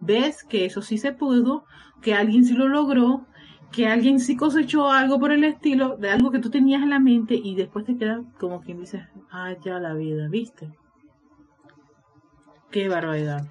ves 0.00 0.44
que 0.44 0.64
eso 0.64 0.82
sí 0.82 0.98
se 0.98 1.12
pudo, 1.12 1.64
que 2.02 2.14
alguien 2.14 2.44
sí 2.44 2.54
lo 2.54 2.68
logró, 2.68 3.26
que 3.72 3.86
alguien 3.86 4.20
sí 4.20 4.36
cosechó 4.36 4.90
algo 4.90 5.18
por 5.18 5.32
el 5.32 5.44
estilo, 5.44 5.96
de 5.96 6.10
algo 6.10 6.30
que 6.30 6.40
tú 6.40 6.50
tenías 6.50 6.82
en 6.82 6.90
la 6.90 6.98
mente 6.98 7.34
y 7.34 7.54
después 7.54 7.84
te 7.84 7.96
queda 7.96 8.22
como 8.38 8.60
quien 8.60 8.80
dice, 8.80 9.06
ah, 9.30 9.54
ya 9.64 9.78
la 9.78 9.94
vida, 9.94 10.28
¿viste? 10.28 10.70
Qué 12.70 12.88
barbaridad. 12.88 13.46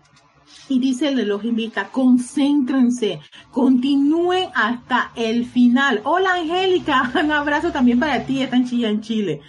Y 0.67 0.79
dice 0.79 1.09
el 1.09 1.15
de 1.15 1.25
los 1.25 1.43
invita, 1.45 1.89
concéntrense, 1.89 3.19
continúen 3.51 4.49
hasta 4.55 5.11
el 5.15 5.45
final. 5.45 6.01
Hola 6.03 6.35
Angélica, 6.35 7.11
un 7.23 7.31
abrazo 7.31 7.71
también 7.71 7.99
para 7.99 8.25
ti, 8.25 8.41
está 8.41 8.57
en 8.57 8.67
en 8.83 9.01
Chile. 9.01 9.41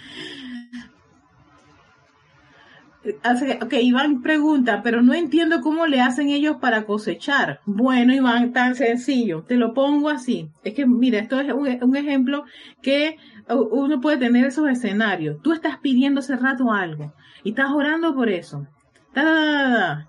Ok, 3.03 3.73
Iván 3.81 4.21
pregunta, 4.21 4.83
pero 4.83 5.01
no 5.01 5.15
entiendo 5.15 5.61
cómo 5.61 5.87
le 5.87 6.01
hacen 6.01 6.29
ellos 6.29 6.57
para 6.61 6.85
cosechar. 6.85 7.59
Bueno, 7.65 8.13
Iván, 8.13 8.53
tan 8.53 8.75
sencillo. 8.75 9.43
Te 9.47 9.55
lo 9.55 9.73
pongo 9.73 10.09
así. 10.09 10.49
Es 10.63 10.75
que, 10.75 10.85
mira, 10.85 11.17
esto 11.17 11.39
es 11.39 11.51
un, 11.51 11.95
ejemplo 11.95 12.45
que 12.83 13.17
uno 13.49 14.01
puede 14.01 14.17
tener 14.17 14.45
esos 14.45 14.69
escenarios. 14.69 15.41
Tú 15.41 15.51
estás 15.51 15.77
pidiendo 15.79 16.19
hace 16.19 16.35
rato 16.35 16.71
algo 16.71 17.13
y 17.43 17.49
estás 17.49 17.71
orando 17.71 18.13
por 18.13 18.29
eso. 18.29 18.67
Ta, 19.13 20.07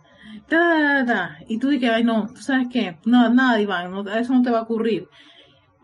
ta, 0.49 1.05
ta, 1.07 1.39
y 1.49 1.59
tú 1.59 1.71
dices, 1.71 1.91
ay, 1.91 2.05
no, 2.05 2.29
¿tú 2.29 2.43
sabes 2.43 2.69
qué? 2.71 2.99
No, 3.07 3.33
nada, 3.33 3.61
Iván, 3.61 4.07
eso 4.19 4.35
no 4.35 4.43
te 4.43 4.51
va 4.51 4.61
a 4.61 4.63
ocurrir 4.63 5.09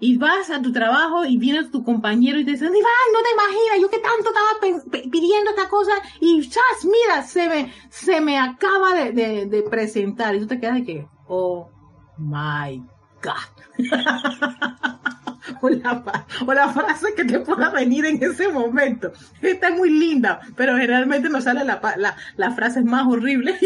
y 0.00 0.16
vas 0.16 0.50
a 0.50 0.62
tu 0.62 0.72
trabajo 0.72 1.24
y 1.24 1.36
viene 1.38 1.64
tu 1.64 1.82
compañero 1.82 2.38
y 2.38 2.44
te 2.44 2.52
dice, 2.52 2.66
Iván, 2.66 2.74
no 2.74 3.20
te 3.22 3.32
imaginas, 3.32 3.80
yo 3.80 3.90
que 3.90 3.98
tanto 3.98 4.28
estaba 4.28 5.10
pidiendo 5.10 5.50
esta 5.50 5.68
cosa 5.68 5.92
y 6.20 6.48
chas, 6.48 6.84
mira, 6.84 7.22
se 7.22 7.48
me, 7.48 7.72
se 7.90 8.20
me 8.20 8.38
acaba 8.38 8.94
de, 8.94 9.12
de, 9.12 9.46
de 9.46 9.62
presentar. 9.62 10.34
Y 10.34 10.40
tú 10.40 10.46
te 10.46 10.60
quedas 10.60 10.76
de 10.76 10.84
que, 10.84 11.08
oh 11.26 11.68
my 12.16 12.82
God. 13.22 13.34
o, 15.62 15.68
la, 15.70 16.24
o 16.46 16.52
la 16.52 16.68
frase 16.68 17.14
que 17.16 17.24
te 17.24 17.40
pueda 17.40 17.70
venir 17.70 18.06
en 18.06 18.22
ese 18.22 18.48
momento. 18.48 19.12
Esta 19.40 19.68
es 19.68 19.76
muy 19.76 19.90
linda, 19.90 20.40
pero 20.56 20.76
generalmente 20.76 21.28
nos 21.28 21.44
sale 21.44 21.64
la, 21.64 21.80
la, 21.96 22.16
la 22.36 22.50
frase 22.52 22.82
más 22.82 23.06
horrible. 23.06 23.56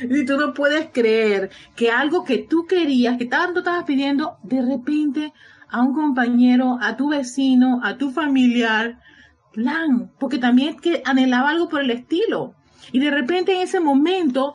y 0.00 0.24
tú 0.24 0.36
no 0.36 0.54
puedes 0.54 0.88
creer 0.92 1.50
que 1.76 1.90
algo 1.90 2.24
que 2.24 2.38
tú 2.38 2.66
querías, 2.66 3.18
que 3.18 3.26
tanto 3.26 3.60
estabas 3.60 3.84
pidiendo, 3.84 4.38
de 4.42 4.62
repente 4.62 5.32
a 5.70 5.82
un 5.82 5.94
compañero, 5.94 6.78
a 6.80 6.96
tu 6.96 7.10
vecino, 7.10 7.80
a 7.82 7.98
tu 7.98 8.10
familiar, 8.10 8.98
plan, 9.52 10.10
porque 10.18 10.38
también 10.38 10.78
que 10.78 11.02
anhelaba 11.04 11.50
algo 11.50 11.68
por 11.68 11.82
el 11.82 11.90
estilo. 11.90 12.54
Y 12.92 13.00
de 13.00 13.10
repente 13.10 13.54
en 13.54 13.62
ese 13.62 13.80
momento 13.80 14.54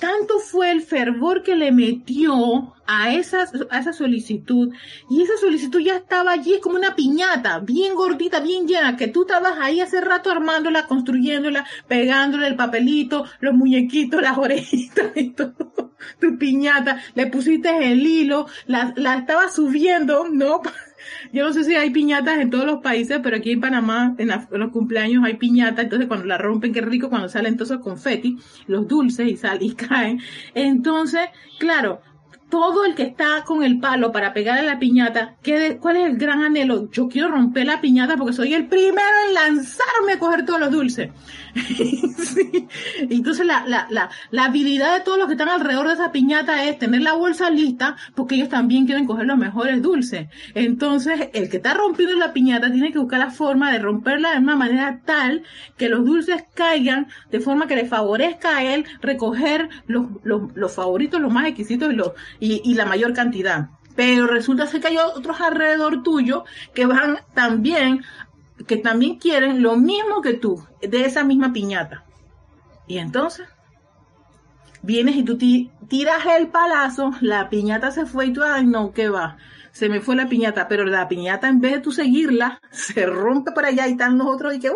tanto 0.00 0.38
fue 0.38 0.70
el 0.72 0.82
fervor 0.82 1.42
que 1.42 1.54
le 1.54 1.70
metió 1.70 2.74
a 2.86 3.14
esa, 3.14 3.46
a 3.70 3.78
esa 3.78 3.92
solicitud, 3.92 4.72
y 5.08 5.22
esa 5.22 5.36
solicitud 5.36 5.80
ya 5.80 5.96
estaba 5.96 6.32
allí 6.32 6.58
como 6.60 6.76
una 6.76 6.96
piñata, 6.96 7.60
bien 7.60 7.94
gordita, 7.94 8.40
bien 8.40 8.66
llena, 8.66 8.96
que 8.96 9.06
tú 9.06 9.22
estabas 9.22 9.58
ahí 9.60 9.80
hace 9.80 10.00
rato 10.00 10.30
armándola, 10.30 10.86
construyéndola, 10.86 11.64
pegándole 11.86 12.48
el 12.48 12.56
papelito, 12.56 13.26
los 13.38 13.54
muñequitos, 13.54 14.20
las 14.20 14.36
orejitas 14.36 15.12
y 15.14 15.30
todo, 15.30 15.92
tu 16.20 16.36
piñata, 16.36 17.00
le 17.14 17.26
pusiste 17.28 17.92
el 17.92 18.04
hilo, 18.04 18.46
la, 18.66 18.92
la 18.96 19.16
estabas 19.18 19.54
subiendo, 19.54 20.26
¿no? 20.28 20.60
Yo 21.32 21.44
no 21.44 21.52
sé 21.52 21.64
si 21.64 21.74
hay 21.74 21.90
piñatas 21.90 22.40
en 22.40 22.50
todos 22.50 22.64
los 22.64 22.80
países, 22.80 23.20
pero 23.22 23.36
aquí 23.36 23.52
en 23.52 23.60
Panamá, 23.60 24.14
en, 24.18 24.28
los 24.28 24.70
cumpleaños 24.70 25.24
hay 25.24 25.34
piñatas, 25.34 25.84
entonces 25.84 26.08
cuando 26.08 26.26
la 26.26 26.38
rompen, 26.38 26.72
qué 26.72 26.80
rico 26.80 27.08
cuando 27.08 27.28
salen 27.28 27.56
todos 27.56 27.70
esos 27.70 27.82
confeti, 27.82 28.38
los 28.66 28.86
dulces 28.88 29.28
y 29.28 29.36
sal 29.36 29.58
y 29.60 29.74
caen. 29.74 30.20
Entonces, 30.54 31.28
claro, 31.58 32.00
todo 32.50 32.84
el 32.84 32.94
que 32.94 33.04
está 33.04 33.44
con 33.44 33.62
el 33.62 33.78
palo 33.78 34.12
para 34.12 34.32
pegarle 34.32 34.66
la 34.66 34.78
piñata, 34.78 35.36
¿qué 35.42 35.78
¿cuál 35.80 35.96
es 35.96 36.06
el 36.10 36.18
gran 36.18 36.42
anhelo? 36.42 36.90
Yo 36.90 37.08
quiero 37.08 37.28
romper 37.28 37.66
la 37.66 37.80
piñata 37.80 38.16
porque 38.16 38.32
soy 38.32 38.54
el 38.54 38.66
primero 38.66 39.08
en 39.28 39.34
lanzarme 39.34 40.12
a 40.14 40.18
coger 40.18 40.44
todos 40.44 40.60
los 40.60 40.70
dulces. 40.70 41.10
Entonces 43.10 43.46
la, 43.46 43.64
la, 43.66 43.86
la, 43.90 44.10
la, 44.30 44.44
habilidad 44.44 44.96
de 44.96 45.04
todos 45.04 45.18
los 45.18 45.26
que 45.26 45.34
están 45.34 45.48
alrededor 45.48 45.88
de 45.88 45.94
esa 45.94 46.12
piñata 46.12 46.64
es 46.64 46.78
tener 46.78 47.02
la 47.02 47.14
bolsa 47.14 47.50
lista 47.50 47.96
porque 48.14 48.36
ellos 48.36 48.48
también 48.48 48.86
quieren 48.86 49.06
coger 49.06 49.26
los 49.26 49.38
mejores 49.38 49.82
dulces. 49.82 50.28
Entonces 50.54 51.30
el 51.32 51.48
que 51.48 51.56
está 51.56 51.74
rompiendo 51.74 52.16
la 52.16 52.32
piñata 52.32 52.70
tiene 52.70 52.92
que 52.92 52.98
buscar 52.98 53.18
la 53.18 53.30
forma 53.30 53.72
de 53.72 53.78
romperla 53.78 54.32
de 54.32 54.38
una 54.38 54.56
manera 54.56 55.00
tal 55.04 55.42
que 55.76 55.88
los 55.88 56.04
dulces 56.04 56.44
caigan 56.54 57.08
de 57.30 57.40
forma 57.40 57.66
que 57.66 57.76
le 57.76 57.86
favorezca 57.86 58.58
a 58.58 58.64
él 58.64 58.84
recoger 59.00 59.68
los, 59.86 60.06
los, 60.22 60.54
los 60.54 60.72
favoritos, 60.72 61.20
los 61.20 61.32
más 61.32 61.46
exquisitos 61.46 61.92
y, 61.92 61.96
los, 61.96 62.12
y, 62.40 62.74
la 62.74 62.86
mayor 62.86 63.12
cantidad 63.12 63.68
pero 63.96 64.26
resulta 64.26 64.66
ser 64.66 64.80
que 64.80 64.88
hay 64.88 64.96
otros 64.96 65.40
alrededor 65.40 66.02
tuyo 66.02 66.44
que 66.74 66.86
van 66.86 67.18
también 67.34 68.02
que 68.66 68.76
también 68.76 69.18
quieren 69.18 69.62
lo 69.62 69.76
mismo 69.76 70.20
que 70.22 70.34
tú, 70.34 70.62
de 70.82 71.06
esa 71.06 71.24
misma 71.24 71.50
piñata. 71.50 72.04
Y 72.86 72.98
entonces, 72.98 73.48
vienes 74.82 75.16
y 75.16 75.22
tú 75.22 75.38
tiras 75.88 76.26
el 76.38 76.48
palazo, 76.48 77.12
la 77.22 77.48
piñata 77.48 77.90
se 77.90 78.04
fue 78.04 78.26
y 78.26 78.32
tú, 78.34 78.42
ay 78.42 78.66
no, 78.66 78.92
¿qué 78.92 79.08
va? 79.08 79.38
se 79.72 79.88
me 79.88 80.00
fue 80.00 80.16
la 80.16 80.28
piñata, 80.28 80.68
pero 80.68 80.84
la 80.84 81.08
piñata 81.08 81.48
en 81.48 81.60
vez 81.60 81.72
de 81.72 81.80
tú 81.80 81.92
seguirla, 81.92 82.60
se 82.70 83.06
rompe 83.06 83.52
por 83.52 83.64
allá 83.64 83.86
y 83.86 83.92
están 83.92 84.18
los 84.18 84.26
otros 84.26 84.54
y 84.54 84.60
que 84.60 84.70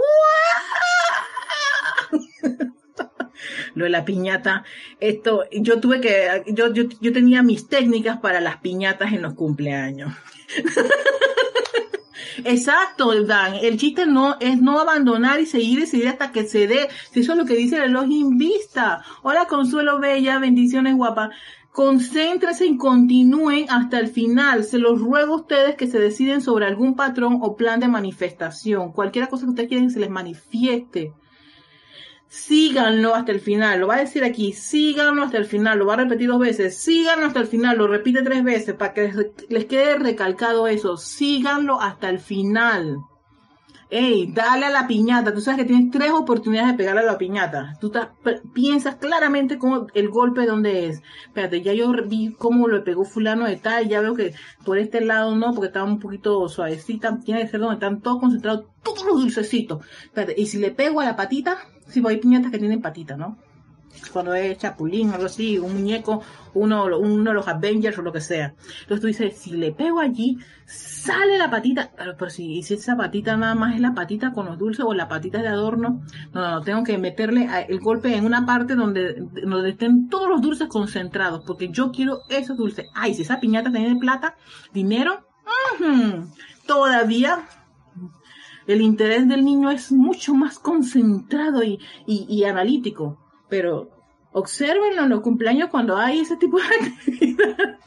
lo 3.75 3.85
de 3.85 3.91
la 3.91 4.05
piñata, 4.05 4.65
esto, 5.01 5.45
yo 5.53 5.81
tuve 5.81 6.01
que, 6.01 6.45
yo, 6.49 6.73
yo, 6.73 6.85
yo 7.01 7.13
tenía 7.13 7.43
mis 7.43 7.69
técnicas 7.69 8.19
para 8.19 8.41
las 8.41 8.59
piñatas 8.59 9.13
en 9.13 9.23
los 9.23 9.35
cumpleaños. 9.35 10.13
Exacto, 12.45 13.25
Dan. 13.25 13.55
El 13.55 13.77
chiste 13.77 14.07
no 14.07 14.37
es 14.41 14.61
no 14.61 14.81
abandonar 14.81 15.41
y 15.41 15.47
seguir 15.47 15.81
y 15.81 15.87
seguir 15.87 16.09
hasta 16.09 16.33
que 16.33 16.45
se 16.45 16.67
dé. 16.67 16.89
Eso 17.15 17.33
es 17.33 17.39
lo 17.39 17.45
que 17.45 17.55
dice 17.55 17.77
el 17.77 17.83
reloj 17.83 18.07
invista. 18.09 19.03
Hola, 19.23 19.47
Consuelo 19.47 20.01
Bella, 20.01 20.39
bendiciones 20.39 20.97
guapa. 20.97 21.31
Concéntrense 21.71 22.67
y 22.67 22.77
continúen 22.77 23.67
hasta 23.69 23.99
el 23.99 24.09
final. 24.09 24.65
Se 24.65 24.79
los 24.79 25.01
ruego 25.01 25.35
a 25.35 25.37
ustedes 25.39 25.77
que 25.77 25.87
se 25.87 25.99
deciden 25.99 26.41
sobre 26.41 26.67
algún 26.67 26.95
patrón 26.97 27.39
o 27.41 27.57
plan 27.57 27.81
de 27.81 27.89
manifestación. 27.89 28.93
Cualquier 28.93 29.29
cosa 29.29 29.45
que 29.45 29.51
ustedes 29.51 29.69
quieran 29.69 29.89
que 29.89 29.95
se 29.95 30.01
les 30.01 30.11
manifieste 30.11 31.13
síganlo 32.35 33.15
hasta 33.15 33.33
el 33.33 33.41
final, 33.41 33.81
lo 33.81 33.87
va 33.87 33.95
a 33.95 34.01
decir 34.01 34.25
aquí, 34.25 34.53
síganlo 34.53 35.23
hasta 35.23 35.39
el 35.39 35.45
final, 35.45 35.79
lo 35.79 35.87
va 35.87 35.95
a 35.95 35.99
repetir 35.99 36.29
dos 36.29 36.41
veces, 36.41 36.77
síganlo 36.77 37.27
hasta 37.27 37.41
el 37.41 37.47
final, 37.47 37.79
lo 37.79 37.87
repite 37.87 38.23
tres 38.23 38.43
veces 38.43 38.75
para 38.75 38.93
que 38.93 39.13
les, 39.49 39.65
quede 39.67 39.97
recalcado 39.99 40.67
eso, 40.67 40.97
síganlo 40.97 41.81
hasta 41.81 42.11
el 42.11 42.19
final. 42.19 42.99
Ey, 43.91 44.33
dale 44.33 44.67
a 44.67 44.71
la 44.71 44.89
piñata. 44.89 45.33
Tú 45.33 45.41
sabes 45.41 45.61
que 45.61 45.67
tienes 45.67 45.93
tres 45.93 46.11
oportunidades 46.11 46.73
de 46.73 46.79
pegarle 46.79 47.03
a 47.03 47.05
la 47.05 47.19
piñata. 47.19 47.79
Tú 47.81 47.93
piensas 48.53 48.97
claramente 48.97 49.57
cómo 49.57 49.87
el 49.95 50.09
golpe 50.09 50.47
dónde 50.47 50.89
es. 50.89 51.03
Espérate, 51.27 51.63
ya 51.63 51.75
yo 51.75 51.93
vi 52.05 52.33
cómo 52.33 52.67
lo 52.67 52.83
pegó 52.83 53.05
fulano 53.05 53.45
de 53.45 53.57
tal. 53.57 53.89
Ya 53.89 54.01
veo 54.01 54.17
que 54.17 54.35
por 54.65 54.79
este 54.79 55.01
lado 55.01 55.37
no, 55.37 55.53
porque 55.53 55.69
estaba 55.69 55.85
un 55.85 56.01
poquito 56.01 56.49
suavecita. 56.49 57.21
Tiene 57.25 57.43
que 57.43 57.49
ser 57.49 57.61
donde 57.61 57.75
están 57.75 58.01
todos 58.01 58.19
concentrados, 58.19 58.65
todos 58.83 59.05
los 59.05 59.21
dulcecitos. 59.21 59.87
Espérate, 60.03 60.35
y 60.37 60.47
si 60.47 60.59
le 60.59 60.73
pego 60.73 61.01
a 61.01 61.05
la 61.05 61.15
patita, 61.15 61.59
Sí, 61.87 62.01
pues 62.01 62.15
hay 62.15 62.21
piñatas 62.21 62.51
que 62.51 62.59
tienen 62.59 62.81
patita, 62.81 63.17
¿no? 63.17 63.37
Cuando 64.13 64.35
es 64.35 64.59
chapulín 64.59 65.11
algo 65.11 65.27
así, 65.27 65.59
un 65.59 65.75
muñeco, 65.75 66.23
uno, 66.55 66.87
uno 66.99 67.31
de 67.31 67.35
los 67.35 67.47
Avengers 67.47 67.99
o 67.99 68.03
lo 68.03 68.13
que 68.13 68.21
sea. 68.21 68.55
Entonces 68.83 69.01
tú 69.01 69.07
dices, 69.07 69.39
si 69.39 69.53
le 69.53 69.73
pego 69.73 70.01
allí, 70.01 70.39
sale 70.67 71.39
la 71.39 71.51
patita. 71.51 71.91
Pero, 71.97 72.31
si, 72.31 72.63
si 72.63 72.75
esa 72.75 72.97
patita 72.97 73.37
nada 73.37 73.55
más 73.55 73.75
es 73.75 73.81
la 73.81 73.95
patita 73.95 74.33
con 74.33 74.47
los 74.47 74.59
dulces 74.59 74.85
o 74.85 74.95
la 74.95 75.09
patita 75.09 75.41
de 75.41 75.49
adorno, 75.49 76.03
no, 76.33 76.41
no, 76.41 76.51
no 76.51 76.61
tengo 76.63 76.83
que 76.83 76.99
meterle 76.99 77.49
el 77.69 77.81
golpe 77.81 78.17
en 78.17 78.25
una 78.25 78.45
parte 78.45 78.75
donde, 78.75 79.15
donde 79.15 79.71
estén 79.71 80.09
todos 80.09 80.29
los 80.29 80.43
dulces 80.43 80.69
concentrados, 80.69 81.45
porque 81.47 81.69
yo 81.69 81.93
quiero 81.93 82.21
esos 82.29 82.57
dulces. 82.57 82.87
Ay, 82.95 83.15
si 83.15 83.23
esa 83.23 83.41
piñata 83.41 83.71
tiene 83.71 83.97
plata, 83.97 84.37
dinero, 84.73 85.27
todavía 86.67 87.47
el 88.67 88.81
interés 88.81 89.29
del 89.29 89.45
niño 89.45 89.71
es 89.71 89.93
mucho 89.93 90.35
más 90.35 90.59
concentrado 90.59 91.63
y, 91.63 91.81
y, 92.07 92.45
analítico. 92.45 93.19
Pero 93.49 93.91
observenlo 94.33 95.05
en 95.05 95.11
los 95.11 95.21
cumpleaños 95.21 95.71
cuando 95.71 95.97
hay 95.97 96.21
ese 96.21 96.37
tipo 96.37 96.59
de 96.59 96.65
actividad. 96.87 97.79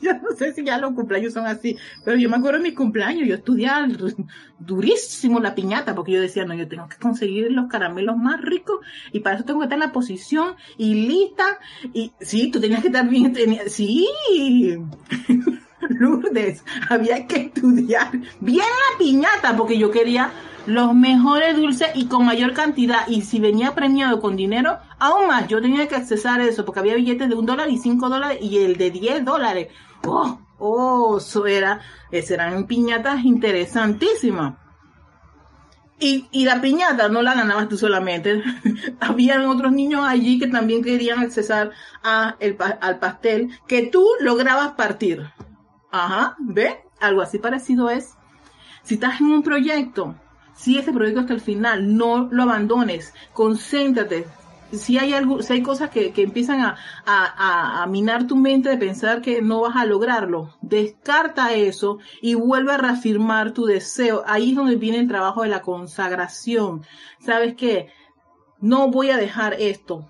yo 0.00 0.12
no 0.14 0.36
sé 0.36 0.52
si 0.52 0.64
ya 0.64 0.78
los 0.78 0.92
cumpleaños 0.92 1.32
son 1.32 1.46
así, 1.46 1.76
pero 2.04 2.16
yo 2.16 2.28
me 2.28 2.36
acuerdo 2.36 2.58
de 2.58 2.68
mis 2.68 2.76
cumpleaños, 2.76 3.26
yo 3.26 3.34
estudiaba 3.36 3.86
durísimo 4.58 5.40
la 5.40 5.54
piñata, 5.54 5.94
porque 5.94 6.12
yo 6.12 6.20
decía, 6.20 6.44
no, 6.44 6.54
yo 6.54 6.68
tengo 6.68 6.88
que 6.88 6.96
conseguir 6.98 7.50
los 7.52 7.68
caramelos 7.68 8.16
más 8.16 8.40
ricos 8.40 8.80
y 9.12 9.20
para 9.20 9.36
eso 9.36 9.44
tengo 9.44 9.60
que 9.60 9.66
estar 9.66 9.76
en 9.76 9.86
la 9.86 9.92
posición 9.92 10.54
y 10.76 10.94
lista. 11.06 11.44
Y 11.92 12.12
sí, 12.20 12.50
tú 12.50 12.60
tenías 12.60 12.80
que 12.80 12.88
estar 12.88 13.08
bien, 13.08 13.34
sí. 13.68 14.08
Lourdes, 15.88 16.64
había 16.88 17.26
que 17.26 17.36
estudiar 17.36 18.10
bien 18.40 18.66
la 18.66 18.98
piñata 18.98 19.56
porque 19.56 19.78
yo 19.78 19.90
quería 19.90 20.30
los 20.66 20.94
mejores 20.94 21.56
dulces 21.56 21.88
y 21.94 22.06
con 22.06 22.24
mayor 22.24 22.52
cantidad. 22.52 23.06
Y 23.08 23.22
si 23.22 23.40
venía 23.40 23.74
premiado 23.74 24.20
con 24.20 24.36
dinero, 24.36 24.78
aún 24.98 25.26
más, 25.26 25.48
yo 25.48 25.60
tenía 25.60 25.88
que 25.88 25.96
accesar 25.96 26.40
eso 26.40 26.64
porque 26.64 26.80
había 26.80 26.94
billetes 26.94 27.28
de 27.28 27.34
un 27.34 27.46
dólar 27.46 27.68
y 27.68 27.78
cinco 27.78 28.08
dólares 28.08 28.38
y 28.40 28.58
el 28.58 28.76
de 28.76 28.90
diez 28.90 29.24
dólares. 29.24 29.68
Oh, 30.04 30.38
oh, 30.58 31.18
eso 31.18 31.46
era, 31.46 31.80
eran 32.10 32.66
piñatas 32.66 33.24
interesantísimas. 33.24 34.54
Y, 35.98 36.26
y, 36.32 36.44
la 36.46 36.60
piñata 36.60 37.08
no 37.08 37.22
la 37.22 37.34
ganabas 37.34 37.68
tú 37.68 37.76
solamente. 37.76 38.42
Habían 39.00 39.44
otros 39.46 39.70
niños 39.70 40.04
allí 40.04 40.40
que 40.40 40.48
también 40.48 40.82
querían 40.82 41.20
accesar 41.20 41.70
a 42.02 42.34
el, 42.40 42.56
al 42.80 42.98
pastel 42.98 43.50
que 43.68 43.86
tú 43.86 44.04
lograbas 44.18 44.72
partir. 44.72 45.30
Ajá, 45.92 46.36
¿ve? 46.38 46.80
Algo 47.00 47.20
así 47.20 47.38
parecido 47.38 47.90
es. 47.90 48.14
Si 48.82 48.94
estás 48.94 49.20
en 49.20 49.26
un 49.26 49.42
proyecto, 49.42 50.16
si 50.56 50.78
ese 50.78 50.90
proyecto 50.90 51.20
hasta 51.20 51.34
el 51.34 51.40
final, 51.40 51.96
no 51.96 52.28
lo 52.30 52.44
abandones, 52.44 53.14
concéntrate. 53.34 54.26
Si 54.72 54.96
hay 54.98 55.12
algo, 55.12 55.42
si 55.42 55.52
hay 55.52 55.62
cosas 55.62 55.90
que, 55.90 56.12
que 56.12 56.22
empiezan 56.22 56.62
a, 56.62 56.76
a, 57.04 57.82
a, 57.82 57.86
minar 57.88 58.26
tu 58.26 58.36
mente 58.36 58.70
de 58.70 58.78
pensar 58.78 59.20
que 59.20 59.42
no 59.42 59.60
vas 59.60 59.76
a 59.76 59.84
lograrlo, 59.84 60.56
descarta 60.62 61.52
eso 61.52 61.98
y 62.22 62.34
vuelve 62.34 62.72
a 62.72 62.78
reafirmar 62.78 63.52
tu 63.52 63.66
deseo. 63.66 64.24
Ahí 64.26 64.50
es 64.50 64.56
donde 64.56 64.76
viene 64.76 64.98
el 64.98 65.08
trabajo 65.08 65.42
de 65.42 65.50
la 65.50 65.60
consagración. 65.60 66.86
¿Sabes 67.20 67.54
qué? 67.54 67.90
No 68.60 68.88
voy 68.88 69.10
a 69.10 69.18
dejar 69.18 69.54
esto 69.58 70.08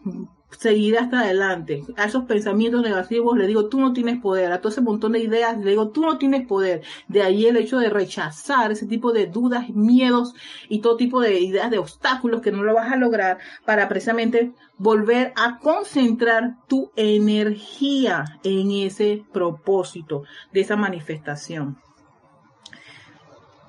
seguir 0.58 0.98
hasta 0.98 1.20
adelante. 1.20 1.82
A 1.96 2.04
esos 2.04 2.24
pensamientos 2.24 2.82
negativos 2.82 3.36
le 3.36 3.46
digo, 3.46 3.68
tú 3.68 3.80
no 3.80 3.92
tienes 3.92 4.20
poder. 4.20 4.52
A 4.52 4.60
todo 4.60 4.72
ese 4.72 4.80
montón 4.80 5.12
de 5.12 5.20
ideas 5.20 5.58
le 5.58 5.70
digo, 5.70 5.90
tú 5.90 6.02
no 6.02 6.18
tienes 6.18 6.46
poder. 6.46 6.82
De 7.08 7.22
ahí 7.22 7.46
el 7.46 7.56
hecho 7.56 7.78
de 7.78 7.90
rechazar 7.90 8.72
ese 8.72 8.86
tipo 8.86 9.12
de 9.12 9.26
dudas, 9.26 9.70
miedos 9.70 10.34
y 10.68 10.80
todo 10.80 10.96
tipo 10.96 11.20
de 11.20 11.40
ideas 11.40 11.70
de 11.70 11.78
obstáculos 11.78 12.40
que 12.42 12.52
no 12.52 12.62
lo 12.62 12.74
vas 12.74 12.92
a 12.92 12.96
lograr 12.96 13.38
para 13.64 13.88
precisamente 13.88 14.52
volver 14.78 15.32
a 15.36 15.58
concentrar 15.58 16.56
tu 16.68 16.90
energía 16.96 18.24
en 18.42 18.70
ese 18.72 19.24
propósito 19.32 20.24
de 20.52 20.60
esa 20.60 20.76
manifestación. 20.76 21.78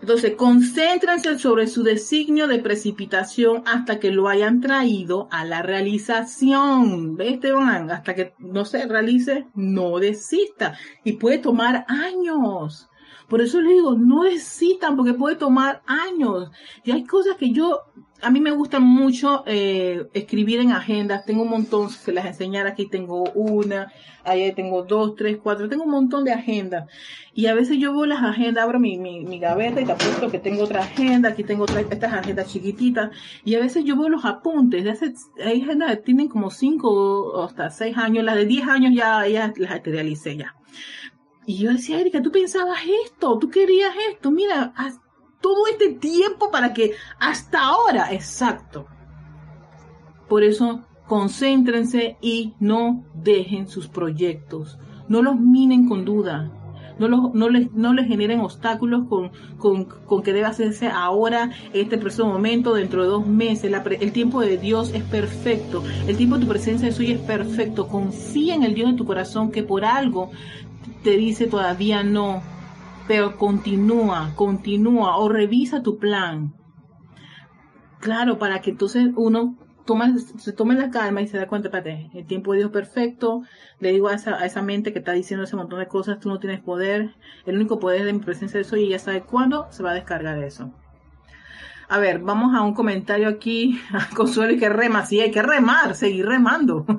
Entonces, 0.04 0.36
concéntrense 0.36 1.40
sobre 1.40 1.66
su 1.66 1.82
designio 1.82 2.48
de 2.48 2.60
precipitación 2.60 3.64
hasta 3.66 4.02
que 4.02 4.12
lo 4.12 4.28
hayan 4.28 4.60
traído 4.60 5.30
a 5.32 5.46
la 5.46 5.62
realización. 5.62 7.16
¿Ves, 7.16 7.36
Esteban? 7.36 7.90
Hasta 7.90 8.14
que 8.14 8.34
no 8.38 8.66
se 8.66 8.86
realice, 8.86 9.48
no 9.56 10.00
desista. 10.00 10.78
Y 11.06 11.14
puede 11.14 11.38
tomar 11.38 11.86
años. 11.88 12.90
Por 13.30 13.40
eso 13.40 13.62
les 13.62 13.76
digo, 13.76 13.96
no 13.96 14.24
desistan 14.24 14.98
porque 14.98 15.14
puede 15.14 15.38
tomar 15.38 15.82
años. 15.86 16.52
Y 16.84 16.92
hay 16.92 17.06
cosas 17.06 17.38
que 17.38 17.52
yo 17.52 17.80
a 18.24 18.32
mí 18.32 18.40
me 18.40 18.52
gusta 18.52 18.80
mucho 18.80 19.44
eh, 19.46 20.08
escribir 20.14 20.62
en 20.62 20.72
agendas. 20.72 21.26
Tengo 21.26 21.44
un 21.44 21.50
montón, 21.50 21.90
se 21.90 22.12
las 22.14 22.26
enseñar 22.26 22.68
aquí. 22.68 22.88
Tengo 22.88 23.24
una, 23.36 23.92
ahí 24.24 24.52
tengo 24.54 24.84
dos, 24.84 25.16
tres, 25.16 25.38
cuatro. 25.44 25.68
Tengo 25.68 25.84
un 25.84 25.92
montón 25.92 26.24
de 26.24 26.32
agendas. 26.32 26.90
Y 27.34 27.48
a 27.48 27.54
veces 27.54 27.78
yo 27.78 27.94
veo 27.94 28.06
las 28.06 28.24
agendas, 28.24 28.64
abro 28.64 28.80
mi, 28.80 28.98
mi, 28.98 29.26
mi 29.26 29.40
gaveta 29.40 29.82
y 29.82 29.86
te 29.86 29.92
apuesto 29.92 30.32
que 30.32 30.40
tengo 30.40 30.64
otra 30.64 30.82
agenda. 30.82 31.30
Aquí 31.30 31.44
tengo 31.44 31.64
otra, 31.64 31.82
estas 31.82 32.14
agendas 32.14 32.48
chiquititas. 32.52 33.12
Y 33.44 33.56
a 33.56 33.60
veces 33.60 33.84
yo 33.84 33.98
veo 33.98 34.10
los 34.10 34.26
apuntes. 34.26 34.84
De 34.84 34.92
hace, 34.92 35.14
hay 35.44 35.62
agendas 35.62 35.92
que 35.92 35.98
tienen 35.98 36.30
como 36.30 36.50
cinco 36.50 36.90
o 36.92 37.44
hasta 37.44 37.70
seis 37.70 37.98
años. 37.98 38.24
Las 38.24 38.36
de 38.36 38.46
diez 38.46 38.68
años 38.68 38.94
ya, 38.96 39.28
ya 39.28 39.54
las 39.58 39.70
materialicé 39.70 40.38
ya. 40.38 40.56
Y 41.46 41.58
yo 41.58 41.72
decía, 41.72 42.00
Erika, 42.00 42.22
tú 42.22 42.32
pensabas 42.32 42.80
esto, 43.06 43.38
tú 43.38 43.50
querías 43.50 43.94
esto. 44.10 44.32
Mira, 44.32 44.74
todo 45.44 45.68
este 45.68 45.90
tiempo 45.90 46.50
para 46.50 46.74
que 46.74 46.94
hasta 47.20 47.60
ahora, 47.60 48.14
exacto. 48.14 48.88
Por 50.30 50.42
eso, 50.42 50.86
concéntrense 51.06 52.16
y 52.22 52.54
no 52.62 53.04
dejen 53.14 53.68
sus 53.68 53.90
proyectos. 53.90 54.80
No 55.10 55.22
los 55.22 55.38
minen 55.38 55.90
con 55.90 56.06
duda. 56.06 56.50
No, 56.98 57.10
los, 57.10 57.34
no, 57.34 57.50
les, 57.50 57.74
no 57.74 57.94
les 57.94 58.08
generen 58.08 58.40
obstáculos 58.40 59.06
con, 59.10 59.32
con, 59.58 59.84
con 59.84 60.24
que 60.24 60.32
debe 60.32 60.46
hacerse 60.46 60.88
ahora, 60.88 61.52
este 61.74 61.98
preciso 61.98 62.26
momento, 62.26 62.74
dentro 62.74 63.02
de 63.04 63.10
dos 63.10 63.28
meses. 63.28 63.74
el 64.00 64.12
tiempo 64.14 64.40
de 64.40 64.58
Dios 64.58 64.94
es 64.94 65.04
perfecto. 65.04 65.84
El 66.08 66.16
tiempo 66.16 66.38
de 66.38 66.46
tu 66.46 66.48
presencia 66.48 66.88
de 66.88 66.94
suyo 66.94 67.16
es 67.16 67.22
perfecto. 67.22 67.90
Confía 67.90 68.56
en 68.56 68.64
el 68.64 68.76
Dios 68.76 68.92
de 68.92 68.98
tu 68.98 69.06
corazón 69.06 69.52
que 69.52 69.64
por 69.64 69.84
algo 69.84 70.32
te 71.04 71.18
dice 71.18 71.48
todavía 71.48 72.02
no 72.02 72.42
pero 73.08 73.38
continúa, 73.38 74.32
continúa 74.36 75.18
o 75.18 75.30
revisa 75.30 75.84
tu 75.84 75.98
plan. 75.98 76.54
Claro, 78.00 78.38
para 78.38 78.62
que 78.62 78.72
entonces 78.72 79.10
uno 79.16 79.58
se 80.38 80.54
tome 80.54 80.76
la 80.76 80.90
calma 80.90 81.22
y 81.22 81.28
se 81.28 81.38
da 81.38 81.48
cuenta, 81.48 81.68
espérate, 81.68 82.10
el 82.14 82.26
tiempo 82.26 82.54
de 82.54 82.60
Dios 82.60 82.72
perfecto, 82.72 83.44
le 83.80 83.92
digo 83.92 84.08
a 84.08 84.14
esa, 84.14 84.36
a 84.36 84.46
esa 84.46 84.62
mente 84.62 84.94
que 84.94 85.00
está 85.00 85.12
diciendo 85.12 85.44
ese 85.44 85.58
montón 85.58 85.80
de 85.80 85.88
cosas, 85.88 86.20
tú 86.20 86.30
no 86.30 86.40
tienes 86.40 86.62
poder, 86.62 87.16
el 87.46 87.56
único 87.56 87.80
poder 87.80 88.06
de 88.06 88.14
mi 88.14 88.20
presencia 88.20 88.58
de 88.58 88.64
soy 88.64 88.86
y 88.86 88.90
ya 88.90 89.00
sabe 89.00 89.22
cuándo 89.22 89.68
se 89.72 89.84
va 89.84 89.92
a 89.92 89.96
descargar 89.96 90.42
eso. 90.42 90.72
A 91.90 91.98
ver, 91.98 92.20
vamos 92.20 92.56
a 92.56 92.62
un 92.62 92.74
comentario 92.74 93.28
aquí, 93.28 93.80
Consuelo 94.16 94.54
y 94.54 94.60
que 94.60 94.70
rema, 94.70 95.06
sí, 95.06 95.20
hay 95.20 95.32
que 95.32 95.42
remar, 95.42 95.96
seguir 95.96 96.26
remando. 96.26 96.86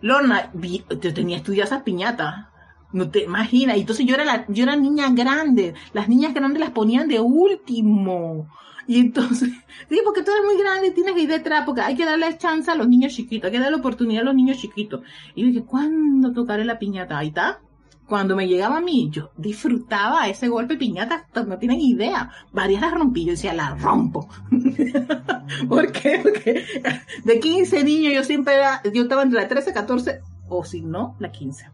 Lorna, 0.00 0.50
yo 0.54 1.12
tenía 1.12 1.36
estudiadas 1.36 1.72
esas 1.72 1.82
piñatas. 1.82 2.49
No 2.92 3.10
te 3.10 3.24
imaginas. 3.24 3.76
Y 3.76 3.80
entonces 3.80 4.06
yo 4.06 4.14
era 4.14 4.24
la, 4.24 4.44
yo 4.48 4.64
era 4.64 4.76
niña 4.76 5.10
grande. 5.10 5.74
Las 5.92 6.08
niñas 6.08 6.34
grandes 6.34 6.60
las 6.60 6.70
ponían 6.70 7.08
de 7.08 7.20
último. 7.20 8.48
Y 8.90 8.98
entonces, 8.98 9.50
digo, 9.88 10.02
porque 10.04 10.22
tú 10.22 10.32
eres 10.32 10.44
muy 10.44 10.60
grande, 10.60 10.90
tienes 10.90 11.14
que 11.14 11.22
ir 11.22 11.28
detrás, 11.28 11.62
porque 11.64 11.80
hay 11.80 11.94
que 11.94 12.04
darle 12.04 12.36
chance 12.38 12.68
a 12.70 12.74
los 12.74 12.88
niños 12.88 13.12
chiquitos, 13.12 13.46
hay 13.46 13.52
que 13.52 13.62
darle 13.62 13.78
oportunidad 13.78 14.22
a 14.22 14.24
los 14.24 14.34
niños 14.34 14.58
chiquitos. 14.58 15.02
Y 15.36 15.42
yo 15.42 15.46
dije, 15.46 15.62
¿cuándo 15.64 16.32
tocaré 16.32 16.64
la 16.64 16.78
piñata? 16.78 17.16
Ahí 17.16 17.28
está. 17.28 17.60
Cuando 18.08 18.34
me 18.34 18.48
llegaba 18.48 18.78
a 18.78 18.80
mí, 18.80 19.08
yo 19.12 19.30
disfrutaba 19.36 20.26
ese 20.28 20.48
golpe 20.48 20.76
piñata, 20.76 21.28
no 21.46 21.58
tienen 21.58 21.80
idea. 21.80 22.32
Varias 22.52 22.80
las 22.80 22.92
rompí, 22.92 23.24
yo 23.24 23.30
decía, 23.30 23.54
la 23.54 23.76
rompo. 23.76 24.28
¿Por 25.68 25.92
qué? 25.92 26.18
Porque 26.20 26.64
de 27.22 27.38
15 27.38 27.84
niños 27.84 28.12
yo 28.12 28.24
siempre 28.24 28.54
era, 28.54 28.82
yo 28.92 29.02
estaba 29.02 29.22
entre 29.22 29.40
la 29.40 29.46
13, 29.46 29.72
14, 29.72 30.20
o 30.48 30.64
si 30.64 30.80
no, 30.80 31.14
la 31.20 31.30
15. 31.30 31.66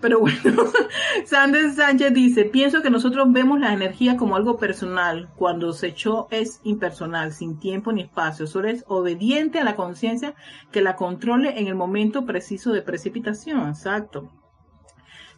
Pero 0.00 0.20
bueno, 0.20 0.64
Sanders 1.24 1.76
Sánchez 1.76 2.12
dice, 2.12 2.44
pienso 2.44 2.82
que 2.82 2.90
nosotros 2.90 3.32
vemos 3.32 3.60
la 3.60 3.72
energía 3.72 4.16
como 4.16 4.36
algo 4.36 4.56
personal, 4.56 5.28
cuando 5.36 5.72
se 5.72 5.88
echó 5.88 6.28
es 6.30 6.60
impersonal, 6.64 7.32
sin 7.32 7.58
tiempo 7.58 7.92
ni 7.92 8.02
espacio, 8.02 8.46
solo 8.46 8.68
es 8.68 8.84
obediente 8.88 9.58
a 9.58 9.64
la 9.64 9.76
conciencia 9.76 10.34
que 10.72 10.82
la 10.82 10.96
controle 10.96 11.58
en 11.58 11.66
el 11.66 11.74
momento 11.74 12.24
preciso 12.26 12.72
de 12.72 12.82
precipitación, 12.82 13.68
exacto. 13.68 14.30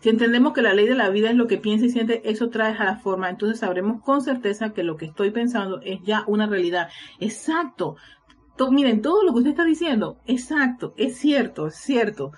Si 0.00 0.08
entendemos 0.08 0.54
que 0.54 0.62
la 0.62 0.72
ley 0.72 0.86
de 0.86 0.94
la 0.94 1.10
vida 1.10 1.28
es 1.28 1.36
lo 1.36 1.46
que 1.46 1.58
piensa 1.58 1.84
y 1.84 1.90
siente, 1.90 2.22
eso 2.30 2.48
trae 2.48 2.74
a 2.74 2.84
la 2.84 2.96
forma, 2.96 3.28
entonces 3.28 3.58
sabremos 3.58 4.02
con 4.02 4.22
certeza 4.22 4.72
que 4.72 4.82
lo 4.82 4.96
que 4.96 5.04
estoy 5.04 5.30
pensando 5.30 5.80
es 5.82 6.00
ya 6.02 6.24
una 6.26 6.46
realidad. 6.46 6.88
Exacto. 7.18 7.96
miren, 8.70 9.02
todo 9.02 9.22
lo 9.22 9.32
que 9.32 9.38
usted 9.38 9.50
está 9.50 9.64
diciendo, 9.64 10.18
exacto, 10.26 10.94
es 10.96 11.18
cierto, 11.18 11.66
es 11.66 11.76
cierto. 11.76 12.32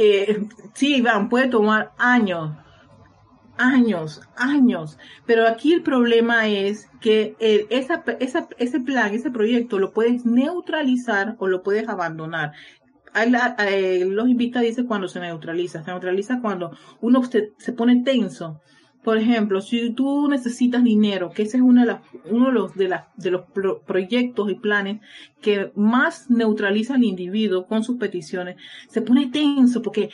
Eh, 0.00 0.46
sí, 0.74 0.98
Iván, 0.98 1.28
puede 1.28 1.48
tomar 1.48 1.90
años, 1.98 2.56
años, 3.56 4.20
años, 4.36 4.96
pero 5.26 5.48
aquí 5.48 5.72
el 5.72 5.82
problema 5.82 6.46
es 6.46 6.88
que 7.00 7.34
esa, 7.68 8.04
ese 8.20 8.80
plan, 8.80 9.12
ese 9.12 9.32
proyecto 9.32 9.80
lo 9.80 9.92
puedes 9.92 10.24
neutralizar 10.24 11.34
o 11.40 11.48
lo 11.48 11.64
puedes 11.64 11.88
abandonar. 11.88 12.52
Eh, 13.66 14.04
los 14.08 14.28
invistas 14.28 14.62
dice 14.62 14.86
cuando 14.86 15.08
se 15.08 15.18
neutraliza, 15.18 15.82
se 15.82 15.90
neutraliza 15.90 16.40
cuando 16.40 16.70
uno 17.00 17.24
se 17.24 17.72
pone 17.72 18.04
tenso 18.04 18.60
por 19.08 19.16
ejemplo, 19.16 19.62
si 19.62 19.88
tú 19.94 20.28
necesitas 20.28 20.84
dinero, 20.84 21.30
que 21.30 21.44
ese 21.44 21.56
es 21.56 21.62
uno 21.62 21.80
de, 21.80 22.52
los, 22.52 22.74
de 22.74 23.30
los 23.30 23.42
proyectos 23.86 24.50
y 24.50 24.54
planes 24.54 25.00
que 25.40 25.72
más 25.76 26.28
neutraliza 26.28 26.96
al 26.96 27.04
individuo 27.04 27.66
con 27.66 27.82
sus 27.82 27.96
peticiones, 27.96 28.56
se 28.90 29.00
pone 29.00 29.28
tenso 29.28 29.80
porque 29.80 30.10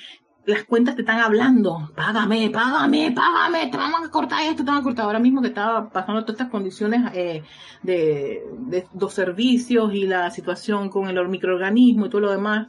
las 0.47 0.65
cuentas 0.65 0.95
te 0.95 1.03
están 1.03 1.21
hablando, 1.21 1.91
págame, 1.95 2.51
págame, 2.51 3.13
págame, 3.13 3.69
te 3.69 3.77
van 3.77 3.93
a 3.95 4.11
cortar 4.11 4.43
esto, 4.43 4.65
te 4.65 4.71
van 4.71 4.81
a 4.81 4.83
cortar. 4.83 5.07
Ahora 5.07 5.19
mismo 5.19 5.41
que 5.41 5.49
estaba 5.49 5.89
pasando 5.91 6.23
todas 6.23 6.35
estas 6.35 6.51
condiciones 6.51 7.13
eh, 7.15 7.43
de, 7.83 8.43
de 8.67 8.87
los 8.99 9.15
servicios 9.15 9.95
y 9.95 10.07
la 10.07 10.31
situación 10.31 10.91
con 10.91 11.09
el 11.09 11.29
microorganismo 11.29 12.07
y 12.07 12.11
todo 12.11 12.23
lo 12.23 12.31
demás, 12.31 12.69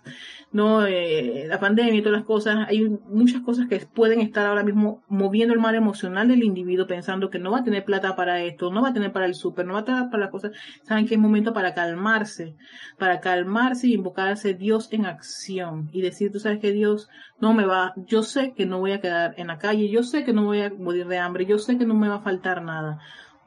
no 0.55 0.85
eh, 0.85 1.45
la 1.49 1.59
pandemia 1.59 1.95
y 1.95 2.01
todas 2.01 2.19
las 2.19 2.25
cosas, 2.25 2.67
hay 2.69 2.87
muchas 3.09 3.41
cosas 3.41 3.67
que 3.67 3.77
pueden 3.79 4.21
estar 4.21 4.45
ahora 4.45 4.63
mismo 4.63 5.03
moviendo 5.09 5.53
el 5.53 5.59
mal 5.59 5.75
emocional 5.75 6.29
del 6.29 6.43
individuo 6.43 6.87
pensando 6.87 7.29
que 7.29 7.39
no 7.39 7.51
va 7.51 7.59
a 7.59 7.63
tener 7.65 7.83
plata 7.83 8.15
para 8.15 8.41
esto, 8.41 8.71
no 8.71 8.81
va 8.81 8.89
a 8.89 8.93
tener 8.93 9.11
para 9.11 9.25
el 9.25 9.35
súper, 9.35 9.65
no 9.65 9.73
va 9.73 9.79
a 9.79 9.83
tener 9.83 10.09
para 10.09 10.23
las 10.23 10.31
cosas. 10.31 10.53
Saben 10.83 11.07
que 11.07 11.15
es 11.15 11.19
momento 11.19 11.51
para 11.51 11.73
calmarse, 11.73 12.55
para 12.97 13.19
calmarse 13.19 13.87
y 13.87 13.95
invocarse 13.95 14.53
Dios 14.53 14.87
en 14.93 15.05
acción 15.05 15.89
y 15.91 16.01
decir, 16.01 16.31
tú 16.31 16.39
sabes 16.39 16.59
que 16.59 16.71
Dios 16.71 17.09
no 17.39 17.53
me 17.53 17.65
va, 17.65 17.93
yo 17.97 18.23
sé 18.23 18.53
que 18.53 18.65
no 18.65 18.79
voy 18.79 18.93
a 18.93 19.01
quedar 19.01 19.35
en 19.37 19.47
la 19.47 19.57
calle, 19.57 19.89
yo 19.89 20.03
sé 20.03 20.23
que 20.23 20.33
no 20.33 20.45
voy 20.45 20.61
a 20.61 20.69
morir 20.69 21.07
de 21.07 21.17
hambre, 21.17 21.45
yo 21.45 21.57
sé 21.57 21.77
que 21.77 21.85
no 21.85 21.93
me 21.93 22.09
va 22.09 22.15
a 22.15 22.21
faltar 22.21 22.61
nada 22.61 22.99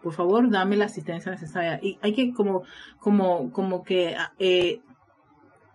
por 0.03 0.12
favor 0.12 0.48
dame 0.48 0.77
la 0.77 0.85
asistencia 0.85 1.33
necesaria 1.33 1.81
y 1.83 1.98
hay 2.03 2.14
que 2.14 2.33
como 2.33 2.62
como 3.01 3.51
como 3.53 3.83
que 3.83 4.16
eh, 4.38 4.81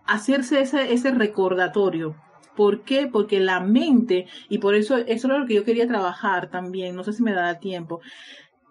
hacerse 0.06 0.60
ese, 0.60 0.92
ese 0.92 1.10
recordatorio. 1.10 2.16
¿Por 2.56 2.82
qué? 2.82 3.08
Porque 3.08 3.40
la 3.40 3.58
mente, 3.58 4.26
y 4.48 4.58
por 4.58 4.74
eso 4.76 4.96
eso 4.96 5.08
es 5.08 5.38
lo 5.38 5.46
que 5.46 5.54
yo 5.54 5.64
quería 5.64 5.88
trabajar 5.88 6.50
también, 6.50 6.94
no 6.94 7.02
sé 7.02 7.12
si 7.12 7.22
me 7.22 7.32
da 7.32 7.58
tiempo, 7.58 8.00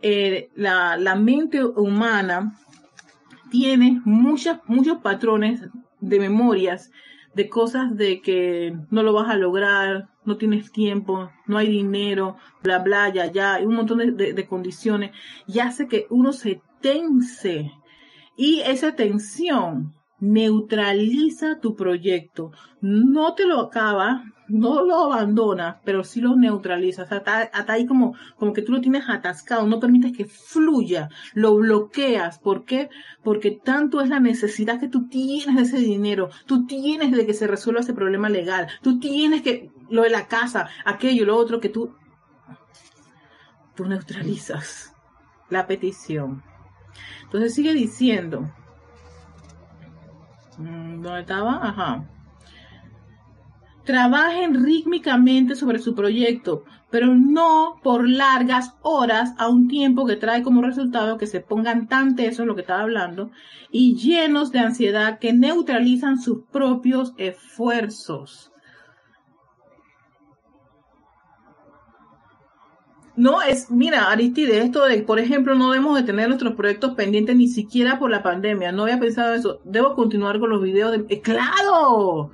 eh, 0.02 0.50
la, 0.56 0.96
la 0.96 1.16
mente 1.16 1.64
humana 1.64 2.56
tiene 3.52 4.02
muchas, 4.06 4.60
muchos 4.68 5.00
patrones 5.00 5.62
de 6.00 6.20
memorias, 6.20 6.92
de 7.34 7.50
cosas 7.50 7.96
de 7.96 8.22
que 8.22 8.76
no 8.90 9.04
lo 9.04 9.14
vas 9.14 9.30
a 9.30 9.38
lograr, 9.38 10.10
no 10.26 10.38
tienes 10.38 10.72
tiempo, 10.72 11.32
no 11.48 11.58
hay 11.58 11.68
dinero, 11.68 12.38
bla, 12.62 12.80
bla, 12.80 13.10
ya, 13.10 13.32
ya, 13.32 13.56
hay 13.56 13.66
un 13.66 13.76
montón 13.76 13.98
de, 14.00 14.12
de, 14.12 14.34
de 14.34 14.48
condiciones, 14.48 15.12
y 15.48 15.60
hace 15.60 15.88
que 15.88 16.08
uno 16.10 16.34
se 16.34 16.62
tense. 16.82 17.72
Y 18.36 18.62
esa 18.62 18.96
tensión 18.96 19.94
neutraliza 20.24 21.60
tu 21.60 21.76
proyecto. 21.76 22.52
No 22.80 23.36
te 23.36 23.46
lo 23.46 23.60
acaba, 23.60 24.24
no 24.48 24.82
lo 24.82 25.12
abandona, 25.12 25.82
pero 25.84 26.06
sí 26.06 26.22
lo 26.22 26.38
neutraliza. 26.38 27.04
O 27.04 27.14
está, 27.14 27.52
ahí 27.68 27.86
como, 27.86 28.16
como 28.38 28.54
que 28.54 28.62
tú 28.62 28.72
lo 28.72 28.80
tienes 28.80 29.10
atascado, 29.10 29.68
no 29.68 29.82
permites 29.82 30.16
que 30.16 30.24
fluya, 30.24 31.10
lo 31.34 31.56
bloqueas. 31.56 32.40
¿Por 32.40 32.64
qué? 32.64 32.90
Porque 33.22 33.52
tanto 33.52 34.00
es 34.00 34.08
la 34.08 34.22
necesidad 34.22 34.80
que 34.80 34.88
tú 34.88 35.10
tienes 35.10 35.58
de 35.58 35.64
ese 35.64 35.80
dinero, 35.80 36.30
tú 36.46 36.66
tienes 36.66 37.12
de 37.12 37.26
que 37.26 37.34
se 37.34 37.48
resuelva 37.48 37.82
ese 37.82 37.94
problema 37.94 38.30
legal, 38.30 38.68
tú 38.82 39.00
tienes 39.00 39.42
que, 39.42 39.72
lo 39.90 40.04
de 40.04 40.10
la 40.10 40.28
casa, 40.28 40.70
aquello, 40.86 41.26
lo 41.26 41.36
otro, 41.36 41.60
que 41.60 41.70
tú, 41.70 41.94
tú 43.76 43.86
neutralizas 43.86 44.94
la 45.50 45.68
petición. 45.68 46.44
Entonces 47.24 47.54
sigue 47.54 47.74
diciendo, 47.74 48.50
¿Dónde 50.58 51.20
estaba? 51.20 51.68
Ajá. 51.68 52.06
Trabajen 53.84 54.64
rítmicamente 54.64 55.56
sobre 55.56 55.80
su 55.80 55.94
proyecto, 55.94 56.64
pero 56.90 57.16
no 57.16 57.80
por 57.84 58.08
largas 58.08 58.76
horas 58.82 59.34
a 59.38 59.50
un 59.50 59.68
tiempo 59.68 60.06
que 60.06 60.16
trae 60.16 60.42
como 60.42 60.62
resultado 60.62 61.18
que 61.18 61.28
se 61.28 61.42
pongan 61.42 61.88
tan 61.88 62.16
tesos, 62.16 62.46
lo 62.46 62.56
que 62.56 62.62
estaba 62.62 62.84
hablando, 62.84 63.32
y 63.72 63.96
llenos 63.96 64.52
de 64.54 64.60
ansiedad 64.60 65.20
que 65.20 65.34
neutralizan 65.34 66.18
sus 66.18 66.46
propios 66.46 67.14
esfuerzos. 67.18 68.53
No, 73.16 73.44
es, 73.44 73.70
mira, 73.70 74.10
Aristide, 74.10 74.60
esto 74.60 74.86
de, 74.86 75.04
por 75.04 75.20
ejemplo, 75.20 75.54
no 75.54 75.70
debemos 75.72 75.96
de 75.96 76.04
tener 76.04 76.28
nuestros 76.28 76.56
proyectos 76.56 76.96
pendientes 76.96 77.36
ni 77.36 77.48
siquiera 77.48 78.00
por 78.00 78.10
la 78.10 78.24
pandemia. 78.24 78.72
No 78.72 78.84
había 78.84 79.00
pensado 79.00 79.36
eso. 79.36 79.60
Debo 79.64 79.94
continuar 79.94 80.40
con 80.40 80.50
los 80.50 80.64
videos 80.64 80.92
de... 80.92 81.06
Eh, 81.10 81.22
¡Claro! 81.22 82.32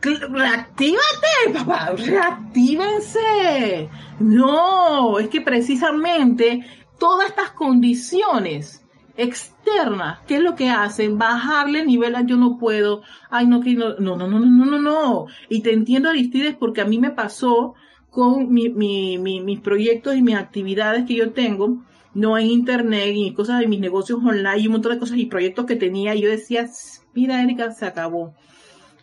¡Reactívate, 0.00 1.52
papá! 1.54 1.92
¡Reactívense! 1.96 3.88
No, 4.18 5.18
es 5.20 5.28
que 5.28 5.40
precisamente 5.40 6.64
todas 6.98 7.28
estas 7.28 7.50
condiciones 7.50 8.84
externas, 9.16 10.20
¿qué 10.26 10.36
es 10.36 10.42
lo 10.42 10.54
que 10.54 10.70
hacen? 10.70 11.18
Bajarle 11.18 11.80
el 11.80 11.86
nivel 11.86 12.14
a 12.14 12.22
yo 12.22 12.36
no 12.36 12.58
puedo, 12.58 13.02
ay 13.30 13.46
no, 13.46 13.60
que 13.60 13.74
no, 13.74 13.94
no, 13.98 14.16
no, 14.16 14.28
no, 14.28 14.40
no, 14.40 14.64
no, 14.64 14.78
no. 14.80 15.26
Y 15.48 15.62
te 15.62 15.72
entiendo, 15.72 16.08
Aristides, 16.08 16.56
porque 16.56 16.80
a 16.80 16.84
mí 16.84 16.98
me 16.98 17.10
pasó 17.10 17.74
con 18.10 18.52
mi, 18.52 18.68
mi, 18.68 19.18
mis 19.18 19.60
proyectos 19.60 20.16
y 20.16 20.22
mis 20.22 20.36
actividades 20.36 21.04
que 21.06 21.14
yo 21.14 21.32
tengo, 21.32 21.82
no 22.14 22.38
en 22.38 22.46
internet 22.46 23.12
y 23.14 23.32
cosas 23.32 23.60
de 23.60 23.68
mis 23.68 23.80
negocios 23.80 24.18
online 24.24 24.58
y 24.58 24.66
un 24.66 24.72
montón 24.72 24.92
de 24.92 24.98
cosas 24.98 25.18
y 25.18 25.26
proyectos 25.26 25.66
que 25.66 25.76
tenía. 25.76 26.14
Yo 26.14 26.28
decía, 26.28 26.68
mira, 27.14 27.42
Erika, 27.42 27.70
se 27.70 27.86
acabó. 27.86 28.34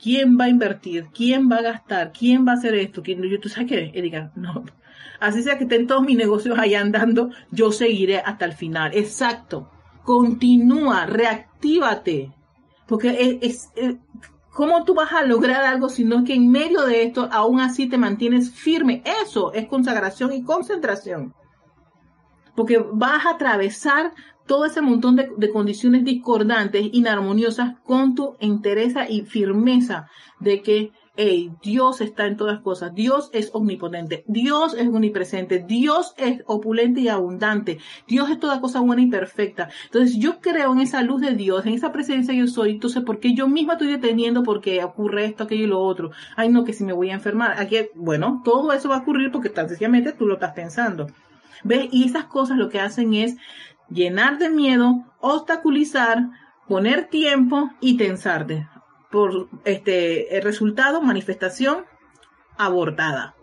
¿Quién 0.02 0.38
va 0.38 0.46
a 0.46 0.50
invertir? 0.50 1.08
¿Quién 1.14 1.50
va 1.50 1.58
a 1.58 1.62
gastar? 1.62 2.12
¿Quién 2.12 2.46
va 2.46 2.52
a 2.52 2.56
hacer 2.56 2.76
esto? 2.76 3.02
¿Quién? 3.02 3.22
Yo, 3.24 3.40
¿Tú 3.40 3.50
sabes 3.50 3.70
qué, 3.70 3.92
Erika? 3.94 4.32
No. 4.36 4.66
Así 5.20 5.42
sea 5.42 5.58
que 5.58 5.64
estén 5.64 5.88
todos 5.88 6.04
mis 6.04 6.18
negocios 6.18 6.60
ahí 6.60 6.76
andando, 6.76 7.30
yo 7.52 7.72
seguiré 7.72 8.20
hasta 8.20 8.46
el 8.46 8.54
final. 8.54 8.92
Exacto. 8.94 9.72
Continúa, 10.04 11.06
reactívate. 11.06 12.32
Porque 12.86 13.40
es, 13.42 13.72
¿Cómo 14.56 14.86
tú 14.86 14.94
vas 14.94 15.12
a 15.12 15.26
lograr 15.26 15.66
algo 15.66 15.90
si 15.90 16.06
no 16.06 16.20
es 16.20 16.24
que 16.24 16.34
en 16.34 16.50
medio 16.50 16.84
de 16.84 17.04
esto 17.04 17.28
aún 17.30 17.60
así 17.60 17.90
te 17.90 17.98
mantienes 17.98 18.52
firme? 18.52 19.04
Eso 19.22 19.52
es 19.52 19.68
consagración 19.68 20.32
y 20.32 20.44
concentración. 20.44 21.34
Porque 22.56 22.82
vas 22.94 23.26
a 23.26 23.32
atravesar 23.32 24.14
todo 24.48 24.64
ese 24.64 24.82
montón 24.82 25.18
de, 25.18 25.30
de 25.36 25.50
condiciones 25.50 26.06
discordantes, 26.06 26.88
inarmoniosas, 26.94 27.78
con 27.82 28.16
tu 28.16 28.38
entereza 28.40 29.10
y 29.10 29.24
firmeza 29.26 30.08
de 30.40 30.62
que 30.62 30.94
hey, 31.18 31.52
Dios 31.62 32.02
está 32.02 32.26
en 32.26 32.38
todas 32.38 32.60
cosas, 32.60 32.94
Dios 32.94 33.30
es 33.34 33.50
omnipotente, 33.54 34.24
Dios 34.28 34.74
es 34.74 34.88
omnipresente, 34.88 35.60
Dios 35.60 36.14
es 36.18 36.44
opulente 36.46 37.02
y 37.02 37.08
abundante, 37.08 37.80
Dios 38.08 38.30
es 38.30 38.40
toda 38.40 38.62
cosa 38.62 38.82
buena 38.82 39.02
y 39.02 39.08
perfecta. 39.08 39.70
Entonces 39.86 40.18
yo 40.18 40.40
creo 40.40 40.74
en 40.74 40.80
esa 40.80 41.02
luz 41.02 41.22
de 41.22 41.34
Dios, 41.34 41.66
en 41.66 41.74
esa 41.74 41.92
presencia 41.92 42.34
yo 42.34 42.48
soy, 42.48 42.72
entonces 42.72 43.04
¿por 43.04 43.20
qué 43.20 43.34
yo 43.34 43.48
misma 43.48 43.74
estoy 43.74 43.88
deteniendo 43.88 44.44
porque 44.44 44.84
ocurre 44.84 45.26
esto, 45.26 45.44
aquello 45.44 45.64
y 45.66 45.68
lo 45.68 45.80
otro? 45.80 46.12
Ay 46.36 46.50
no, 46.50 46.64
que 46.64 46.74
si 46.74 46.84
me 46.84 46.94
voy 46.94 47.10
a 47.10 47.16
enfermar, 47.16 47.60
aquí, 47.60 47.78
bueno, 47.96 48.42
todo 48.44 48.74
eso 48.74 48.90
va 48.90 48.98
a 48.98 49.00
ocurrir 49.00 49.32
porque 49.32 49.50
tan 49.50 49.70
sencillamente 49.70 50.14
tú 50.14 50.26
lo 50.26 50.36
estás 50.36 50.54
pensando. 50.54 51.08
¿Ves? 51.64 51.88
Y 51.92 52.06
esas 52.06 52.26
cosas 52.26 52.58
lo 52.58 52.70
que 52.70 52.80
hacen 52.80 53.14
es 53.14 53.38
llenar 53.90 54.38
de 54.38 54.50
miedo, 54.50 55.04
obstaculizar, 55.20 56.30
poner 56.68 57.06
tiempo 57.10 57.72
y 57.80 57.98
tensarte 57.98 58.68
este 59.64 60.36
el 60.38 60.44
resultado, 60.44 61.02
manifestación 61.02 61.86
abortada. 62.58 63.36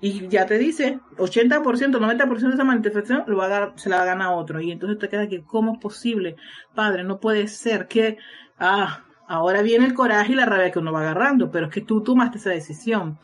Y 0.00 0.26
ya 0.26 0.46
te 0.46 0.58
dice, 0.58 0.98
80%, 1.16 1.62
90% 1.62 2.38
de 2.38 2.54
esa 2.54 2.64
manifestación 2.64 3.22
lo 3.28 3.36
va 3.36 3.72
se 3.76 3.88
la 3.88 4.04
va 4.04 4.24
a 4.24 4.30
otro. 4.32 4.60
Y 4.60 4.72
entonces 4.72 4.98
te 4.98 5.08
queda 5.08 5.28
que, 5.28 5.44
¿cómo 5.44 5.74
es 5.74 5.78
posible? 5.78 6.34
Padre, 6.74 7.04
no 7.04 7.20
puede 7.20 7.46
ser 7.46 7.86
que, 7.86 8.18
ah, 8.58 9.04
ahora 9.32 9.62
viene 9.62 9.86
el 9.86 9.94
coraje 9.94 10.32
y 10.32 10.36
la 10.36 10.46
rabia 10.46 10.70
que 10.70 10.78
uno 10.78 10.92
va 10.92 11.00
agarrando, 11.00 11.50
pero 11.50 11.66
es 11.66 11.72
que 11.72 11.80
tú 11.80 12.02
tomaste 12.02 12.38
esa 12.38 12.50
decisión. 12.50 13.18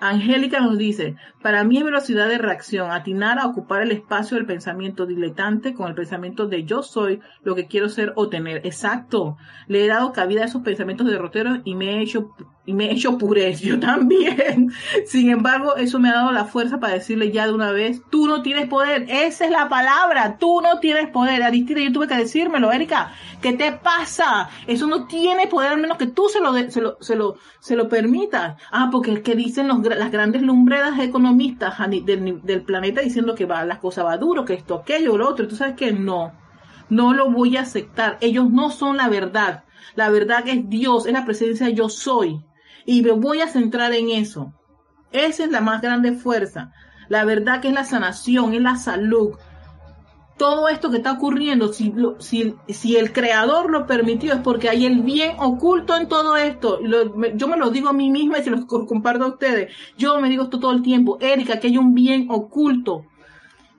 Angélica 0.00 0.60
nos 0.60 0.76
dice, 0.76 1.16
para 1.40 1.64
mí 1.64 1.78
es 1.78 1.84
velocidad 1.84 2.28
de 2.28 2.38
reacción, 2.38 2.90
atinar 2.90 3.38
a 3.38 3.46
ocupar 3.46 3.82
el 3.82 3.92
espacio 3.92 4.36
del 4.36 4.46
pensamiento 4.46 5.06
diletante 5.06 5.72
con 5.72 5.88
el 5.88 5.94
pensamiento 5.94 6.46
de 6.46 6.64
yo 6.64 6.82
soy 6.82 7.20
lo 7.42 7.54
que 7.54 7.66
quiero 7.66 7.88
ser 7.88 8.12
o 8.16 8.28
tener. 8.28 8.66
Exacto. 8.66 9.36
Le 9.66 9.84
he 9.84 9.88
dado 9.88 10.12
cabida 10.12 10.42
a 10.42 10.46
esos 10.46 10.62
pensamientos 10.62 11.06
derroteros 11.06 11.60
y 11.64 11.74
me 11.74 11.94
he 11.94 12.02
hecho 12.02 12.34
y 12.66 12.72
me 12.72 12.86
he 12.86 12.92
hecho 12.92 13.18
purez, 13.18 13.60
yo 13.62 13.78
también. 13.78 14.72
Sin 15.06 15.30
embargo, 15.30 15.76
eso 15.76 15.98
me 15.98 16.08
ha 16.08 16.14
dado 16.14 16.32
la 16.32 16.44
fuerza 16.44 16.78
para 16.78 16.94
decirle 16.94 17.30
ya 17.30 17.46
de 17.46 17.52
una 17.52 17.72
vez, 17.72 18.02
tú 18.10 18.26
no 18.26 18.42
tienes 18.42 18.68
poder, 18.68 19.06
esa 19.08 19.44
es 19.44 19.50
la 19.50 19.68
palabra, 19.68 20.38
tú 20.38 20.60
no 20.62 20.80
tienes 20.80 21.08
poder. 21.10 21.42
Aristide, 21.42 21.84
yo 21.84 21.92
tuve 21.92 22.08
que 22.08 22.16
decírmelo, 22.16 22.72
Erika, 22.72 23.12
¿qué 23.42 23.52
te 23.52 23.72
pasa? 23.72 24.48
Eso 24.66 24.86
no 24.86 25.06
tiene 25.06 25.46
poder, 25.46 25.53
al 25.60 25.80
menos 25.80 25.98
que 25.98 26.06
tú 26.06 26.28
se 26.28 26.40
lo, 26.40 26.52
se 26.70 26.80
lo, 26.80 26.96
se 27.00 27.16
lo, 27.16 27.36
se 27.60 27.76
lo 27.76 27.88
permitas. 27.88 28.60
Ah, 28.70 28.88
porque 28.90 29.12
es 29.12 29.20
que 29.20 29.34
dicen 29.34 29.68
las 29.68 30.10
grandes 30.10 30.42
lumbreras 30.42 30.98
economistas 30.98 31.76
del, 31.88 32.40
del 32.42 32.62
planeta 32.62 33.00
diciendo 33.00 33.34
que 33.34 33.46
va, 33.46 33.64
las 33.64 33.78
cosas 33.78 34.04
va 34.04 34.16
duro, 34.16 34.44
que 34.44 34.54
esto, 34.54 34.74
aquello, 34.74 35.16
lo 35.16 35.28
otro. 35.28 35.48
Tú 35.48 35.56
sabes 35.56 35.74
que 35.76 35.92
no, 35.92 36.32
no 36.88 37.14
lo 37.14 37.30
voy 37.30 37.56
a 37.56 37.62
aceptar. 37.62 38.18
Ellos 38.20 38.50
no 38.50 38.70
son 38.70 38.96
la 38.96 39.08
verdad. 39.08 39.64
La 39.94 40.10
verdad 40.10 40.46
es 40.46 40.68
Dios, 40.68 41.06
es 41.06 41.12
la 41.12 41.24
presencia 41.24 41.68
yo 41.68 41.88
soy. 41.88 42.44
Y 42.84 43.02
me 43.02 43.12
voy 43.12 43.40
a 43.40 43.48
centrar 43.48 43.92
en 43.94 44.10
eso. 44.10 44.52
Esa 45.12 45.44
es 45.44 45.50
la 45.50 45.60
más 45.60 45.80
grande 45.80 46.12
fuerza. 46.12 46.72
La 47.08 47.24
verdad 47.24 47.60
que 47.60 47.68
es 47.68 47.74
la 47.74 47.84
sanación, 47.84 48.54
es 48.54 48.60
la 48.60 48.76
salud. 48.76 49.36
Todo 50.36 50.68
esto 50.68 50.90
que 50.90 50.96
está 50.96 51.12
ocurriendo, 51.12 51.72
si, 51.72 51.94
el 52.96 53.12
creador 53.12 53.70
lo 53.70 53.86
permitió, 53.86 54.32
es 54.32 54.40
porque 54.40 54.68
hay 54.68 54.84
el 54.84 55.02
bien 55.02 55.36
oculto 55.38 55.96
en 55.96 56.08
todo 56.08 56.36
esto. 56.36 56.80
yo 57.34 57.48
me 57.48 57.56
lo 57.56 57.70
digo 57.70 57.88
a 57.88 57.92
mí 57.92 58.10
misma 58.10 58.38
y 58.38 58.42
se 58.42 58.50
lo 58.50 58.66
comparto 58.66 59.24
a 59.24 59.28
ustedes. 59.28 59.72
Yo 59.96 60.20
me 60.20 60.28
digo 60.28 60.44
esto 60.44 60.58
todo 60.58 60.72
el 60.72 60.82
tiempo. 60.82 61.18
Erika, 61.20 61.60
que 61.60 61.68
hay 61.68 61.78
un 61.78 61.94
bien 61.94 62.26
oculto. 62.30 63.06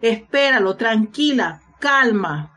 Espéralo, 0.01 0.75
tranquila, 0.75 1.61
calma. 1.79 2.51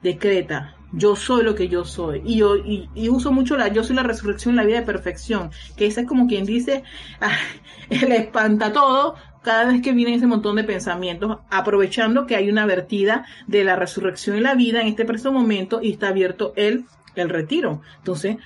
Decreta 0.00 0.78
yo 0.92 1.16
soy 1.16 1.44
lo 1.44 1.54
que 1.54 1.68
yo 1.68 1.84
soy. 1.84 2.22
Y, 2.24 2.36
yo, 2.36 2.56
y, 2.56 3.08
uso 3.08 3.32
mucho 3.32 3.56
la 3.56 3.68
yo 3.68 3.84
soy 3.84 3.96
la 3.96 4.02
resurrección, 4.02 4.56
la 4.56 4.64
vida 4.64 4.80
de 4.80 4.86
perfección, 4.86 5.50
que 5.76 5.86
esa 5.86 6.02
es 6.02 6.06
como 6.06 6.26
quien 6.26 6.44
dice, 6.44 6.82
ah, 7.20 7.36
el 7.90 8.12
espanta 8.12 8.72
todo 8.72 9.16
cada 9.48 9.64
vez 9.64 9.80
que 9.80 9.92
viene 9.92 10.14
ese 10.14 10.26
montón 10.26 10.56
de 10.56 10.64
pensamientos, 10.64 11.38
aprovechando 11.48 12.26
que 12.26 12.36
hay 12.36 12.50
una 12.50 12.66
vertida 12.66 13.24
de 13.46 13.64
la 13.64 13.76
resurrección 13.76 14.36
y 14.36 14.40
la 14.40 14.54
vida 14.54 14.82
en 14.82 14.88
este 14.88 15.06
preciso 15.06 15.32
momento 15.32 15.80
y 15.82 15.92
está 15.92 16.08
abierto 16.08 16.52
el, 16.54 16.84
el 17.14 17.30
retiro. 17.30 17.80
Entonces, 17.96 18.36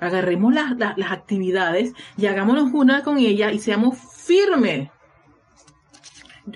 agarremos 0.00 0.52
las, 0.52 0.74
actividades 1.10 1.94
y 2.18 2.26
hagámonos 2.26 2.74
una 2.74 3.02
con 3.02 3.16
ella 3.16 3.52
y 3.52 3.58
seamos 3.58 3.96
firmes. 3.98 4.90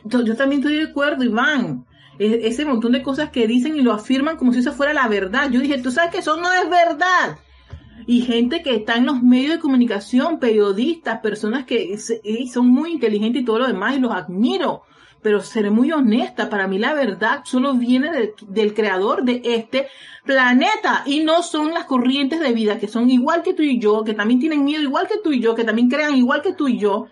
Yo, 0.05 0.22
yo 0.22 0.36
también 0.36 0.61
estoy 0.61 0.76
de 0.76 0.91
acuerdo, 0.91 1.24
Iván 1.24 1.86
ese 2.18 2.66
montón 2.66 2.93
de 2.93 3.03
cosas 3.03 3.30
que 3.30 3.47
dicen 3.47 3.76
y 3.76 3.80
lo 3.80 3.93
afirman 3.95 4.36
como 4.36 4.53
si 4.53 4.59
eso 4.59 4.72
fuera 4.74 4.93
la 4.93 5.09
verdad. 5.09 5.51
Yo 5.51 5.61
dije, 5.61 5.80
tú 5.80 5.91
sabes 5.91 6.11
que 6.11 6.18
eso 6.18 6.36
no 6.36 6.53
es 6.53 6.68
verdad. 6.68 7.39
Y 8.09 8.22
gente 8.22 8.62
que 8.62 8.74
está 8.74 8.96
en 8.96 9.04
los 9.04 9.22
medios 9.22 9.52
de 9.52 9.59
comunicación, 9.59 10.38
periodistas, 10.38 11.20
personas 11.20 11.66
que 11.66 11.94
son 12.50 12.66
muy 12.68 12.92
inteligentes 12.92 13.42
y 13.42 13.44
todo 13.44 13.59
lo 13.59 13.66
demás, 13.66 13.98
y 13.98 14.00
los 14.00 14.12
admiro. 14.12 14.84
Pero 15.20 15.42
seré 15.42 15.68
muy 15.68 15.92
honesta, 15.92 16.48
para 16.48 16.66
mí 16.66 16.78
la 16.78 16.94
verdad 16.94 17.42
solo 17.44 17.74
viene 17.74 18.32
del 18.48 18.72
creador 18.72 19.24
de 19.24 19.42
este 19.44 19.88
planeta 20.24 21.02
y 21.04 21.20
no 21.20 21.42
son 21.42 21.74
las 21.74 21.84
corrientes 21.84 22.40
de 22.40 22.54
vida 22.54 22.78
que 22.78 22.88
son 22.88 23.11
igual 23.11 23.42
que 23.42 23.52
tú 23.52 23.62
y 23.62 23.78
yo, 23.78 24.02
que 24.04 24.14
también 24.14 24.40
tienen 24.40 24.64
miedo 24.64 24.82
igual 24.82 25.06
que 25.06 25.18
tú 25.22 25.32
y 25.32 25.40
yo, 25.40 25.54
que 25.54 25.64
también 25.64 25.90
crean 25.90 26.16
igual 26.16 26.40
que 26.40 26.54
tú 26.54 26.66
y 26.66 26.78
yo, 26.78 27.09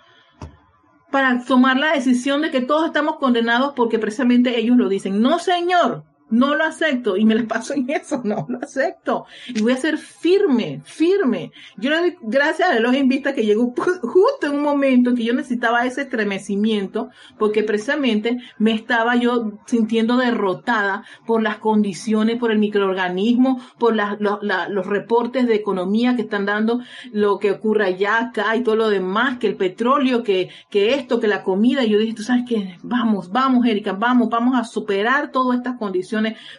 para 1.11 1.45
tomar 1.45 1.77
la 1.77 1.93
decisión 1.93 2.41
de 2.41 2.51
que 2.51 2.63
todos 2.63 2.87
estamos 2.87 3.17
condenados 3.17 3.75
porque 3.77 3.99
precisamente 3.99 4.59
ellos 4.59 4.79
lo 4.79 4.89
dicen. 4.89 5.21
No, 5.21 5.41
señor, 5.41 6.05
no 6.29 6.55
lo 6.55 6.65
acepto 6.65 7.17
y 7.17 7.25
me 7.25 7.35
la 7.35 7.47
paso 7.47 7.75
en 7.75 7.89
eso, 7.91 8.21
no 8.25 8.47
lo 8.49 8.59
acepto. 8.59 9.27
Y 9.49 9.63
voy 9.63 9.73
a 9.73 9.77
ser 9.77 9.99
firme, 9.99 10.81
firme. 10.85 11.53
Yo 11.77 11.91
le 11.91 11.97
doy 11.99 12.17
gracias 12.23 12.71
a 12.71 12.81
los 12.81 12.97
Vista 13.07 13.35
que 13.35 13.45
llegó 13.45 13.73
justo 14.03 14.47
en 14.47 14.55
un 14.55 14.63
momento 14.63 15.11
en 15.11 15.17
que 15.17 15.25
yo 15.25 15.35
necesitaba 15.35 15.85
ese 15.85 16.03
estremecimiento 16.03 17.11
porque 17.39 17.63
precisamente 17.63 18.39
me 18.59 18.73
estaba 18.73 19.17
yo 19.17 19.53
sintiendo 19.67 20.17
derrotada 20.17 21.05
por 21.27 21.43
las 21.43 21.59
condiciones, 21.59 22.39
por 22.39 22.51
el 22.51 22.59
microorganismo, 22.59 23.61
por 23.79 23.95
los 23.95 24.87
reportes 24.87 25.47
de 25.47 25.55
economía 25.55 26.17
que 26.17 26.23
están 26.23 26.47
dando 26.47 26.81
lo 27.13 27.39
que 27.39 27.53
ocurre 27.53 27.87
allá, 27.87 28.19
acá 28.19 28.57
y 28.57 28.63
todo 28.63 28.77
lo 28.77 28.89
demás, 28.89 29.39
que 29.39 29.47
el 29.47 29.57
petróleo, 29.57 30.23
que, 30.23 30.49
que 30.71 30.95
esto, 30.95 31.21
que 31.21 31.29
la 31.29 31.43
comida. 31.43 31.85
Y 31.85 31.91
yo 31.91 31.99
dije, 31.99 32.15
tú 32.15 32.23
sabes 32.23 32.45
que 32.49 32.79
vamos, 32.83 33.31
vamos, 33.31 33.67
Erika, 33.67 33.93
vamos, 33.93 34.31
vamos 34.31 34.59
a 34.59 34.65
superar 34.65 35.31
todas 35.31 35.59
estas 35.59 35.79
condiciones 35.79 36.16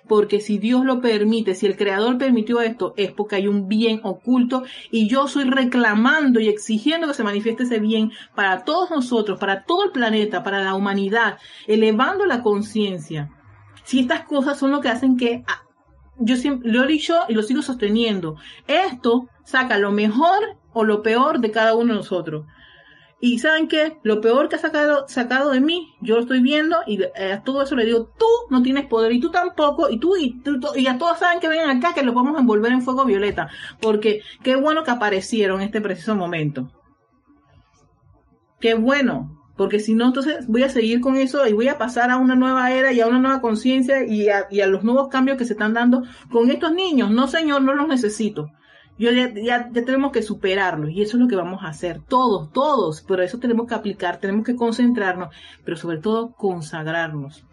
porque 0.07 0.39
si 0.39 0.57
Dios 0.57 0.85
lo 0.85 1.01
permite, 1.01 1.55
si 1.55 1.65
el 1.65 1.77
Creador 1.77 2.17
permitió 2.17 2.61
esto, 2.61 2.93
es 2.97 3.11
porque 3.11 3.35
hay 3.35 3.47
un 3.47 3.67
bien 3.67 4.01
oculto 4.03 4.63
y 4.91 5.07
yo 5.07 5.25
estoy 5.25 5.45
reclamando 5.45 6.39
y 6.39 6.49
exigiendo 6.49 7.07
que 7.07 7.13
se 7.13 7.23
manifieste 7.23 7.63
ese 7.63 7.79
bien 7.79 8.11
para 8.35 8.63
todos 8.63 8.89
nosotros, 8.89 9.39
para 9.39 9.63
todo 9.63 9.85
el 9.85 9.91
planeta, 9.91 10.43
para 10.43 10.63
la 10.63 10.75
humanidad, 10.75 11.37
elevando 11.67 12.25
la 12.25 12.43
conciencia. 12.43 13.31
Si 13.83 13.99
estas 13.99 14.25
cosas 14.25 14.59
son 14.59 14.71
lo 14.71 14.81
que 14.81 14.89
hacen 14.89 15.17
que 15.17 15.43
ah, 15.47 15.63
yo 16.19 16.35
lo 16.63 16.83
he 16.83 16.87
dicho 16.87 17.15
y 17.27 17.33
lo 17.33 17.43
sigo 17.43 17.61
sosteniendo. 17.61 18.35
Esto 18.67 19.29
saca 19.43 19.77
lo 19.77 19.91
mejor 19.91 20.57
o 20.73 20.83
lo 20.83 21.01
peor 21.01 21.39
de 21.39 21.51
cada 21.51 21.75
uno 21.75 21.93
de 21.93 21.99
nosotros. 21.99 22.45
Y 23.19 23.39
¿saben 23.39 23.67
qué? 23.67 23.97
Lo 24.03 24.21
peor 24.21 24.47
que 24.47 24.57
ha 24.57 24.59
sacado, 24.59 25.07
sacado 25.07 25.51
de 25.51 25.59
mí, 25.59 25.95
yo 26.01 26.15
lo 26.15 26.21
estoy 26.21 26.39
viendo 26.39 26.77
y 26.85 27.01
eh, 27.01 27.33
a 27.33 27.43
todo 27.43 27.63
eso 27.63 27.75
le 27.75 27.85
digo, 27.85 28.11
tú 28.17 28.25
no 28.51 28.61
tienes 28.61 28.85
poder 28.85 29.11
y 29.11 29.19
tú 29.19 29.31
tampoco, 29.31 29.89
y 29.89 29.97
tú 29.99 30.15
y, 30.15 30.39
tú, 30.41 30.59
y 30.75 30.85
a 30.85 30.99
todos 30.99 31.17
saben 31.17 31.39
que 31.39 31.47
vengan 31.47 31.77
acá 31.77 31.95
que 31.95 32.03
los 32.03 32.13
vamos 32.13 32.37
a 32.37 32.41
envolver 32.41 32.71
en 32.71 32.83
fuego 32.83 33.05
violeta, 33.05 33.49
porque 33.81 34.21
qué 34.43 34.55
bueno 34.55 34.83
que 34.83 34.91
aparecieron 34.91 35.61
en 35.61 35.65
este 35.65 35.81
preciso 35.81 36.15
momento. 36.15 36.71
Qué 38.59 38.75
bueno, 38.75 39.37
porque 39.55 39.79
si 39.79 39.95
no, 39.95 40.05
entonces 40.05 40.45
voy 40.47 40.61
a 40.61 40.69
seguir 40.69 41.01
con 41.01 41.15
eso 41.15 41.47
y 41.47 41.53
voy 41.53 41.69
a 41.69 41.79
pasar 41.79 42.11
a 42.11 42.17
una 42.17 42.35
nueva 42.35 42.71
era 42.71 42.93
y 42.93 43.01
a 43.01 43.07
una 43.07 43.19
nueva 43.19 43.41
conciencia 43.41 44.05
y 44.05 44.29
a, 44.29 44.45
y 44.51 44.61
a 44.61 44.67
los 44.67 44.83
nuevos 44.83 45.07
cambios 45.07 45.39
que 45.39 45.45
se 45.45 45.53
están 45.53 45.73
dando 45.73 46.03
con 46.31 46.51
estos 46.51 46.71
niños. 46.71 47.09
No, 47.09 47.27
señor, 47.27 47.63
no 47.63 47.73
los 47.73 47.87
necesito. 47.87 48.51
Yo 48.97 49.11
ya, 49.11 49.31
ya, 49.33 49.69
tenemos 49.71 50.11
que 50.11 50.23
superarlo 50.23 50.89
y 50.89 51.01
eso 51.01 51.17
es 51.17 51.21
lo 51.21 51.27
que 51.27 51.35
vamos 51.35 51.63
a 51.63 51.69
hacer, 51.69 52.01
todos, 52.07 52.51
todos, 52.51 53.03
pero 53.07 53.21
eso 53.21 53.37
tenemos 53.37 53.67
que 53.67 53.75
aplicar, 53.75 54.19
tenemos 54.19 54.45
que 54.45 54.55
concentrarnos, 54.55 55.29
pero 55.63 55.77
sobre 55.77 55.99
todo 55.99 56.33
consagrarnos. 56.33 57.46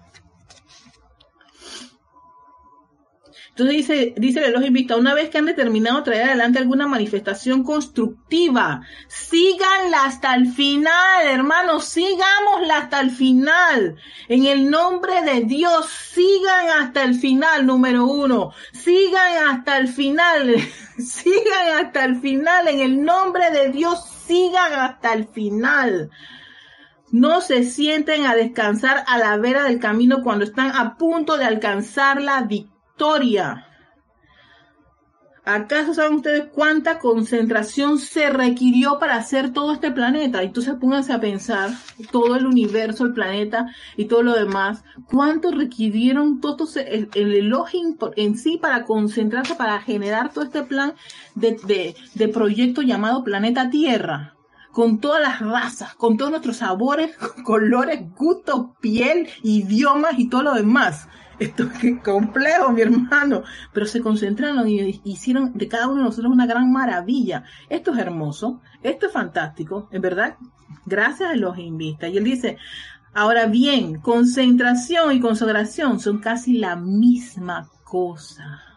Entonces 3.56 3.76
dice, 3.76 4.14
dice 4.16 4.44
el 4.44 4.64
invita, 4.64 4.96
una 4.96 5.14
vez 5.14 5.30
que 5.30 5.38
han 5.38 5.46
determinado 5.46 6.02
traer 6.02 6.24
adelante 6.24 6.58
alguna 6.58 6.88
manifestación 6.88 7.62
constructiva, 7.62 8.80
síganla 9.06 10.06
hasta 10.06 10.34
el 10.34 10.52
final, 10.52 11.24
hermanos, 11.24 11.84
sígamosla 11.84 12.78
hasta 12.78 13.00
el 13.00 13.12
final. 13.12 13.94
En 14.26 14.46
el 14.46 14.68
nombre 14.68 15.22
de 15.22 15.42
Dios, 15.42 15.88
sigan 15.88 16.82
hasta 16.82 17.04
el 17.04 17.14
final, 17.14 17.64
número 17.64 18.06
uno. 18.06 18.50
Sigan 18.72 19.46
hasta 19.46 19.78
el 19.78 19.86
final, 19.86 20.56
sigan 20.98 21.68
hasta 21.80 22.06
el 22.06 22.16
final, 22.16 22.66
en 22.66 22.80
el 22.80 23.04
nombre 23.04 23.52
de 23.52 23.68
Dios, 23.68 24.04
sigan 24.26 24.72
hasta 24.72 25.12
el 25.12 25.28
final. 25.28 26.10
no 27.12 27.40
se 27.40 27.62
sienten 27.62 28.26
a 28.26 28.34
descansar 28.34 29.04
a 29.06 29.16
la 29.18 29.36
vera 29.36 29.62
del 29.62 29.78
camino 29.78 30.24
cuando 30.24 30.44
están 30.44 30.72
a 30.74 30.96
punto 30.96 31.36
de 31.36 31.44
alcanzar 31.44 32.20
la 32.20 32.40
victoria. 32.42 32.73
¿Acaso 35.46 35.92
saben 35.92 36.14
ustedes 36.14 36.46
cuánta 36.54 36.98
concentración 36.98 37.98
se 37.98 38.30
requirió 38.30 38.98
para 38.98 39.16
hacer 39.16 39.52
todo 39.52 39.72
este 39.72 39.90
planeta? 39.90 40.42
Entonces 40.42 40.74
pónganse 40.80 41.12
a 41.12 41.20
pensar, 41.20 41.70
todo 42.10 42.34
el 42.34 42.46
universo, 42.46 43.04
el 43.04 43.12
planeta 43.12 43.66
y 43.98 44.06
todo 44.06 44.22
lo 44.22 44.32
demás, 44.32 44.84
cuánto 45.10 45.50
requirieron 45.50 46.40
todos 46.40 46.78
el, 46.78 47.10
el 47.14 47.34
Elohim 47.34 47.98
en 48.16 48.38
sí 48.38 48.56
para 48.56 48.84
concentrarse, 48.84 49.54
para 49.54 49.82
generar 49.82 50.32
todo 50.32 50.44
este 50.44 50.62
plan 50.62 50.94
de, 51.34 51.94
de 52.14 52.28
proyecto 52.28 52.80
llamado 52.80 53.22
Planeta 53.22 53.68
Tierra 53.68 54.34
con 54.72 54.98
todas 54.98 55.22
las 55.22 55.40
razas, 55.40 55.94
con 55.94 56.16
todos 56.16 56.32
nuestros 56.32 56.56
sabores, 56.56 57.16
colores, 57.44 58.00
gustos, 58.16 58.70
piel, 58.80 59.28
idiomas 59.42 60.18
y 60.18 60.28
todo 60.28 60.42
lo 60.42 60.54
demás. 60.54 61.06
Esto 61.38 61.64
es 61.64 62.00
complejo, 62.00 62.72
mi 62.72 62.82
hermano. 62.82 63.42
Pero 63.72 63.86
se 63.86 64.00
concentraron 64.00 64.68
y 64.68 65.00
hicieron 65.04 65.52
de 65.54 65.68
cada 65.68 65.88
uno 65.88 65.98
de 65.98 66.04
nosotros 66.04 66.32
una 66.32 66.46
gran 66.46 66.70
maravilla. 66.70 67.44
Esto 67.68 67.92
es 67.92 67.98
hermoso, 67.98 68.60
esto 68.82 69.06
es 69.06 69.12
fantástico, 69.12 69.88
en 69.90 70.02
verdad. 70.02 70.36
Gracias 70.86 71.30
a 71.30 71.36
los 71.36 71.58
invistas. 71.58 72.10
Y 72.10 72.18
él 72.18 72.24
dice, 72.24 72.58
ahora 73.12 73.46
bien, 73.46 74.00
concentración 74.00 75.12
y 75.12 75.20
consagración 75.20 76.00
son 76.00 76.18
casi 76.18 76.58
la 76.58 76.76
misma 76.76 77.68
cosa 77.84 78.73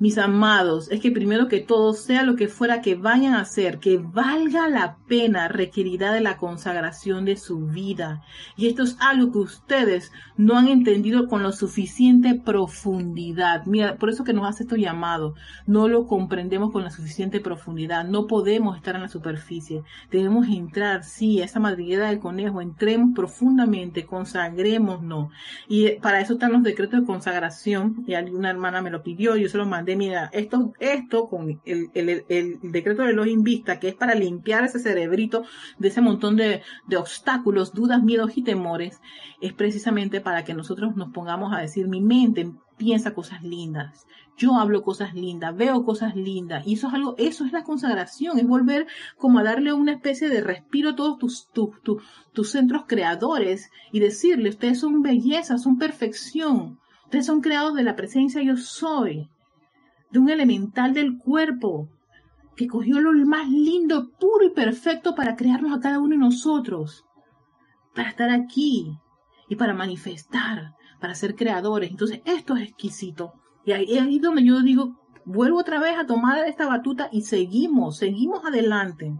mis 0.00 0.16
amados, 0.16 0.90
es 0.90 1.00
que 1.00 1.12
primero 1.12 1.46
que 1.46 1.60
todo, 1.60 1.92
sea 1.92 2.22
lo 2.22 2.34
que 2.34 2.48
fuera 2.48 2.80
que 2.80 2.94
vayan 2.94 3.34
a 3.34 3.42
hacer, 3.42 3.78
que 3.78 3.98
valga 3.98 4.66
la 4.68 4.96
pena, 5.06 5.46
requerirá 5.46 6.12
de 6.12 6.22
la 6.22 6.38
consagración 6.38 7.26
de 7.26 7.36
su 7.36 7.66
vida. 7.66 8.22
Y 8.56 8.66
esto 8.66 8.82
es 8.82 8.96
algo 8.98 9.30
que 9.30 9.38
ustedes 9.38 10.10
no 10.38 10.56
han 10.56 10.68
entendido 10.68 11.28
con 11.28 11.42
lo 11.42 11.52
suficiente 11.52 12.34
profundidad. 12.34 13.66
Mira, 13.66 13.96
por 13.96 14.08
eso 14.08 14.24
que 14.24 14.32
nos 14.32 14.48
hace 14.48 14.62
esto 14.62 14.76
llamado. 14.76 15.34
No 15.66 15.86
lo 15.86 16.06
comprendemos 16.06 16.72
con 16.72 16.82
la 16.82 16.90
suficiente 16.90 17.40
profundidad. 17.40 18.06
No 18.06 18.26
podemos 18.26 18.78
estar 18.78 18.94
en 18.94 19.02
la 19.02 19.08
superficie. 19.08 19.82
Debemos 20.10 20.48
entrar, 20.48 21.04
sí, 21.04 21.42
a 21.42 21.44
esa 21.44 21.60
madriguera 21.60 22.08
del 22.08 22.20
conejo. 22.20 22.62
Entremos 22.62 23.10
profundamente, 23.14 24.06
consagrémonos. 24.06 25.30
Y 25.68 25.90
para 25.96 26.20
eso 26.22 26.34
están 26.34 26.52
los 26.52 26.62
decretos 26.62 27.00
de 27.00 27.06
consagración. 27.06 28.02
Y 28.06 28.14
alguna 28.14 28.48
hermana 28.48 28.80
me 28.80 28.90
lo 28.90 29.02
pidió, 29.02 29.36
yo 29.36 29.48
se 29.50 29.58
lo 29.58 29.66
mandé 29.66 29.89
mira, 29.96 30.30
esto, 30.32 30.72
esto 30.78 31.28
con 31.28 31.60
el, 31.64 32.58
decreto 32.62 33.02
de 33.02 33.12
los 33.12 33.26
invista, 33.26 33.78
que 33.78 33.88
es 33.88 33.94
para 33.94 34.14
limpiar 34.14 34.64
ese 34.64 34.78
cerebrito 34.78 35.44
de 35.78 35.88
ese 35.88 36.00
montón 36.00 36.36
de, 36.36 36.62
obstáculos, 36.98 37.72
dudas, 37.72 38.02
miedos 38.02 38.36
y 38.36 38.42
temores, 38.42 39.00
es 39.40 39.52
precisamente 39.52 40.20
para 40.20 40.44
que 40.44 40.54
nosotros 40.54 40.96
nos 40.96 41.12
pongamos 41.12 41.52
a 41.54 41.60
decir, 41.60 41.88
mi 41.88 42.00
mente 42.00 42.50
piensa 42.76 43.14
cosas 43.14 43.42
lindas, 43.42 44.06
yo 44.36 44.54
hablo 44.54 44.82
cosas 44.82 45.14
lindas, 45.14 45.54
veo 45.54 45.84
cosas 45.84 46.16
lindas, 46.16 46.66
y 46.66 46.74
eso 46.74 46.88
es 46.88 46.94
algo, 46.94 47.14
eso 47.18 47.44
es 47.44 47.52
la 47.52 47.64
consagración, 47.64 48.38
es 48.38 48.46
volver 48.46 48.86
como 49.18 49.38
a 49.38 49.42
darle 49.42 49.72
una 49.72 49.92
especie 49.92 50.28
de 50.28 50.40
respiro 50.40 50.90
a 50.90 50.96
todos 50.96 51.18
tus, 51.18 51.48
tus, 51.52 52.02
tus 52.32 52.50
centros 52.50 52.84
creadores 52.86 53.70
y 53.92 54.00
decirle, 54.00 54.48
ustedes 54.48 54.80
son 54.80 55.02
belleza, 55.02 55.58
son 55.58 55.78
perfección, 55.78 56.78
ustedes 57.04 57.26
son 57.26 57.40
creados 57.40 57.74
de 57.74 57.82
la 57.82 57.96
presencia 57.96 58.42
yo 58.42 58.56
soy 58.56 59.28
de 60.10 60.18
un 60.18 60.28
elemental 60.30 60.92
del 60.92 61.18
cuerpo 61.18 61.88
que 62.56 62.66
cogió 62.66 63.00
lo 63.00 63.12
más 63.26 63.48
lindo, 63.48 64.10
puro 64.18 64.44
y 64.44 64.50
perfecto 64.50 65.14
para 65.14 65.36
crearnos 65.36 65.72
a 65.72 65.80
cada 65.80 65.98
uno 65.98 66.10
de 66.10 66.18
nosotros, 66.18 67.04
para 67.94 68.10
estar 68.10 68.30
aquí 68.30 68.98
y 69.48 69.56
para 69.56 69.72
manifestar, 69.72 70.74
para 71.00 71.14
ser 71.14 71.34
creadores. 71.34 71.90
Entonces, 71.90 72.20
esto 72.24 72.56
es 72.56 72.68
exquisito. 72.68 73.32
Y 73.64 73.72
ahí 73.72 73.96
es 73.96 74.20
donde 74.20 74.44
yo 74.44 74.60
digo, 74.60 75.00
vuelvo 75.24 75.58
otra 75.58 75.80
vez 75.80 75.96
a 75.98 76.06
tomar 76.06 76.44
esta 76.46 76.66
batuta 76.66 77.08
y 77.12 77.22
seguimos, 77.22 77.98
seguimos 77.98 78.44
adelante. 78.44 79.14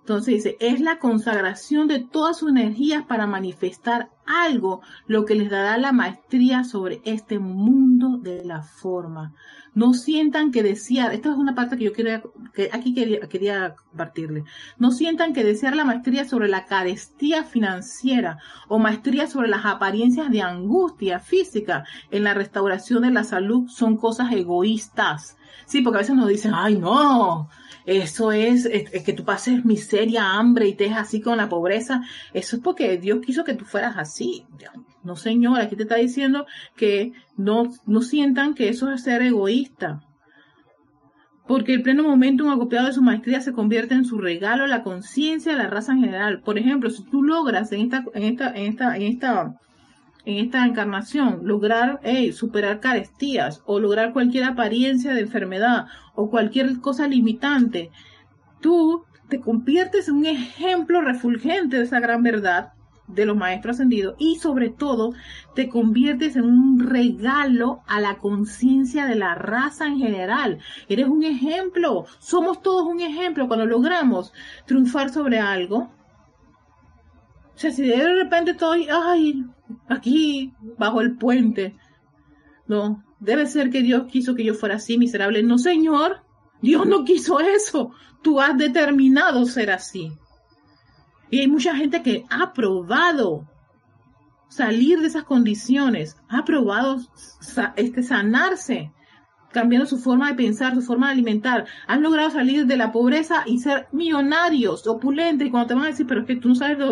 Entonces 0.00 0.34
dice, 0.34 0.56
es 0.60 0.80
la 0.80 0.98
consagración 0.98 1.88
de 1.88 2.00
todas 2.00 2.38
sus 2.38 2.50
energías 2.50 3.04
para 3.04 3.26
manifestar 3.26 4.10
algo, 4.28 4.82
lo 5.06 5.24
que 5.24 5.34
les 5.34 5.50
dará 5.50 5.76
la 5.78 5.92
maestría 5.92 6.64
sobre 6.64 7.00
este 7.04 7.38
mundo 7.38 8.18
de 8.18 8.44
la 8.44 8.62
forma. 8.62 9.34
No 9.74 9.94
sientan 9.94 10.50
que 10.50 10.62
desear, 10.62 11.14
esta 11.14 11.30
es 11.30 11.36
una 11.36 11.54
parte 11.54 11.76
que 11.76 11.84
yo 11.84 11.92
quería, 11.92 12.22
que 12.52 12.68
aquí 12.72 12.94
quería, 12.94 13.20
quería 13.28 13.74
compartirle. 13.74 14.44
No 14.78 14.90
sientan 14.90 15.32
que 15.32 15.44
desear 15.44 15.76
la 15.76 15.84
maestría 15.84 16.24
sobre 16.24 16.48
la 16.48 16.66
carestía 16.66 17.44
financiera 17.44 18.38
o 18.68 18.78
maestría 18.78 19.26
sobre 19.26 19.48
las 19.48 19.64
apariencias 19.64 20.30
de 20.30 20.42
angustia 20.42 21.20
física 21.20 21.84
en 22.10 22.24
la 22.24 22.34
restauración 22.34 23.02
de 23.02 23.10
la 23.10 23.24
salud 23.24 23.68
son 23.68 23.96
cosas 23.96 24.32
egoístas. 24.32 25.36
Sí, 25.66 25.82
porque 25.82 25.98
a 25.98 26.00
veces 26.00 26.16
nos 26.16 26.28
dicen, 26.28 26.52
ay 26.54 26.78
no, 26.78 27.48
eso 27.88 28.32
es, 28.32 28.68
que 29.04 29.14
tú 29.14 29.24
pases 29.24 29.64
miseria, 29.64 30.32
hambre 30.32 30.68
y 30.68 30.74
te 30.74 30.90
así 30.90 31.22
con 31.22 31.38
la 31.38 31.48
pobreza. 31.48 32.02
Eso 32.34 32.56
es 32.56 32.62
porque 32.62 32.98
Dios 32.98 33.20
quiso 33.24 33.44
que 33.44 33.54
tú 33.54 33.64
fueras 33.64 33.96
así. 33.96 34.44
No, 35.02 35.16
señor, 35.16 35.58
aquí 35.58 35.74
te 35.74 35.84
está 35.84 35.96
diciendo 35.96 36.44
que 36.76 37.12
no, 37.38 37.72
no 37.86 38.02
sientan 38.02 38.54
que 38.54 38.68
eso 38.68 38.92
es 38.92 39.02
ser 39.04 39.22
egoísta. 39.22 40.02
Porque 41.46 41.72
el 41.72 41.82
pleno 41.82 42.02
momento, 42.02 42.44
un 42.44 42.50
acopiado 42.50 42.88
de 42.88 42.92
su 42.92 43.00
maestría 43.00 43.40
se 43.40 43.54
convierte 43.54 43.94
en 43.94 44.04
su 44.04 44.18
regalo 44.18 44.66
la 44.66 44.82
conciencia 44.82 45.52
de 45.52 45.58
la 45.58 45.70
raza 45.70 45.92
en 45.92 46.00
general. 46.00 46.42
Por 46.42 46.58
ejemplo, 46.58 46.90
si 46.90 47.02
tú 47.04 47.22
logras 47.22 47.72
en 47.72 47.80
esta, 47.80 48.04
en 48.12 48.22
esta, 48.24 48.50
en 48.50 48.66
esta, 48.66 48.96
en 48.96 49.02
esta 49.04 49.58
en 50.28 50.44
esta 50.44 50.66
encarnación, 50.66 51.40
lograr 51.44 52.00
superar 52.32 52.80
carestías 52.80 53.62
o 53.64 53.80
lograr 53.80 54.12
cualquier 54.12 54.44
apariencia 54.44 55.14
de 55.14 55.22
enfermedad 55.22 55.86
o 56.14 56.28
cualquier 56.28 56.80
cosa 56.80 57.08
limitante, 57.08 57.90
tú 58.60 59.04
te 59.30 59.40
conviertes 59.40 60.06
en 60.08 60.16
un 60.16 60.26
ejemplo 60.26 61.00
refulgente 61.00 61.78
de 61.78 61.84
esa 61.84 62.00
gran 62.00 62.22
verdad 62.22 62.74
de 63.06 63.24
los 63.24 63.38
maestros 63.38 63.76
ascendidos 63.76 64.16
y 64.18 64.36
sobre 64.36 64.68
todo 64.68 65.14
te 65.54 65.70
conviertes 65.70 66.36
en 66.36 66.44
un 66.44 66.86
regalo 66.86 67.80
a 67.86 67.98
la 67.98 68.18
conciencia 68.18 69.06
de 69.06 69.14
la 69.14 69.34
raza 69.34 69.86
en 69.86 69.98
general. 69.98 70.58
Eres 70.90 71.08
un 71.08 71.24
ejemplo, 71.24 72.04
somos 72.18 72.60
todos 72.60 72.86
un 72.86 73.00
ejemplo 73.00 73.48
cuando 73.48 73.64
logramos 73.64 74.34
triunfar 74.66 75.08
sobre 75.08 75.40
algo. 75.40 75.90
O 77.54 77.60
sea, 77.60 77.70
si 77.70 77.86
de 77.86 78.12
repente 78.12 78.50
estoy, 78.50 78.88
ay, 78.92 79.42
aquí, 79.88 80.52
bajo 80.78 81.00
el 81.00 81.16
puente. 81.16 81.76
No, 82.66 83.04
debe 83.20 83.46
ser 83.46 83.70
que 83.70 83.82
Dios 83.82 84.06
quiso 84.10 84.34
que 84.34 84.44
yo 84.44 84.54
fuera 84.54 84.76
así, 84.76 84.98
miserable. 84.98 85.42
No, 85.42 85.58
Señor, 85.58 86.22
Dios 86.60 86.86
no 86.86 87.04
quiso 87.04 87.40
eso. 87.40 87.92
Tú 88.22 88.40
has 88.40 88.56
determinado 88.56 89.44
ser 89.46 89.70
así. 89.70 90.12
Y 91.30 91.40
hay 91.40 91.48
mucha 91.48 91.74
gente 91.76 92.02
que 92.02 92.24
ha 92.30 92.52
probado 92.52 93.46
salir 94.48 95.00
de 95.00 95.08
esas 95.08 95.24
condiciones, 95.24 96.16
ha 96.28 96.44
probado 96.44 96.98
este, 97.76 98.02
sanarse, 98.02 98.92
cambiando 99.58 99.86
su 99.86 99.98
forma 99.98 100.28
de 100.28 100.34
pensar, 100.34 100.74
su 100.74 100.82
forma 100.82 101.06
de 101.08 101.14
alimentar. 101.14 101.66
Han 101.88 102.02
logrado 102.02 102.30
salir 102.30 102.66
de 102.66 102.76
la 102.76 102.92
pobreza 102.92 103.42
y 103.44 103.58
ser 103.58 103.88
millonarios, 103.90 104.86
opulentes. 104.86 105.48
Y 105.48 105.50
cuando 105.50 105.68
te 105.68 105.74
van 105.74 105.84
a 105.84 105.88
decir, 105.88 106.06
pero 106.06 106.20
es 106.20 106.26
que 106.26 106.36
tú 106.36 106.48
no 106.48 106.54
sabes 106.54 106.78
de, 106.78 106.84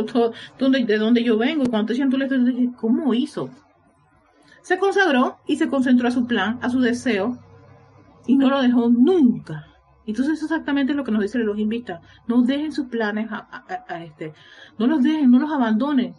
dónde, 0.59 0.85
de 0.85 0.99
dónde 0.99 1.23
yo 1.23 1.39
vengo, 1.39 1.63
y 1.63 1.69
cuando 1.69 1.87
te 1.87 1.93
dicen 1.93 2.11
tú 2.11 2.19
le 2.19 2.29
dices, 2.29 2.75
¿cómo 2.77 3.15
hizo? 3.15 3.51
Se 4.63 4.79
consagró 4.79 5.39
y 5.47 5.57
se 5.57 5.69
concentró 5.69 6.09
a 6.09 6.11
su 6.11 6.27
plan, 6.27 6.59
a 6.61 6.71
su 6.71 6.81
deseo, 6.81 7.39
y 8.27 8.37
no 8.37 8.51
lo 8.51 8.61
dejó 8.61 8.89
nunca. 8.89 9.67
Entonces 10.07 10.35
eso 10.35 10.47
es 10.47 10.51
exactamente 10.51 10.95
lo 10.95 11.05
que 11.05 11.13
nos 11.13 11.23
dice 11.23 11.39
los 11.39 11.59
invita. 11.59 12.01
No 12.27 12.43
dejen 12.43 12.73
sus 12.73 12.87
planes 12.87 13.29
a, 13.31 13.65
este, 14.05 14.33
no 14.79 14.87
los 14.87 15.03
dejen, 15.03 15.31
no 15.31 15.39
los 15.39 15.53
abandonen 15.53 16.15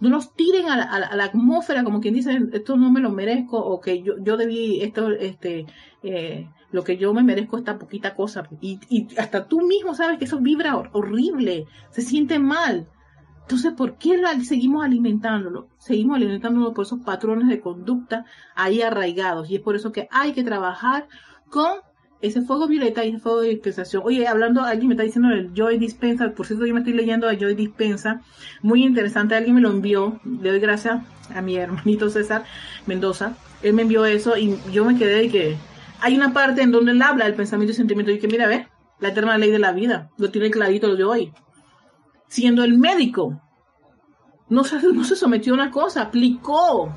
no 0.00 0.08
los 0.08 0.34
tiren 0.34 0.68
a 0.68 0.76
la, 0.98 1.24
atmósfera 1.24 1.84
como 1.84 2.00
quien 2.00 2.14
dice 2.14 2.38
esto 2.52 2.76
no 2.76 2.90
me 2.90 3.00
lo 3.00 3.10
merezco 3.10 3.58
o 3.58 3.80
que 3.80 4.02
yo, 4.02 4.14
yo 4.22 4.36
debí 4.36 4.80
esto 4.82 5.10
este 5.10 5.66
eh, 6.02 6.48
lo 6.70 6.84
que 6.84 6.96
yo 6.96 7.14
me 7.14 7.22
merezco 7.22 7.56
esta 7.56 7.78
poquita 7.78 8.14
cosa. 8.14 8.48
Y, 8.60 8.80
y 8.88 9.08
hasta 9.18 9.46
tú 9.46 9.60
mismo 9.62 9.94
sabes 9.94 10.18
que 10.18 10.24
eso 10.26 10.40
vibra 10.40 10.76
horrible 10.76 11.66
se 11.90 12.02
siente 12.02 12.38
mal. 12.38 12.88
Entonces 13.42 13.72
por 13.72 13.96
qué 13.96 14.18
lo, 14.18 14.28
seguimos 14.42 14.84
alimentándolo 14.84 15.68
seguimos 15.78 16.16
alimentándolo 16.16 16.74
por 16.74 16.84
esos 16.84 17.00
patrones 17.00 17.48
de 17.48 17.60
conducta 17.60 18.24
ahí 18.54 18.82
arraigados. 18.82 19.50
Y 19.50 19.56
es 19.56 19.62
por 19.62 19.76
eso 19.76 19.92
que 19.92 20.08
hay 20.10 20.32
que 20.32 20.44
trabajar 20.44 21.06
con 21.48 21.80
ese 22.26 22.42
fuego 22.42 22.66
violeta 22.66 23.04
y 23.04 23.10
ese 23.10 23.18
fuego 23.18 23.40
de 23.40 23.50
dispensación. 23.50 24.02
Oye, 24.04 24.26
hablando, 24.26 24.62
alguien 24.62 24.88
me 24.88 24.94
está 24.94 25.04
diciendo 25.04 25.30
el 25.30 25.52
Joy 25.54 25.78
Dispensa, 25.78 26.30
por 26.30 26.46
cierto, 26.46 26.66
yo 26.66 26.74
me 26.74 26.80
estoy 26.80 26.94
leyendo 26.94 27.28
a 27.28 27.34
Joy 27.34 27.54
Dispensa, 27.54 28.22
muy 28.62 28.84
interesante, 28.84 29.34
alguien 29.34 29.54
me 29.54 29.60
lo 29.60 29.70
envió, 29.70 30.20
le 30.24 30.50
doy 30.50 30.60
gracias 30.60 31.02
a 31.34 31.42
mi 31.42 31.56
hermanito 31.56 32.10
César 32.10 32.44
Mendoza, 32.86 33.36
él 33.62 33.72
me 33.74 33.82
envió 33.82 34.04
eso 34.04 34.36
y 34.36 34.56
yo 34.72 34.84
me 34.84 34.96
quedé 34.96 35.22
de 35.22 35.28
que 35.28 35.56
hay 36.00 36.16
una 36.16 36.32
parte 36.32 36.62
en 36.62 36.72
donde 36.72 36.92
él 36.92 37.02
habla 37.02 37.24
del 37.24 37.34
pensamiento 37.34 37.72
y 37.72 37.76
sentimiento 37.76 38.12
y 38.12 38.18
que 38.18 38.28
mira, 38.28 38.46
ve, 38.46 38.68
la 39.00 39.08
eterna 39.08 39.38
ley 39.38 39.50
de 39.50 39.58
la 39.58 39.72
vida, 39.72 40.10
lo 40.18 40.30
tiene 40.30 40.50
clarito 40.50 40.86
lo 40.88 40.96
de 40.96 41.04
hoy. 41.04 41.32
siendo 42.28 42.64
el 42.64 42.78
médico. 42.78 43.40
No 44.48 44.64
se, 44.64 44.80
no 44.80 45.04
se 45.04 45.16
sometió 45.16 45.52
a 45.52 45.54
una 45.54 45.70
cosa, 45.70 46.02
aplicó 46.02 46.94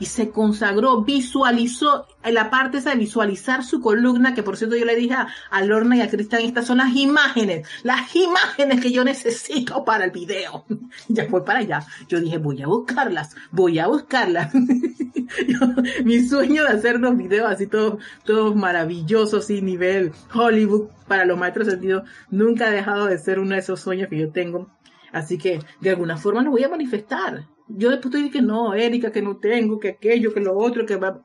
y 0.00 0.06
se 0.06 0.30
consagró, 0.30 1.02
visualizó 1.02 2.06
la 2.24 2.50
parte 2.50 2.78
esa 2.78 2.90
de 2.90 2.96
visualizar 2.96 3.62
su 3.62 3.80
columna, 3.80 4.34
que 4.34 4.42
por 4.42 4.56
cierto 4.56 4.74
yo 4.74 4.86
le 4.86 4.96
dije 4.96 5.14
a, 5.14 5.62
Lorna 5.62 5.96
y 5.96 6.00
a 6.00 6.08
Cristian, 6.08 6.42
estas 6.42 6.66
son 6.66 6.78
las 6.78 6.96
imágenes, 6.96 7.68
las 7.82 8.16
imágenes 8.16 8.80
que 8.80 8.90
yo 8.90 9.04
necesito 9.04 9.84
para 9.84 10.06
el 10.06 10.10
video. 10.10 10.64
ya 11.08 11.28
fue 11.28 11.44
para 11.44 11.60
allá. 11.60 11.86
Yo 12.08 12.18
dije, 12.18 12.38
voy 12.38 12.62
a 12.62 12.66
buscarlas, 12.66 13.36
voy 13.52 13.78
a 13.78 13.86
buscarlas. 13.86 14.52
mi 16.04 16.26
sueño 16.26 16.64
de 16.64 16.70
hacer 16.70 16.98
los 16.98 17.16
videos 17.16 17.50
así 17.50 17.66
todos, 17.66 18.02
todos 18.24 18.56
maravillosos 18.56 19.50
y 19.50 19.60
nivel 19.60 20.12
Hollywood 20.32 20.88
para 21.06 21.26
los 21.26 21.38
maestros 21.38 21.68
sentidos 21.68 22.04
nunca 22.30 22.68
ha 22.68 22.70
dejado 22.70 23.06
de 23.06 23.18
ser 23.18 23.38
uno 23.38 23.54
de 23.54 23.60
esos 23.60 23.80
sueños 23.80 24.08
que 24.08 24.18
yo 24.18 24.32
tengo. 24.32 24.70
Así 25.12 25.36
que 25.36 25.60
de 25.80 25.90
alguna 25.90 26.16
forma 26.16 26.42
lo 26.42 26.52
voy 26.52 26.64
a 26.64 26.68
manifestar 26.68 27.44
yo 27.76 27.90
después 27.90 28.14
estoy 28.14 28.30
que 28.30 28.42
no, 28.42 28.74
Erika, 28.74 29.12
que 29.12 29.22
no 29.22 29.36
tengo, 29.36 29.78
que 29.78 29.90
aquello, 29.90 30.32
que 30.32 30.40
lo 30.40 30.56
otro, 30.56 30.86
que 30.86 30.96
va. 30.96 31.20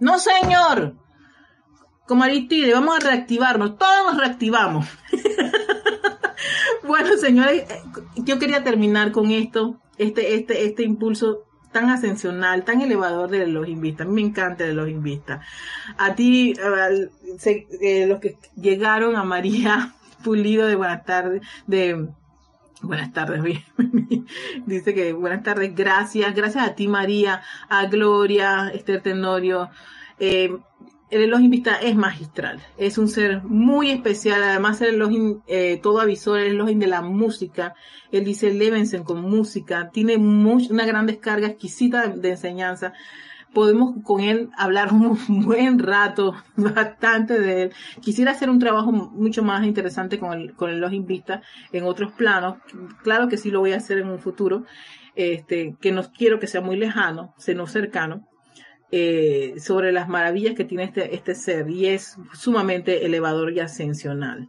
No, 0.00 0.18
señor. 0.18 0.94
Como 2.06 2.24
Aritide, 2.24 2.74
vamos 2.74 2.96
a 2.96 3.10
reactivarnos. 3.10 3.78
Todos 3.78 4.12
nos 4.12 4.18
reactivamos. 4.18 4.86
bueno, 6.86 7.16
señores, 7.16 7.64
yo 8.16 8.38
quería 8.38 8.62
terminar 8.62 9.10
con 9.10 9.30
esto, 9.30 9.80
este, 9.96 10.34
este, 10.34 10.66
este 10.66 10.82
impulso 10.82 11.44
tan 11.72 11.90
ascensional, 11.90 12.64
tan 12.64 12.82
elevador 12.82 13.30
de 13.30 13.46
los 13.46 13.68
invistas. 13.68 14.06
Me 14.06 14.20
encanta 14.20 14.64
de 14.64 14.74
los 14.74 14.88
invistas. 14.88 15.44
A 15.96 16.14
ti, 16.14 16.54
eh, 17.80 18.06
los 18.06 18.20
que 18.20 18.36
llegaron 18.56 19.16
a 19.16 19.24
María 19.24 19.94
Pulido 20.22 20.66
de 20.66 20.76
Buenas 20.76 21.04
tardes, 21.04 21.42
de 21.66 22.08
Buenas 22.84 23.12
tardes, 23.12 23.40
dice 24.66 24.94
que 24.94 25.12
buenas 25.14 25.42
tardes, 25.42 25.74
gracias, 25.74 26.34
gracias 26.34 26.68
a 26.68 26.74
ti 26.74 26.86
María, 26.86 27.40
a 27.68 27.86
Gloria, 27.86 28.70
Esther 28.74 29.00
Tenorio. 29.00 29.70
Eh, 30.18 30.54
el 31.10 31.22
Elohim 31.22 31.50
Vista 31.50 31.76
es 31.76 31.96
magistral, 31.96 32.60
es 32.76 32.98
un 32.98 33.08
ser 33.08 33.42
muy 33.42 33.90
especial, 33.90 34.42
además 34.42 34.80
el 34.82 34.96
Elohim, 34.96 35.40
eh, 35.46 35.80
todo 35.82 36.00
avisor, 36.00 36.40
el 36.40 36.52
Elohim 36.52 36.78
de 36.78 36.86
la 36.86 37.00
música, 37.00 37.74
él 38.12 38.24
dice 38.24 38.52
Levensen 38.52 39.02
con 39.02 39.22
música, 39.22 39.90
tiene 39.90 40.16
una 40.16 40.84
gran 40.84 41.06
descarga 41.06 41.46
exquisita 41.46 42.08
de 42.08 42.30
enseñanza, 42.30 42.92
podemos 43.54 43.94
con 44.02 44.20
él 44.20 44.50
hablar 44.56 44.92
un 44.92 45.16
buen 45.44 45.78
rato, 45.78 46.34
bastante 46.56 47.38
de 47.40 47.62
él. 47.62 47.72
Quisiera 48.02 48.32
hacer 48.32 48.50
un 48.50 48.58
trabajo 48.58 48.92
mucho 48.92 49.42
más 49.42 49.64
interesante 49.64 50.18
con 50.18 50.32
el, 50.32 50.54
con 50.54 50.80
Los 50.80 50.92
Invista 50.92 51.42
en 51.72 51.84
otros 51.84 52.12
planos. 52.12 52.58
Claro 53.02 53.28
que 53.28 53.38
sí 53.38 53.50
lo 53.50 53.60
voy 53.60 53.72
a 53.72 53.76
hacer 53.76 53.98
en 53.98 54.08
un 54.08 54.18
futuro, 54.18 54.64
este, 55.14 55.76
que 55.80 55.92
no 55.92 56.02
quiero 56.12 56.38
que 56.38 56.46
sea 56.46 56.60
muy 56.60 56.76
lejano, 56.76 57.34
sino 57.38 57.66
cercano. 57.66 58.28
Eh, 58.96 59.54
sobre 59.58 59.90
las 59.90 60.08
maravillas 60.08 60.54
que 60.54 60.64
tiene 60.64 60.84
este, 60.84 61.16
este 61.16 61.34
ser 61.34 61.68
y 61.68 61.86
es 61.86 62.16
sumamente 62.32 63.04
elevador 63.04 63.52
y 63.52 63.58
ascensional. 63.58 64.48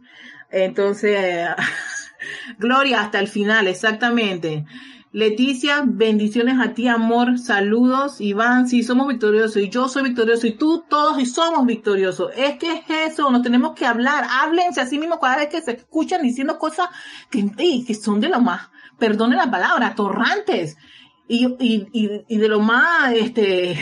Entonces, 0.52 1.48
Gloria 2.58 3.02
hasta 3.02 3.20
el 3.20 3.28
final, 3.28 3.66
exactamente. 3.66 4.64
Leticia, 5.12 5.82
bendiciones 5.84 6.58
a 6.60 6.74
ti, 6.74 6.88
amor, 6.88 7.38
saludos. 7.38 8.20
Iván, 8.20 8.68
sí, 8.68 8.82
somos 8.82 9.08
victoriosos 9.08 9.56
y 9.62 9.70
yo 9.70 9.88
soy 9.88 10.02
victorioso 10.02 10.46
y 10.46 10.52
tú 10.52 10.84
todos 10.88 11.18
y 11.18 11.26
somos 11.26 11.64
victoriosos. 11.64 12.32
Es 12.36 12.58
que 12.58 12.72
es 12.72 13.12
eso, 13.12 13.30
nos 13.30 13.42
tenemos 13.42 13.72
que 13.74 13.86
hablar. 13.86 14.26
Háblense 14.28 14.80
así 14.80 14.98
mismo 14.98 15.18
cada 15.18 15.36
vez 15.36 15.48
que 15.48 15.62
se 15.62 15.72
escuchan 15.72 16.22
diciendo 16.22 16.58
cosas 16.58 16.88
que, 17.30 17.40
son 17.94 18.20
de 18.20 18.28
lo 18.28 18.40
más, 18.40 18.68
perdone 18.98 19.36
la 19.36 19.50
palabra, 19.50 19.94
torrantes 19.94 20.76
y, 21.28 21.46
y, 21.60 22.24
y, 22.28 22.36
de 22.36 22.48
lo 22.48 22.60
más 22.60 23.12
este, 23.14 23.78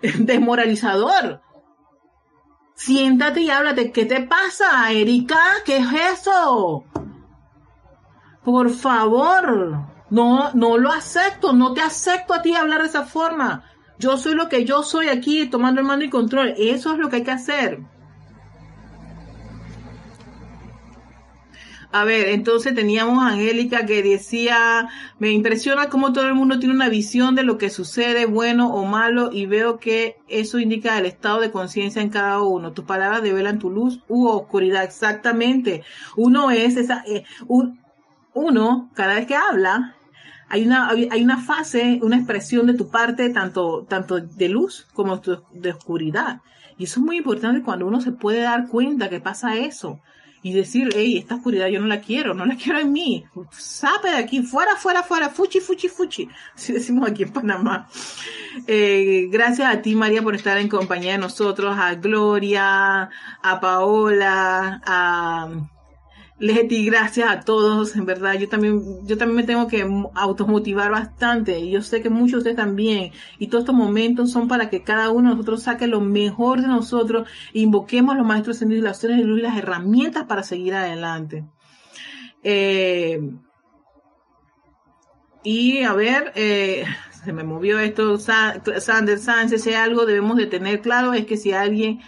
desmoralizador. 0.20 1.42
Siéntate 2.74 3.42
y 3.42 3.50
háblate. 3.50 3.90
¿Qué 3.90 4.06
te 4.06 4.20
pasa, 4.22 4.90
Erika? 4.92 5.40
¿Qué 5.66 5.78
es 5.78 5.88
eso? 6.20 6.84
Por 8.44 8.70
favor. 8.70 9.97
No, 10.10 10.52
no 10.54 10.78
lo 10.78 10.90
acepto, 10.90 11.52
no 11.52 11.74
te 11.74 11.82
acepto 11.82 12.34
a 12.34 12.42
ti 12.42 12.54
hablar 12.54 12.82
de 12.82 12.88
esa 12.88 13.04
forma. 13.04 13.64
Yo 13.98 14.16
soy 14.16 14.34
lo 14.34 14.48
que 14.48 14.64
yo 14.64 14.82
soy 14.82 15.08
aquí, 15.08 15.46
tomando 15.46 15.80
el 15.80 15.86
mando 15.86 16.04
y 16.04 16.10
control. 16.10 16.54
Eso 16.56 16.92
es 16.92 16.98
lo 16.98 17.08
que 17.08 17.16
hay 17.16 17.24
que 17.24 17.30
hacer. 17.32 17.80
A 21.90 22.04
ver, 22.04 22.28
entonces 22.28 22.74
teníamos 22.74 23.24
a 23.24 23.28
Angélica 23.28 23.86
que 23.86 24.02
decía, 24.02 24.88
me 25.18 25.30
impresiona 25.30 25.88
cómo 25.88 26.12
todo 26.12 26.26
el 26.26 26.34
mundo 26.34 26.58
tiene 26.58 26.74
una 26.74 26.90
visión 26.90 27.34
de 27.34 27.44
lo 27.44 27.56
que 27.56 27.70
sucede, 27.70 28.26
bueno 28.26 28.74
o 28.74 28.84
malo, 28.84 29.30
y 29.32 29.46
veo 29.46 29.78
que 29.78 30.16
eso 30.28 30.58
indica 30.58 30.98
el 30.98 31.06
estado 31.06 31.40
de 31.40 31.50
conciencia 31.50 32.02
en 32.02 32.10
cada 32.10 32.42
uno. 32.42 32.72
Tus 32.72 32.84
palabras 32.84 33.22
develan 33.22 33.58
tu 33.58 33.70
luz 33.70 34.02
u 34.06 34.28
oscuridad, 34.28 34.84
exactamente. 34.84 35.82
Uno 36.14 36.50
es 36.50 36.76
esa, 36.76 37.04
eh, 37.06 37.24
uno, 38.34 38.90
cada 38.92 39.14
vez 39.14 39.26
que 39.26 39.36
habla, 39.36 39.96
hay 40.48 40.64
una, 40.64 40.88
hay 40.88 41.22
una 41.22 41.42
fase, 41.42 41.98
una 42.02 42.16
expresión 42.16 42.66
de 42.66 42.74
tu 42.74 42.88
parte, 42.88 43.28
tanto, 43.30 43.86
tanto 43.88 44.20
de 44.20 44.48
luz 44.48 44.86
como 44.94 45.20
de 45.52 45.70
oscuridad. 45.70 46.40
Y 46.78 46.84
eso 46.84 47.00
es 47.00 47.06
muy 47.06 47.18
importante 47.18 47.62
cuando 47.62 47.86
uno 47.86 48.00
se 48.00 48.12
puede 48.12 48.42
dar 48.42 48.68
cuenta 48.68 49.10
que 49.10 49.20
pasa 49.20 49.56
eso. 49.56 50.00
Y 50.40 50.52
decir, 50.52 50.90
hey, 50.94 51.18
esta 51.18 51.34
oscuridad 51.34 51.66
yo 51.66 51.80
no 51.80 51.88
la 51.88 52.00
quiero, 52.00 52.32
no 52.32 52.46
la 52.46 52.56
quiero 52.56 52.78
en 52.78 52.92
mí. 52.92 53.24
Sape 53.50 54.10
de 54.10 54.16
aquí, 54.16 54.40
fuera, 54.42 54.76
fuera, 54.76 55.02
fuera, 55.02 55.28
fuchi, 55.30 55.58
fuchi, 55.58 55.88
fuchi. 55.88 56.28
Así 56.54 56.72
decimos 56.72 57.10
aquí 57.10 57.24
en 57.24 57.32
Panamá. 57.32 57.88
Eh, 58.68 59.26
gracias 59.30 59.74
a 59.74 59.82
ti, 59.82 59.96
María, 59.96 60.22
por 60.22 60.36
estar 60.36 60.56
en 60.56 60.68
compañía 60.68 61.12
de 61.12 61.18
nosotros, 61.18 61.76
a 61.76 61.96
Gloria, 61.96 63.10
a 63.42 63.60
Paola, 63.60 64.80
a 64.86 65.48
Leti, 66.40 66.86
gracias 66.86 67.28
a 67.28 67.40
todos, 67.40 67.96
en 67.96 68.06
verdad, 68.06 68.34
yo 68.34 68.48
también, 68.48 69.04
yo 69.04 69.18
también 69.18 69.36
me 69.36 69.42
tengo 69.42 69.66
que 69.66 69.84
automotivar 70.14 70.90
bastante, 70.90 71.58
y 71.58 71.72
yo 71.72 71.82
sé 71.82 72.00
que 72.00 72.10
muchos 72.10 72.30
de 72.32 72.38
ustedes 72.38 72.56
también, 72.56 73.10
y 73.38 73.48
todos 73.48 73.62
estos 73.62 73.74
momentos 73.74 74.30
son 74.30 74.46
para 74.46 74.70
que 74.70 74.84
cada 74.84 75.10
uno 75.10 75.30
de 75.30 75.34
nosotros 75.34 75.64
saque 75.64 75.88
lo 75.88 76.00
mejor 76.00 76.60
de 76.60 76.68
nosotros, 76.68 77.28
e 77.52 77.60
invoquemos 77.60 78.14
a 78.14 78.18
los 78.18 78.26
maestros 78.26 78.56
ascendidos 78.56 78.82
y 78.82 78.84
las 78.84 79.02
de 79.02 79.24
luz 79.24 79.40
y 79.40 79.42
las 79.42 79.58
herramientas 79.58 80.24
para 80.26 80.44
seguir 80.44 80.74
adelante. 80.74 81.44
Eh, 82.44 83.20
y 85.42 85.82
a 85.82 85.92
ver, 85.94 86.32
eh, 86.36 86.84
se 87.24 87.32
me 87.32 87.42
movió 87.42 87.80
esto, 87.80 88.16
Sander 88.18 89.18
Sánchez, 89.18 89.62
si 89.62 89.74
algo 89.74 90.06
debemos 90.06 90.36
de 90.36 90.46
tener 90.46 90.82
claro 90.82 91.14
es 91.14 91.26
que 91.26 91.36
si 91.36 91.52
alguien 91.52 92.00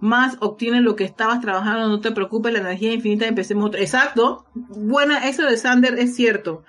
más 0.00 0.38
obtienes 0.40 0.82
lo 0.82 0.96
que 0.96 1.04
estabas 1.04 1.40
trabajando, 1.40 1.88
no 1.88 2.00
te 2.00 2.10
preocupes, 2.10 2.52
la 2.52 2.60
energía 2.60 2.92
infinita, 2.92 3.26
empecemos 3.26 3.66
otro. 3.66 3.80
Exacto. 3.80 4.46
Buena, 4.54 5.28
eso 5.28 5.44
de 5.44 5.56
Sander 5.56 5.98
es 5.98 6.16
cierto. 6.16 6.64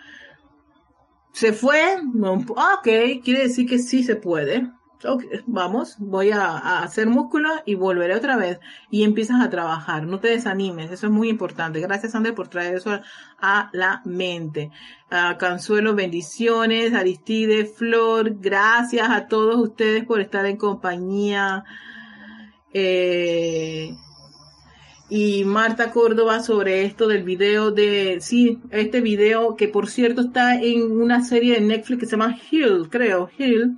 Se 1.32 1.54
fue, 1.54 1.98
ok, 2.20 2.84
quiere 3.24 3.44
decir 3.44 3.68
que 3.68 3.80
sí 3.80 4.04
se 4.04 4.18
puede. 4.18 4.70
vamos, 5.48 5.96
voy 5.98 6.32
a, 6.32 6.82
hacer 6.84 7.08
músculo 7.08 7.50
y 7.66 7.76
volveré 7.76 8.16
otra 8.16 8.36
vez. 8.36 8.60
Y 8.90 9.06
empiezas 9.06 9.42
a 9.42 9.50
trabajar, 9.50 10.06
no 10.06 10.20
te 10.20 10.28
desanimes, 10.28 10.92
eso 10.92 11.08
es 11.08 11.12
muy 11.12 11.30
importante. 11.30 11.80
Gracias, 11.80 12.12
Sander, 12.12 12.36
por 12.36 12.50
traer 12.50 12.76
eso 12.76 13.00
a, 13.40 13.70
la 13.72 14.02
mente. 14.04 14.72
Uh, 15.10 15.38
Consuelo, 15.40 15.96
bendiciones. 15.96 16.94
Aristide, 16.94 17.66
Flor, 17.66 18.36
gracias 18.42 19.10
a 19.10 19.28
todos 19.28 19.56
ustedes 19.56 20.04
por 20.04 20.20
estar 20.20 20.46
en 20.46 20.58
compañía. 20.58 21.64
Eh, 22.74 23.96
y 25.10 25.44
Marta 25.44 25.92
Córdoba 25.92 26.40
sobre 26.40 26.86
esto 26.86 27.08
del 27.08 27.24
video 27.24 27.72
de, 27.72 28.20
sí, 28.22 28.60
este 28.70 29.02
video 29.02 29.58
que 29.58 29.68
por 29.68 29.90
cierto 29.90 30.22
está 30.22 30.56
en 30.56 30.90
una 30.90 31.22
serie 31.22 31.56
de 31.56 31.62
Netflix 31.62 32.00
que 32.00 32.06
se 32.06 32.12
llama 32.12 32.38
Hill, 32.50 32.88
creo, 32.90 33.30
Hill. 33.38 33.78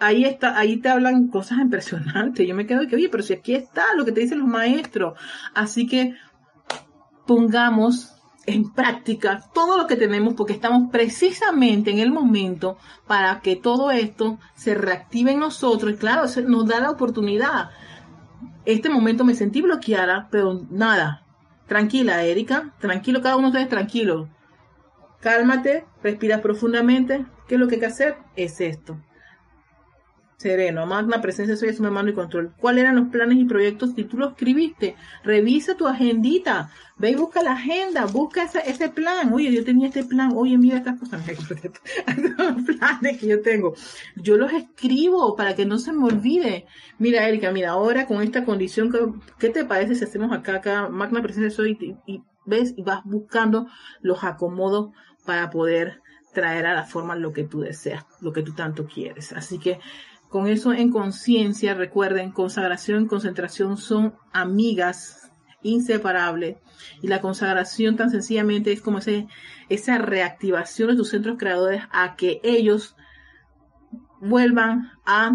Ahí 0.00 0.24
está, 0.24 0.58
ahí 0.58 0.78
te 0.78 0.88
hablan 0.88 1.28
cosas 1.28 1.60
impresionantes. 1.60 2.48
Yo 2.48 2.56
me 2.56 2.66
quedo 2.66 2.88
que, 2.88 2.96
oye, 2.96 3.08
pero 3.08 3.22
si 3.22 3.34
aquí 3.34 3.54
está 3.54 3.94
lo 3.94 4.04
que 4.04 4.10
te 4.10 4.22
dicen 4.22 4.40
los 4.40 4.48
maestros. 4.48 5.16
Así 5.54 5.86
que 5.86 6.16
pongamos 7.28 8.16
en 8.46 8.72
práctica 8.72 9.40
todo 9.54 9.78
lo 9.78 9.86
que 9.86 9.94
tenemos 9.94 10.34
porque 10.34 10.54
estamos 10.54 10.90
precisamente 10.90 11.92
en 11.92 12.00
el 12.00 12.10
momento 12.10 12.76
para 13.06 13.40
que 13.40 13.54
todo 13.54 13.92
esto 13.92 14.40
se 14.56 14.74
reactive 14.74 15.30
en 15.30 15.38
nosotros 15.38 15.92
y 15.92 15.96
claro, 15.96 16.24
nos 16.48 16.66
da 16.66 16.80
la 16.80 16.90
oportunidad 16.90 17.70
este 18.64 18.90
momento 18.90 19.24
me 19.24 19.34
sentí 19.34 19.62
bloqueada, 19.62 20.28
pero 20.30 20.62
nada. 20.70 21.24
Tranquila, 21.66 22.22
Erika. 22.24 22.74
Tranquilo, 22.80 23.22
cada 23.22 23.36
uno 23.36 23.46
de 23.46 23.50
ustedes 23.50 23.68
tranquilo. 23.68 24.28
Cálmate, 25.20 25.84
respira 26.02 26.42
profundamente. 26.42 27.24
¿Qué 27.46 27.54
es 27.54 27.60
lo 27.60 27.68
que 27.68 27.76
hay 27.76 27.80
que 27.80 27.86
hacer? 27.86 28.16
Es 28.36 28.60
esto. 28.60 28.98
Sereno, 30.42 30.84
magna 30.86 31.20
presencia, 31.20 31.56
soy 31.56 31.72
su 31.72 31.82
mando 31.82 32.10
y 32.10 32.14
control. 32.14 32.52
¿Cuáles 32.58 32.82
eran 32.82 32.96
los 32.96 33.08
planes 33.08 33.38
y 33.38 33.44
proyectos 33.44 33.92
si 33.94 34.04
tú 34.04 34.18
lo 34.18 34.30
escribiste? 34.30 34.96
Revisa 35.22 35.76
tu 35.76 35.86
agendita, 35.86 36.70
ve 36.98 37.10
y 37.10 37.14
busca 37.14 37.42
la 37.42 37.52
agenda, 37.52 38.04
busca 38.06 38.42
ese, 38.42 38.60
ese 38.68 38.88
plan. 38.88 39.32
Oye, 39.32 39.52
yo 39.52 39.64
tenía 39.64 39.88
este 39.88 40.04
plan, 40.04 40.32
oye, 40.34 40.58
mira 40.58 40.78
estas 40.78 40.98
cosas, 40.98 41.22
los 41.28 42.76
planes 42.76 43.18
que 43.18 43.26
yo 43.26 43.40
tengo. 43.40 43.74
Yo 44.16 44.36
los 44.36 44.52
escribo 44.52 45.36
para 45.36 45.54
que 45.54 45.64
no 45.64 45.78
se 45.78 45.92
me 45.92 46.04
olvide. 46.04 46.66
Mira, 46.98 47.26
Erika, 47.28 47.52
mira, 47.52 47.70
ahora 47.70 48.06
con 48.06 48.22
esta 48.22 48.44
condición, 48.44 48.92
¿qué 49.38 49.48
te 49.48 49.64
parece 49.64 49.94
si 49.94 50.04
hacemos 50.04 50.32
acá, 50.32 50.56
acá, 50.56 50.88
magna 50.88 51.22
presencia, 51.22 51.50
soy 51.50 51.78
y, 51.80 52.14
y 52.14 52.22
ves 52.44 52.74
y 52.76 52.82
vas 52.82 53.02
buscando 53.04 53.68
los 54.00 54.24
acomodos 54.24 54.90
para 55.24 55.50
poder 55.50 56.02
traer 56.32 56.66
a 56.66 56.74
la 56.74 56.84
forma 56.84 57.14
lo 57.14 57.32
que 57.32 57.44
tú 57.44 57.60
deseas, 57.60 58.04
lo 58.20 58.32
que 58.32 58.42
tú 58.42 58.54
tanto 58.54 58.86
quieres. 58.86 59.32
Así 59.32 59.58
que 59.58 59.78
con 60.32 60.48
eso 60.48 60.72
en 60.72 60.90
conciencia, 60.90 61.74
recuerden, 61.74 62.32
consagración 62.32 63.04
y 63.04 63.06
concentración 63.06 63.76
son 63.76 64.14
amigas 64.32 65.30
inseparables. 65.60 66.56
Y 67.02 67.08
la 67.08 67.20
consagración 67.20 67.96
tan 67.96 68.08
sencillamente 68.08 68.72
es 68.72 68.80
como 68.80 68.98
ese, 68.98 69.28
esa 69.68 69.98
reactivación 69.98 70.88
de 70.88 70.96
tus 70.96 71.10
centros 71.10 71.36
creadores 71.38 71.82
a 71.92 72.16
que 72.16 72.40
ellos 72.44 72.96
vuelvan 74.22 74.92
a 75.04 75.32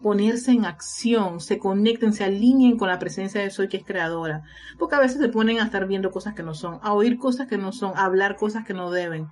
ponerse 0.00 0.52
en 0.52 0.64
acción, 0.64 1.40
se 1.40 1.58
conecten, 1.58 2.14
se 2.14 2.24
alineen 2.24 2.78
con 2.78 2.88
la 2.88 2.98
presencia 2.98 3.42
de 3.42 3.50
Soy 3.50 3.68
que 3.68 3.76
es 3.76 3.84
creadora. 3.84 4.44
Porque 4.78 4.94
a 4.94 5.00
veces 5.00 5.20
se 5.20 5.28
ponen 5.28 5.60
a 5.60 5.64
estar 5.64 5.86
viendo 5.86 6.10
cosas 6.10 6.34
que 6.34 6.42
no 6.42 6.54
son, 6.54 6.78
a 6.80 6.94
oír 6.94 7.18
cosas 7.18 7.48
que 7.48 7.58
no 7.58 7.70
son, 7.70 7.92
a 7.96 8.06
hablar 8.06 8.36
cosas 8.36 8.64
que 8.64 8.72
no 8.72 8.90
deben. 8.90 9.28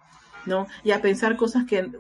¿No? 0.47 0.67
Y 0.85 0.93
a 0.93 1.03
pensar 1.03 1.37
cosas 1.37 1.65
que, 1.65 1.91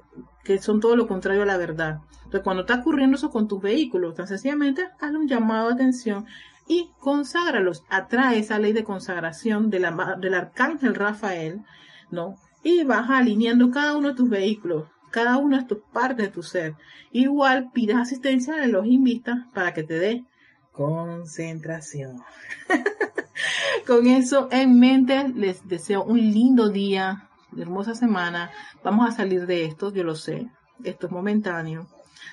que 0.45 0.59
son 0.59 0.81
todo 0.81 0.97
lo 0.97 1.07
contrario 1.07 1.43
a 1.43 1.47
la 1.47 1.57
verdad. 1.57 2.01
Entonces, 2.19 2.43
cuando 2.43 2.63
está 2.63 2.77
ocurriendo 2.77 3.17
eso 3.17 3.31
con 3.31 3.49
tus 3.49 3.61
vehículos, 3.61 4.15
tan 4.15 4.27
sencillamente, 4.27 4.89
hazle 5.01 5.19
un 5.19 5.29
llamado 5.29 5.69
de 5.69 5.75
atención 5.75 6.27
y 6.67 6.91
conságralos. 6.99 7.85
Atrae 7.89 8.39
esa 8.39 8.59
ley 8.59 8.73
de 8.73 8.85
consagración 8.85 9.71
de 9.71 9.81
la, 9.81 10.17
del 10.21 10.35
arcángel 10.35 10.95
Rafael, 10.95 11.63
¿no? 12.11 12.37
Y 12.63 12.85
vas 12.85 13.09
alineando 13.11 13.71
cada 13.71 13.97
uno 13.97 14.09
de 14.09 14.15
tus 14.15 14.29
vehículos, 14.29 14.89
cada 15.11 15.37
una 15.37 15.61
de 15.61 15.65
tus 15.67 15.79
partes 15.93 16.27
de 16.27 16.33
tu 16.33 16.43
ser. 16.43 16.75
Igual 17.13 17.71
pides 17.73 17.97
asistencia 17.97 18.57
de 18.57 18.67
los 18.67 18.87
invistas 18.87 19.39
para 19.55 19.73
que 19.73 19.85
te 19.85 19.99
dé 19.99 20.25
concentración. 20.73 22.23
Con 23.87 24.07
eso 24.07 24.49
en 24.51 24.79
mente, 24.79 25.29
les 25.29 25.67
deseo 25.69 26.03
un 26.03 26.19
lindo 26.19 26.71
día, 26.71 27.29
hermosa 27.63 27.95
semana. 27.95 28.51
Vamos 28.83 29.09
a 29.09 29.13
salir 29.13 29.47
de 29.47 29.65
esto, 29.65 29.93
yo 29.93 30.05
lo 30.05 30.15
sé. 30.15 30.51
Esto 30.85 31.07
es 31.07 31.13
momentáneo. 31.13 31.87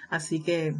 Así 0.09 0.41
que 0.41 0.75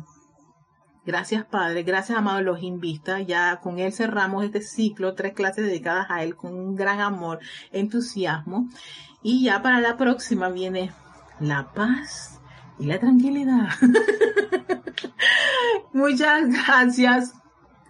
gracias 1.06 1.46
Padre, 1.46 1.84
gracias 1.84 2.18
amado 2.18 2.42
los 2.42 2.60
Vista. 2.80 3.22
Ya 3.22 3.60
con 3.62 3.80
él 3.80 3.94
cerramos 3.94 4.44
este 4.44 4.62
ciclo, 4.62 5.16
tres 5.16 5.34
clases 5.34 5.66
dedicadas 5.66 6.08
a 6.10 6.24
él 6.24 6.36
con 6.36 6.54
un 6.54 6.76
gran 6.76 7.00
amor, 7.00 7.40
entusiasmo. 7.72 8.70
Y 9.22 9.46
ya 9.46 9.62
para 9.62 9.80
la 9.80 9.98
próxima 9.98 10.50
viene 10.50 10.92
la 11.40 11.72
paz 11.74 12.42
y 12.80 12.86
la 12.86 13.00
tranquilidad. 13.00 13.70
Muchas 15.94 16.50
gracias. 16.50 17.34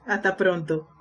Hasta 0.06 0.36
pronto. 0.36 0.93